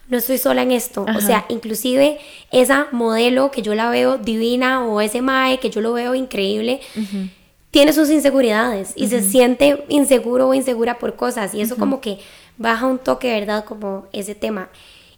no 0.08 0.18
estoy 0.18 0.40
sola 0.40 0.64
en 0.64 0.72
esto. 0.72 1.06
O 1.16 1.22
sea, 1.22 1.46
inclusive 1.50 2.20
esa 2.50 2.88
modelo 2.92 3.52
que 3.52 3.62
yo 3.62 3.76
la 3.76 3.90
veo 3.90 4.18
divina 4.18 4.84
o 4.86 5.00
ese 5.02 5.22
mae 5.22 5.60
que 5.60 5.70
yo 5.70 5.82
lo 5.82 5.94
veo 5.94 6.16
increíble, 6.16 6.82
tiene 7.72 7.94
sus 7.94 8.10
inseguridades 8.10 8.94
y 8.96 9.08
se 9.08 9.22
siente 9.22 9.86
inseguro 9.90 10.50
o 10.50 10.54
insegura 10.54 10.98
por 10.98 11.16
cosas 11.16 11.54
y 11.54 11.62
eso 11.62 11.76
como 11.78 12.02
que 12.02 12.20
baja 12.58 12.88
un 12.88 12.98
toque, 12.98 13.32
¿verdad? 13.32 13.64
Como 13.64 14.08
ese 14.12 14.36
tema. 14.36 14.70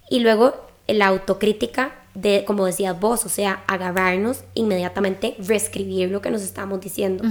Y 0.09 0.19
luego 0.19 0.53
la 0.87 1.07
autocrítica 1.07 1.95
de, 2.13 2.43
como 2.45 2.65
decías 2.65 2.99
vos, 2.99 3.25
o 3.25 3.29
sea, 3.29 3.63
agarrarnos 3.67 4.43
inmediatamente, 4.53 5.35
reescribir 5.39 6.09
lo 6.09 6.21
que 6.21 6.29
nos 6.29 6.41
estamos 6.41 6.81
diciendo, 6.81 7.23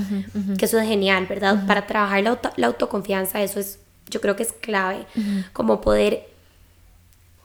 que 0.59 0.65
eso 0.65 0.79
es 0.79 0.89
genial, 0.89 1.27
¿verdad? 1.27 1.67
Para 1.67 1.87
trabajar 1.87 2.23
la, 2.23 2.41
la, 2.57 2.67
autoconfianza, 2.69 3.43
eso 3.43 3.61
es, 3.61 3.79
yo 4.09 4.23
creo 4.23 4.37
que 4.37 4.43
es 4.43 4.53
clave, 4.53 5.05
como 5.53 5.83
poder 5.83 6.29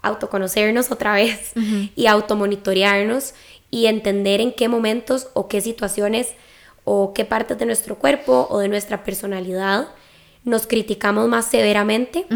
autoconocernos 0.02 0.91
otra 0.91 1.14
vez 1.14 1.52
y 1.95 2.06
automonitorearnos 2.06 3.34
y 3.70 3.88
entender 3.88 4.39
en 4.39 4.54
qué 4.54 4.70
momentos 4.70 5.28
o 5.34 5.50
qué 5.50 5.60
situaciones 5.60 6.36
o 6.86 7.14
qué 7.14 7.26
partes 7.26 7.58
de 7.58 7.66
nuestro 7.66 7.96
cuerpo 7.98 8.48
o 8.50 8.60
de 8.60 8.70
nuestra 8.70 9.04
personalidad 9.04 9.90
nos 10.46 10.68
criticamos 10.68 11.28
más 11.28 11.46
severamente 11.46 12.28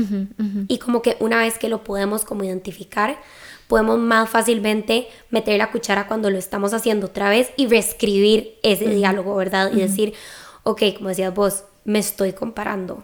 y 0.67 0.79
como 0.79 1.01
que 1.01 1.15
una 1.19 1.37
vez 1.37 1.59
que 1.59 1.69
lo 1.69 1.83
podemos 1.83 2.25
como 2.25 2.43
identificar, 2.43 3.21
podemos 3.67 3.99
más 3.99 4.27
fácilmente 4.27 5.07
meter 5.29 5.59
la 5.59 5.71
cuchara 5.71 6.07
cuando 6.07 6.31
lo 6.31 6.39
estamos 6.39 6.73
haciendo 6.73 7.05
otra 7.05 7.29
vez 7.29 7.51
y 7.55 7.67
reescribir 7.67 8.57
ese 8.63 8.89
diálogo, 8.89 9.35
¿verdad? 9.35 9.71
Y 9.71 9.81
decir, 9.81 10.15
ok, 10.63 10.81
como 10.97 11.09
decías 11.09 11.33
vos, 11.33 11.65
me 11.85 11.99
estoy 11.99 12.33
comparando. 12.33 13.03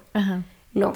No, 0.73 0.93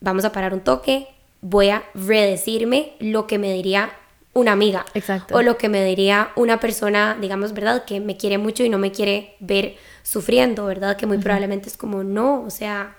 vamos 0.00 0.24
a 0.24 0.32
parar 0.32 0.54
un 0.54 0.60
toque, 0.60 1.06
voy 1.42 1.68
a 1.68 1.84
redecirme 1.94 2.94
lo 2.98 3.26
que 3.26 3.38
me 3.38 3.52
diría 3.52 3.92
una 4.34 4.52
amiga. 4.52 4.84
Exacto. 4.94 5.36
O 5.36 5.42
lo 5.42 5.56
que 5.56 5.68
me 5.68 5.84
diría 5.84 6.30
una 6.36 6.60
persona, 6.60 7.16
digamos, 7.20 7.54
¿verdad? 7.54 7.84
Que 7.84 8.00
me 8.00 8.16
quiere 8.16 8.38
mucho 8.38 8.64
y 8.64 8.68
no 8.68 8.78
me 8.78 8.92
quiere 8.92 9.36
ver 9.40 9.76
sufriendo, 10.02 10.66
¿verdad? 10.66 10.96
Que 10.96 11.06
muy 11.06 11.18
probablemente 11.18 11.68
es 11.68 11.76
como, 11.76 12.04
no, 12.04 12.42
o 12.42 12.50
sea, 12.50 12.96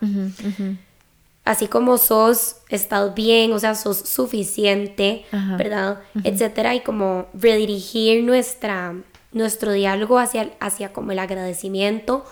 así 1.43 1.67
como 1.67 1.97
sos, 1.97 2.57
estás 2.69 3.13
bien, 3.13 3.53
o 3.53 3.59
sea, 3.59 3.75
sos 3.75 3.97
suficiente, 3.97 5.25
¿verdad? 5.57 5.99
Etcétera, 6.23 6.73
y 6.73 6.79
como 6.79 7.27
redirigir 7.33 8.23
nuestra, 8.23 8.95
nuestro 9.31 9.71
diálogo 9.73 10.17
hacia, 10.17 10.51
hacia 10.59 10.93
como 10.93 11.11
el 11.11 11.19
agradecimiento 11.19 12.25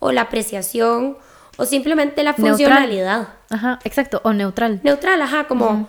o 0.00 0.12
la 0.12 0.22
apreciación 0.22 1.16
o 1.56 1.64
simplemente 1.64 2.22
la 2.22 2.34
funcionalidad. 2.34 3.28
Ajá, 3.50 3.78
exacto, 3.84 4.20
o 4.24 4.32
neutral. 4.32 4.80
Neutral, 4.84 5.20
ajá, 5.22 5.48
como, 5.48 5.88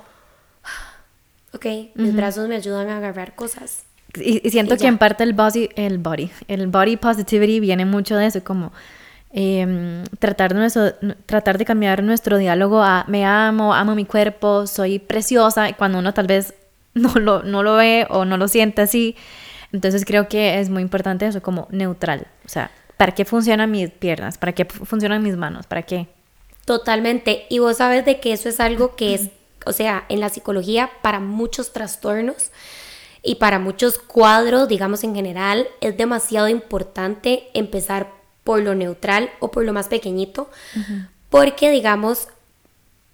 ok, 1.53 1.65
mis 1.95 2.15
brazos 2.15 2.47
me 2.47 2.55
ayudan 2.55 2.89
a 2.89 2.97
agarrar 2.97 3.35
cosas. 3.35 3.83
Y, 4.15 4.49
siento 4.49 4.75
que 4.77 4.87
en 4.87 4.97
parte 4.97 5.23
el 5.23 5.33
body, 5.33 5.69
el 5.75 5.99
body, 5.99 6.31
el 6.47 6.67
body 6.67 6.97
positivity 6.97 7.59
viene 7.59 7.85
mucho 7.85 8.15
de 8.15 8.25
eso, 8.25 8.43
como 8.43 8.71
Em, 9.31 10.03
tratar, 10.17 10.53
de 10.53 10.59
nuestro, 10.59 10.91
tratar 11.27 11.59
de 11.59 11.65
cambiar 11.65 12.01
nuestro 12.01 12.39
diálogo 12.39 12.81
a 12.81 13.05
me 13.07 13.25
amo, 13.25 13.75
amo 13.75 13.93
mi 13.93 14.05
cuerpo, 14.05 14.65
soy 14.65 14.97
preciosa, 14.97 15.71
cuando 15.73 15.99
uno 15.99 16.13
tal 16.15 16.25
vez 16.25 16.55
no 16.95 17.13
lo, 17.15 17.43
no 17.43 17.61
lo 17.61 17.75
ve 17.75 18.07
o 18.09 18.25
no 18.25 18.37
lo 18.37 18.47
siente 18.47 18.81
así. 18.81 19.15
Entonces 19.71 20.03
creo 20.03 20.27
que 20.27 20.59
es 20.59 20.69
muy 20.71 20.81
importante 20.81 21.27
eso, 21.27 21.43
como 21.43 21.67
neutral. 21.69 22.25
O 22.43 22.49
sea, 22.49 22.71
¿para 22.97 23.13
qué 23.13 23.23
funcionan 23.23 23.69
mis 23.69 23.91
piernas? 23.91 24.39
¿Para 24.39 24.53
qué 24.53 24.65
funcionan 24.65 25.21
mis 25.21 25.37
manos? 25.37 25.67
¿Para 25.67 25.83
qué? 25.83 26.07
Totalmente. 26.65 27.45
Y 27.49 27.59
vos 27.59 27.77
sabes 27.77 28.05
de 28.05 28.19
que 28.19 28.33
eso 28.33 28.49
es 28.49 28.59
algo 28.59 28.95
que 28.95 29.13
es, 29.13 29.29
o 29.65 29.71
sea, 29.73 30.05
en 30.09 30.19
la 30.19 30.29
psicología 30.29 30.89
para 31.01 31.19
muchos 31.19 31.73
trastornos 31.73 32.51
y 33.21 33.35
para 33.35 33.59
muchos 33.59 33.97
cuadros, 33.97 34.67
digamos 34.67 35.03
en 35.03 35.15
general, 35.15 35.67
es 35.81 35.97
demasiado 35.97 36.47
importante 36.47 37.49
empezar 37.53 38.11
por 38.43 38.61
lo 38.61 38.75
neutral 38.75 39.29
o 39.39 39.51
por 39.51 39.65
lo 39.65 39.73
más 39.73 39.87
pequeñito, 39.87 40.49
porque 41.29 41.69
digamos, 41.69 42.29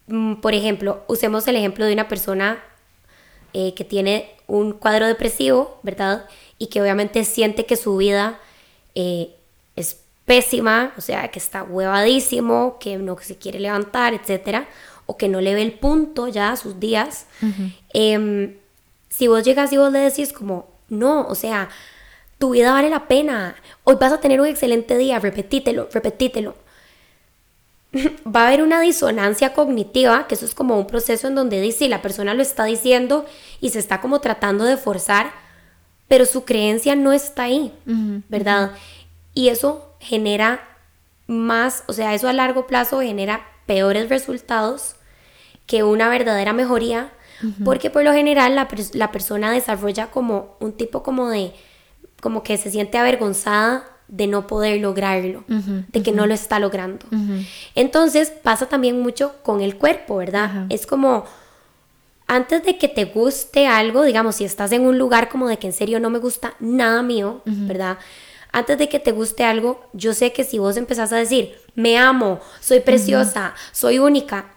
mm, 0.08 0.36
por 0.36 0.54
ejemplo, 0.54 1.04
usemos 1.08 1.48
el 1.48 1.56
ejemplo 1.56 1.86
de 1.86 1.94
una 1.94 2.08
persona 2.08 2.64
eh, 3.54 3.74
que 3.74 3.84
tiene 3.84 4.32
un 4.48 4.74
cuadro 4.74 5.08
depresivo, 5.08 5.80
¿verdad? 5.82 6.26
Y 6.58 6.68
que 6.68 6.82
obviamente 6.82 7.24
siente 7.26 7.66
que 7.66 7.76
su 7.76 7.98
vida 7.98 8.40
eh, 8.94 9.36
es 9.76 10.02
pésima, 10.26 10.94
o 10.98 11.02
sea, 11.02 11.30
que 11.30 11.40
está 11.40 11.64
huevadísimo, 11.64 12.78
que 12.80 12.98
no 12.98 13.18
se 13.20 13.38
quiere 13.38 13.60
levantar, 13.60 14.14
etcétera, 14.14 14.68
o 15.06 15.18
que 15.18 15.28
no 15.28 15.42
le 15.42 15.54
ve 15.54 15.62
el 15.62 15.74
punto 15.74 16.28
ya 16.28 16.52
a 16.52 16.58
sus 16.58 16.80
días. 16.80 17.28
Em, 17.94 18.56
si 19.10 19.28
vos 19.28 19.44
llegas 19.44 19.72
y 19.72 19.78
vos 19.78 19.92
le 19.92 20.00
decís 20.00 20.34
como, 20.34 20.68
no, 20.90 21.28
o 21.28 21.36
sea, 21.36 21.70
tu 22.38 22.52
vida 22.52 22.72
vale 22.72 22.90
la 22.90 23.08
pena. 23.08 23.56
Hoy 23.84 23.96
vas 24.00 24.14
a 24.14 24.20
tener 24.20 24.42
un 24.42 24.48
excelente 24.48 24.98
día. 24.98 25.20
Repetítelo, 25.20 25.88
repetítelo. 25.94 26.56
Va 28.28 28.44
a 28.44 28.48
haber 28.48 28.62
una 28.62 28.82
disonancia 28.82 29.54
cognitiva, 29.54 30.28
que 30.28 30.36
eso 30.36 30.46
es 30.46 30.54
como 30.54 30.78
un 30.78 30.88
proceso 30.88 31.28
en 31.28 31.36
donde 31.36 31.62
dice, 31.62 31.88
la 31.88 32.02
persona 32.02 32.34
lo 32.34 32.42
está 32.42 32.66
diciendo 32.66 33.26
y 33.62 33.70
se 33.70 33.80
está 33.80 34.02
como 34.02 34.20
tratando 34.20 34.66
de 34.66 34.78
forzar, 34.78 35.32
pero 36.08 36.26
su 36.26 36.46
creencia 36.46 36.96
no 36.96 37.14
está 37.14 37.44
ahí, 37.44 37.74
¿verdad? 38.30 38.72
Y 39.34 39.48
eso 39.48 39.94
genera 40.00 40.68
más, 41.28 41.84
o 41.88 41.94
sea, 41.94 42.14
eso 42.14 42.28
a 42.28 42.34
largo 42.34 42.68
plazo 42.68 43.02
genera 43.02 43.48
peores 43.66 44.10
resultados 44.10 44.95
que 45.66 45.84
una 45.84 46.10
verdadera 46.10 46.54
mejoría, 46.54 47.12
porque 47.64 47.90
por 47.90 48.04
lo 48.04 48.14
general 48.14 48.56
la, 48.56 48.68
la 48.94 49.12
persona 49.12 49.52
desarrolla 49.52 50.08
como 50.08 50.56
un 50.60 50.74
tipo 50.74 51.04
como 51.04 51.30
de 51.30 51.52
como 52.22 52.44
que 52.44 52.58
se 52.58 52.72
siente 52.72 52.98
avergonzada 52.98 53.84
de 54.08 54.28
no 54.28 54.48
poder 54.48 54.80
lograrlo, 54.82 55.44
de 55.48 56.02
que 56.04 56.12
no 56.12 56.28
lo 56.28 56.34
está 56.34 56.60
logrando. 56.60 57.06
Entonces 57.76 58.32
pasa 58.32 58.68
también 58.68 59.02
mucho 59.02 59.34
con 59.44 59.62
el 59.62 59.76
cuerpo, 59.78 60.18
¿verdad? 60.18 60.66
Es 60.70 60.86
como, 60.88 61.26
antes 62.28 62.64
de 62.64 62.78
que 62.78 62.88
te 62.88 63.06
guste 63.06 63.68
algo, 63.68 64.04
digamos, 64.04 64.36
si 64.38 64.46
estás 64.46 64.72
en 64.72 64.82
un 64.86 64.98
lugar 64.98 65.30
como 65.30 65.48
de 65.48 65.58
que 65.58 65.68
en 65.68 65.74
serio 65.74 66.00
no 66.00 66.10
me 66.10 66.20
gusta 66.20 66.54
nada 66.60 67.02
mío, 67.04 67.42
¿verdad? 67.46 67.98
Antes 68.52 68.78
de 68.78 68.88
que 68.88 69.00
te 69.00 69.12
guste 69.12 69.44
algo, 69.44 69.86
yo 69.94 70.14
sé 70.14 70.32
que 70.32 70.44
si 70.44 70.58
vos 70.58 70.78
empezás 70.78 71.12
a 71.12 71.18
decir, 71.18 71.56
me 71.76 71.98
amo, 71.98 72.40
soy 72.62 72.80
preciosa, 72.80 73.54
soy 73.72 74.00
única, 74.00 74.55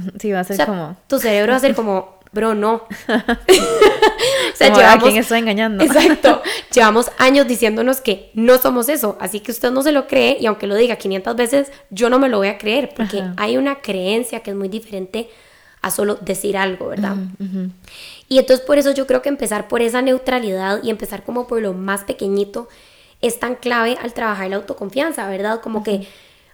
sí, 0.20 0.32
va 0.32 0.40
a 0.40 0.44
ser 0.44 0.64
como... 0.66 0.96
Tu 1.06 1.18
cerebro 1.18 1.52
va 1.52 1.56
a 1.56 1.60
ser 1.60 1.74
como, 1.74 2.18
bro, 2.32 2.54
no. 2.54 2.74
o 3.08 4.56
sea, 4.56 4.74
llevamos, 4.74 4.94
¿A 4.94 4.98
quién 4.98 5.16
estoy 5.16 5.38
engañando? 5.40 5.84
exacto. 5.84 6.42
Llevamos 6.74 7.10
años 7.18 7.46
diciéndonos 7.46 8.00
que 8.00 8.30
no 8.34 8.58
somos 8.58 8.88
eso. 8.88 9.16
Así 9.20 9.40
que 9.40 9.52
usted 9.52 9.70
no 9.70 9.82
se 9.82 9.92
lo 9.92 10.06
cree 10.06 10.36
y 10.40 10.46
aunque 10.46 10.66
lo 10.66 10.74
diga 10.74 10.96
500 10.96 11.36
veces, 11.36 11.72
yo 11.90 12.10
no 12.10 12.18
me 12.18 12.28
lo 12.28 12.38
voy 12.38 12.48
a 12.48 12.58
creer 12.58 12.92
porque 12.96 13.22
hay 13.36 13.56
una 13.56 13.80
creencia 13.80 14.40
que 14.40 14.50
es 14.50 14.56
muy 14.56 14.68
diferente 14.68 15.28
a 15.82 15.90
solo 15.90 16.14
decir 16.20 16.56
algo, 16.56 16.88
¿verdad? 16.88 17.16
Y 18.28 18.38
entonces 18.38 18.64
por 18.64 18.78
eso 18.78 18.92
yo 18.92 19.06
creo 19.06 19.20
que 19.20 19.28
empezar 19.28 19.66
por 19.66 19.82
esa 19.82 20.00
neutralidad 20.00 20.80
y 20.82 20.90
empezar 20.90 21.24
como 21.24 21.46
por 21.48 21.60
lo 21.60 21.74
más 21.74 22.04
pequeñito 22.04 22.68
es 23.20 23.38
tan 23.38 23.56
clave 23.56 23.98
al 24.00 24.12
trabajar 24.14 24.48
la 24.48 24.56
autoconfianza, 24.56 25.28
¿verdad? 25.28 25.60
Como 25.60 25.82
que 25.82 26.06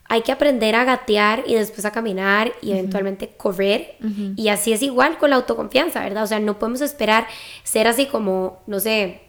hay 0.09 0.23
que 0.23 0.33
aprender 0.33 0.75
a 0.75 0.85
gatear 0.85 1.45
y 1.47 1.55
después 1.55 1.85
a 1.85 1.93
caminar 1.93 2.53
y 2.63 2.73
eventualmente 2.73 3.29
correr. 3.37 3.97
Y 4.37 4.49
así 4.49 4.73
es 4.73 4.83
igual 4.83 5.19
con 5.19 5.31
la 5.31 5.37
autoconfianza, 5.37 6.01
¿verdad? 6.01 6.25
O 6.25 6.27
sea, 6.27 6.41
no 6.41 6.59
podemos 6.59 6.81
esperar 6.81 7.27
ser 7.63 7.87
así 7.87 8.07
como, 8.07 8.61
no 8.67 8.81
sé, 8.81 9.21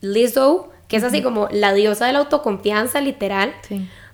Lizzo, 0.00 0.70
que 0.86 0.96
es 0.96 1.04
así 1.04 1.22
como 1.22 1.48
la 1.50 1.72
diosa 1.72 2.06
de 2.06 2.12
la 2.12 2.20
autoconfianza, 2.20 3.00
literal, 3.00 3.52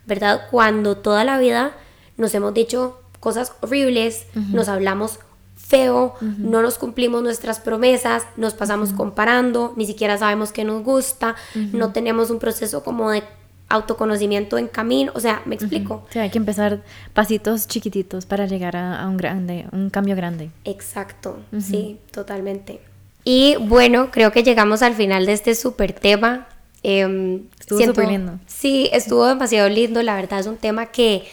¿verdad? 0.06 0.48
Cuando 0.50 0.96
toda 0.96 1.24
la 1.24 1.38
vida 1.38 1.76
nos 2.16 2.34
hemos 2.34 2.54
dicho 2.54 3.02
cosas 3.20 3.52
horribles, 3.60 4.26
nos 4.34 4.68
hablamos 4.68 5.18
feo, 5.56 6.14
no 6.20 6.62
nos 6.62 6.78
cumplimos 6.78 7.22
nuestras 7.22 7.60
promesas, 7.60 8.24
nos 8.36 8.54
pasamos 8.54 8.94
comparando, 8.94 9.74
ni 9.76 9.84
siquiera 9.84 10.16
sabemos 10.16 10.50
qué 10.50 10.64
nos 10.64 10.82
gusta, 10.82 11.36
no 11.72 11.92
tenemos 11.92 12.30
un 12.30 12.38
proceso 12.38 12.82
como 12.82 13.10
de 13.10 13.22
autoconocimiento 13.68 14.56
en 14.56 14.66
camino, 14.66 15.12
o 15.14 15.20
sea, 15.20 15.42
me 15.44 15.54
explico. 15.54 16.06
Sí, 16.10 16.18
hay 16.18 16.30
que 16.30 16.38
empezar 16.38 16.80
pasitos 17.12 17.68
chiquititos 17.68 18.24
para 18.24 18.46
llegar 18.46 18.76
a, 18.76 19.06
un 19.06 19.16
grande, 19.16 19.66
un 19.72 19.90
cambio 19.90 20.16
grande. 20.16 20.50
Exacto, 20.64 21.38
sí, 21.60 21.98
totalmente. 22.10 22.80
Y 23.24 23.56
bueno, 23.56 24.10
creo 24.10 24.32
que 24.32 24.42
llegamos 24.42 24.82
al 24.82 24.94
final 24.94 25.26
de 25.26 25.32
este 25.32 25.54
súper 25.54 25.92
tema. 25.92 26.48
Eh, 26.82 27.42
estuvo 27.60 27.80
súper 27.80 28.08
lindo. 28.08 28.38
Sí, 28.46 28.88
estuvo 28.92 29.26
demasiado 29.26 29.68
lindo, 29.68 30.02
la 30.02 30.14
verdad 30.14 30.40
es 30.40 30.46
un 30.46 30.56
tema 30.56 30.86
que 30.86 31.26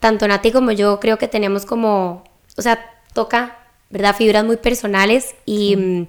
tanto 0.00 0.28
Nati 0.28 0.52
como 0.52 0.70
yo 0.70 1.00
creo 1.00 1.16
que 1.16 1.28
tenemos 1.28 1.64
como, 1.64 2.24
o 2.58 2.62
sea, 2.62 2.78
toca, 3.14 3.56
¿verdad? 3.88 4.14
Fibras 4.14 4.44
muy 4.44 4.58
personales 4.58 5.34
y 5.46 5.76
mm, 5.76 6.08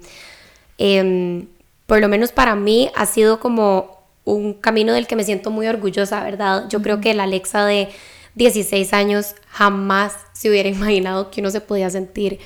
em, 0.76 1.46
por 1.86 2.00
lo 2.00 2.08
menos 2.08 2.32
para 2.32 2.54
mí 2.56 2.90
ha 2.94 3.06
sido 3.06 3.40
como 3.40 3.95
un 4.26 4.54
camino 4.54 4.92
del 4.92 5.06
que 5.06 5.16
me 5.16 5.24
siento 5.24 5.50
muy 5.50 5.66
orgullosa, 5.68 6.22
¿verdad? 6.22 6.68
Yo 6.68 6.82
creo 6.82 7.00
que 7.00 7.14
la 7.14 7.22
Alexa 7.22 7.64
de 7.64 7.88
16 8.34 8.92
años 8.92 9.36
jamás 9.48 10.14
se 10.32 10.50
hubiera 10.50 10.68
imaginado 10.68 11.30
que 11.30 11.40
uno 11.40 11.50
se 11.50 11.60
podía 11.60 11.88
sentir 11.88 12.40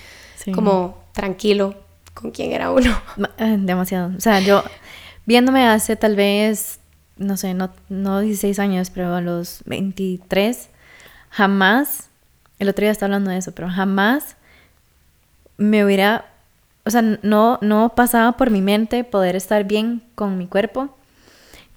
como 0.55 1.03
tranquilo 1.13 1.75
con 2.15 2.31
quien 2.31 2.53
era 2.53 2.71
uno. 2.71 2.97
Eh, 3.39 3.57
demasiado. 3.59 4.13
O 4.17 4.21
sea, 4.21 4.41
yo 4.41 4.63
viéndome 5.25 5.67
hace 5.67 5.97
tal 5.97 6.17
vez, 6.17 6.81
no 7.17 7.39
sé, 7.39 7.55
no, 7.55 7.71
no 7.89 8.21
16 8.21 8.59
años, 8.59 8.91
pero 8.91 9.15
a 9.15 9.23
los 9.23 9.63
23, 9.65 10.69
jamás, 11.31 12.11
el 12.59 12.69
otro 12.69 12.83
día 12.83 12.93
estaba 12.93 13.07
hablando 13.07 13.31
de 13.31 13.39
eso, 13.39 13.53
pero 13.53 13.71
jamás 13.71 14.37
me 15.57 15.83
hubiera, 15.83 16.27
o 16.85 16.91
sea, 16.91 17.01
no, 17.01 17.59
no 17.63 17.95
pasaba 17.97 18.33
por 18.33 18.51
mi 18.51 18.61
mente 18.61 19.03
poder 19.03 19.35
estar 19.35 19.65
bien 19.65 20.03
con 20.15 20.37
mi 20.37 20.47
cuerpo 20.47 20.95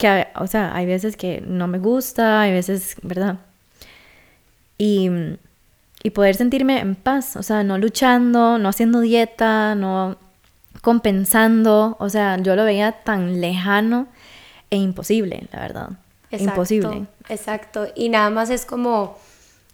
que, 0.03 0.27
o 0.35 0.47
sea, 0.47 0.75
hay 0.75 0.85
veces 0.85 1.15
que 1.15 1.41
no 1.41 1.67
me 1.67 1.79
gusta, 1.79 2.41
hay 2.41 2.51
veces, 2.51 2.97
¿verdad? 3.03 3.37
Y, 4.77 5.09
y 6.03 6.09
poder 6.09 6.35
sentirme 6.35 6.79
en 6.79 6.95
paz, 6.95 7.37
o 7.37 7.43
sea, 7.43 7.63
no 7.63 7.77
luchando, 7.77 8.57
no 8.57 8.67
haciendo 8.67 8.99
dieta, 8.99 9.75
no 9.75 10.17
compensando, 10.81 11.95
o 11.99 12.09
sea, 12.09 12.37
yo 12.37 12.57
lo 12.57 12.65
veía 12.65 12.91
tan 12.91 13.39
lejano 13.39 14.07
e 14.69 14.75
imposible, 14.75 15.47
la 15.53 15.61
verdad. 15.61 15.89
imposible. 16.31 17.05
Exacto, 17.29 17.87
y 17.95 18.09
nada 18.09 18.29
más 18.29 18.49
es 18.49 18.65
como, 18.65 19.17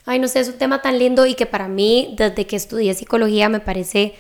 ay, 0.06 0.20
no 0.20 0.28
sé, 0.28 0.42
es 0.42 0.50
un 0.50 0.60
tema 0.60 0.84
tan 0.84 1.00
lindo 1.00 1.26
y 1.26 1.34
que 1.34 1.48
para 1.48 1.68
mí, 1.68 2.14
desde 2.16 2.46
que 2.46 2.56
estudié 2.56 2.94
psicología, 2.94 3.50
me 3.50 3.62
parece 3.62 4.14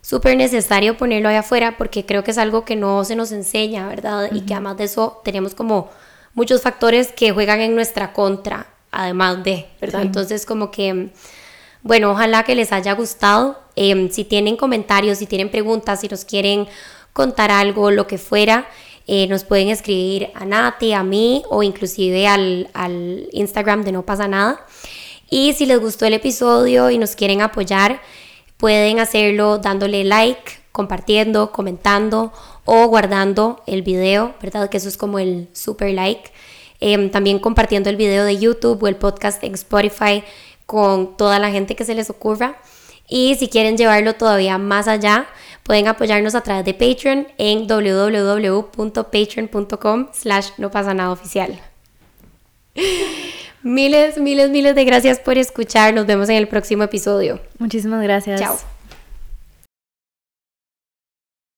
súper 0.00 0.36
necesario 0.36 0.96
ponerlo 0.96 1.28
ahí 1.28 1.36
afuera 1.36 1.76
porque 1.76 2.06
creo 2.06 2.24
que 2.24 2.30
es 2.30 2.38
algo 2.38 2.64
que 2.64 2.76
no 2.76 3.04
se 3.04 3.16
nos 3.16 3.32
enseña, 3.32 3.88
¿verdad? 3.88 4.30
Y 4.32 4.42
que 4.42 4.54
además 4.54 4.76
de 4.76 4.84
eso 4.84 5.20
tenemos 5.24 5.54
como 5.54 5.90
muchos 6.34 6.62
factores 6.62 7.12
que 7.12 7.32
juegan 7.32 7.60
en 7.60 7.74
nuestra 7.74 8.12
contra 8.12 8.66
además 8.90 9.42
de, 9.44 9.66
¿verdad? 9.80 10.02
Entonces 10.02 10.46
como 10.46 10.70
que, 10.70 11.10
bueno, 11.82 12.10
ojalá 12.12 12.42
que 12.44 12.54
les 12.54 12.72
haya 12.72 12.94
gustado. 12.94 13.58
Em, 13.76 14.10
si 14.10 14.24
tienen 14.24 14.56
comentarios, 14.56 15.18
si 15.18 15.26
tienen 15.26 15.50
preguntas, 15.50 16.00
si 16.00 16.08
nos 16.08 16.24
quieren 16.24 16.66
contar 17.12 17.50
algo, 17.50 17.90
lo 17.90 18.06
que 18.06 18.18
fuera, 18.18 18.68
eh, 19.06 19.26
nos 19.28 19.44
pueden 19.44 19.68
escribir 19.68 20.30
a 20.34 20.44
Nati, 20.44 20.92
a 20.92 21.02
mí 21.02 21.42
o 21.48 21.62
inclusive 21.62 22.26
al, 22.26 22.68
al 22.74 23.28
Instagram 23.32 23.84
de 23.84 23.92
No 23.92 24.04
pasa 24.04 24.28
nada. 24.28 24.64
Y 25.30 25.52
si 25.54 25.66
les 25.66 25.78
gustó 25.78 26.06
el 26.06 26.14
episodio 26.14 26.90
y 26.90 26.98
nos 26.98 27.14
quieren 27.14 27.42
apoyar, 27.42 28.00
pueden 28.58 29.00
hacerlo 29.00 29.56
dándole 29.56 30.04
like, 30.04 30.52
compartiendo, 30.72 31.50
comentando 31.50 32.30
o 32.66 32.86
guardando 32.88 33.62
el 33.66 33.80
video, 33.82 34.34
¿verdad? 34.42 34.68
Que 34.68 34.76
eso 34.76 34.88
es 34.88 34.98
como 34.98 35.18
el 35.18 35.48
super 35.54 35.94
like. 35.94 36.30
Em, 36.80 37.10
también 37.10 37.38
compartiendo 37.38 37.88
el 37.90 37.96
video 37.96 38.24
de 38.24 38.38
YouTube 38.38 38.82
o 38.82 38.88
el 38.88 38.96
podcast 38.96 39.42
en 39.42 39.54
Spotify 39.54 40.22
con 40.66 41.16
toda 41.16 41.38
la 41.38 41.50
gente 41.50 41.74
que 41.74 41.84
se 41.84 41.94
les 41.94 42.10
ocurra. 42.10 42.58
Y 43.08 43.36
si 43.36 43.48
quieren 43.48 43.78
llevarlo 43.78 44.14
todavía 44.14 44.58
más 44.58 44.86
allá, 44.86 45.26
pueden 45.62 45.88
apoyarnos 45.88 46.34
a 46.34 46.42
través 46.42 46.66
de 46.66 46.74
Patreon 46.74 47.26
en 47.38 47.66
www.patreon.com 47.66 50.08
slash 50.12 50.50
no 50.58 50.70
pasa 50.70 50.92
nada 50.94 51.10
oficial. 51.10 51.58
Miles, 53.62 54.18
miles, 54.18 54.50
miles 54.50 54.74
de 54.74 54.84
gracias 54.84 55.18
por 55.18 55.38
escuchar. 55.38 55.94
Nos 55.94 56.06
vemos 56.06 56.28
en 56.28 56.36
el 56.36 56.48
próximo 56.48 56.84
episodio. 56.84 57.40
Muchísimas 57.58 58.02
gracias. 58.02 58.40
Chao. 58.40 58.58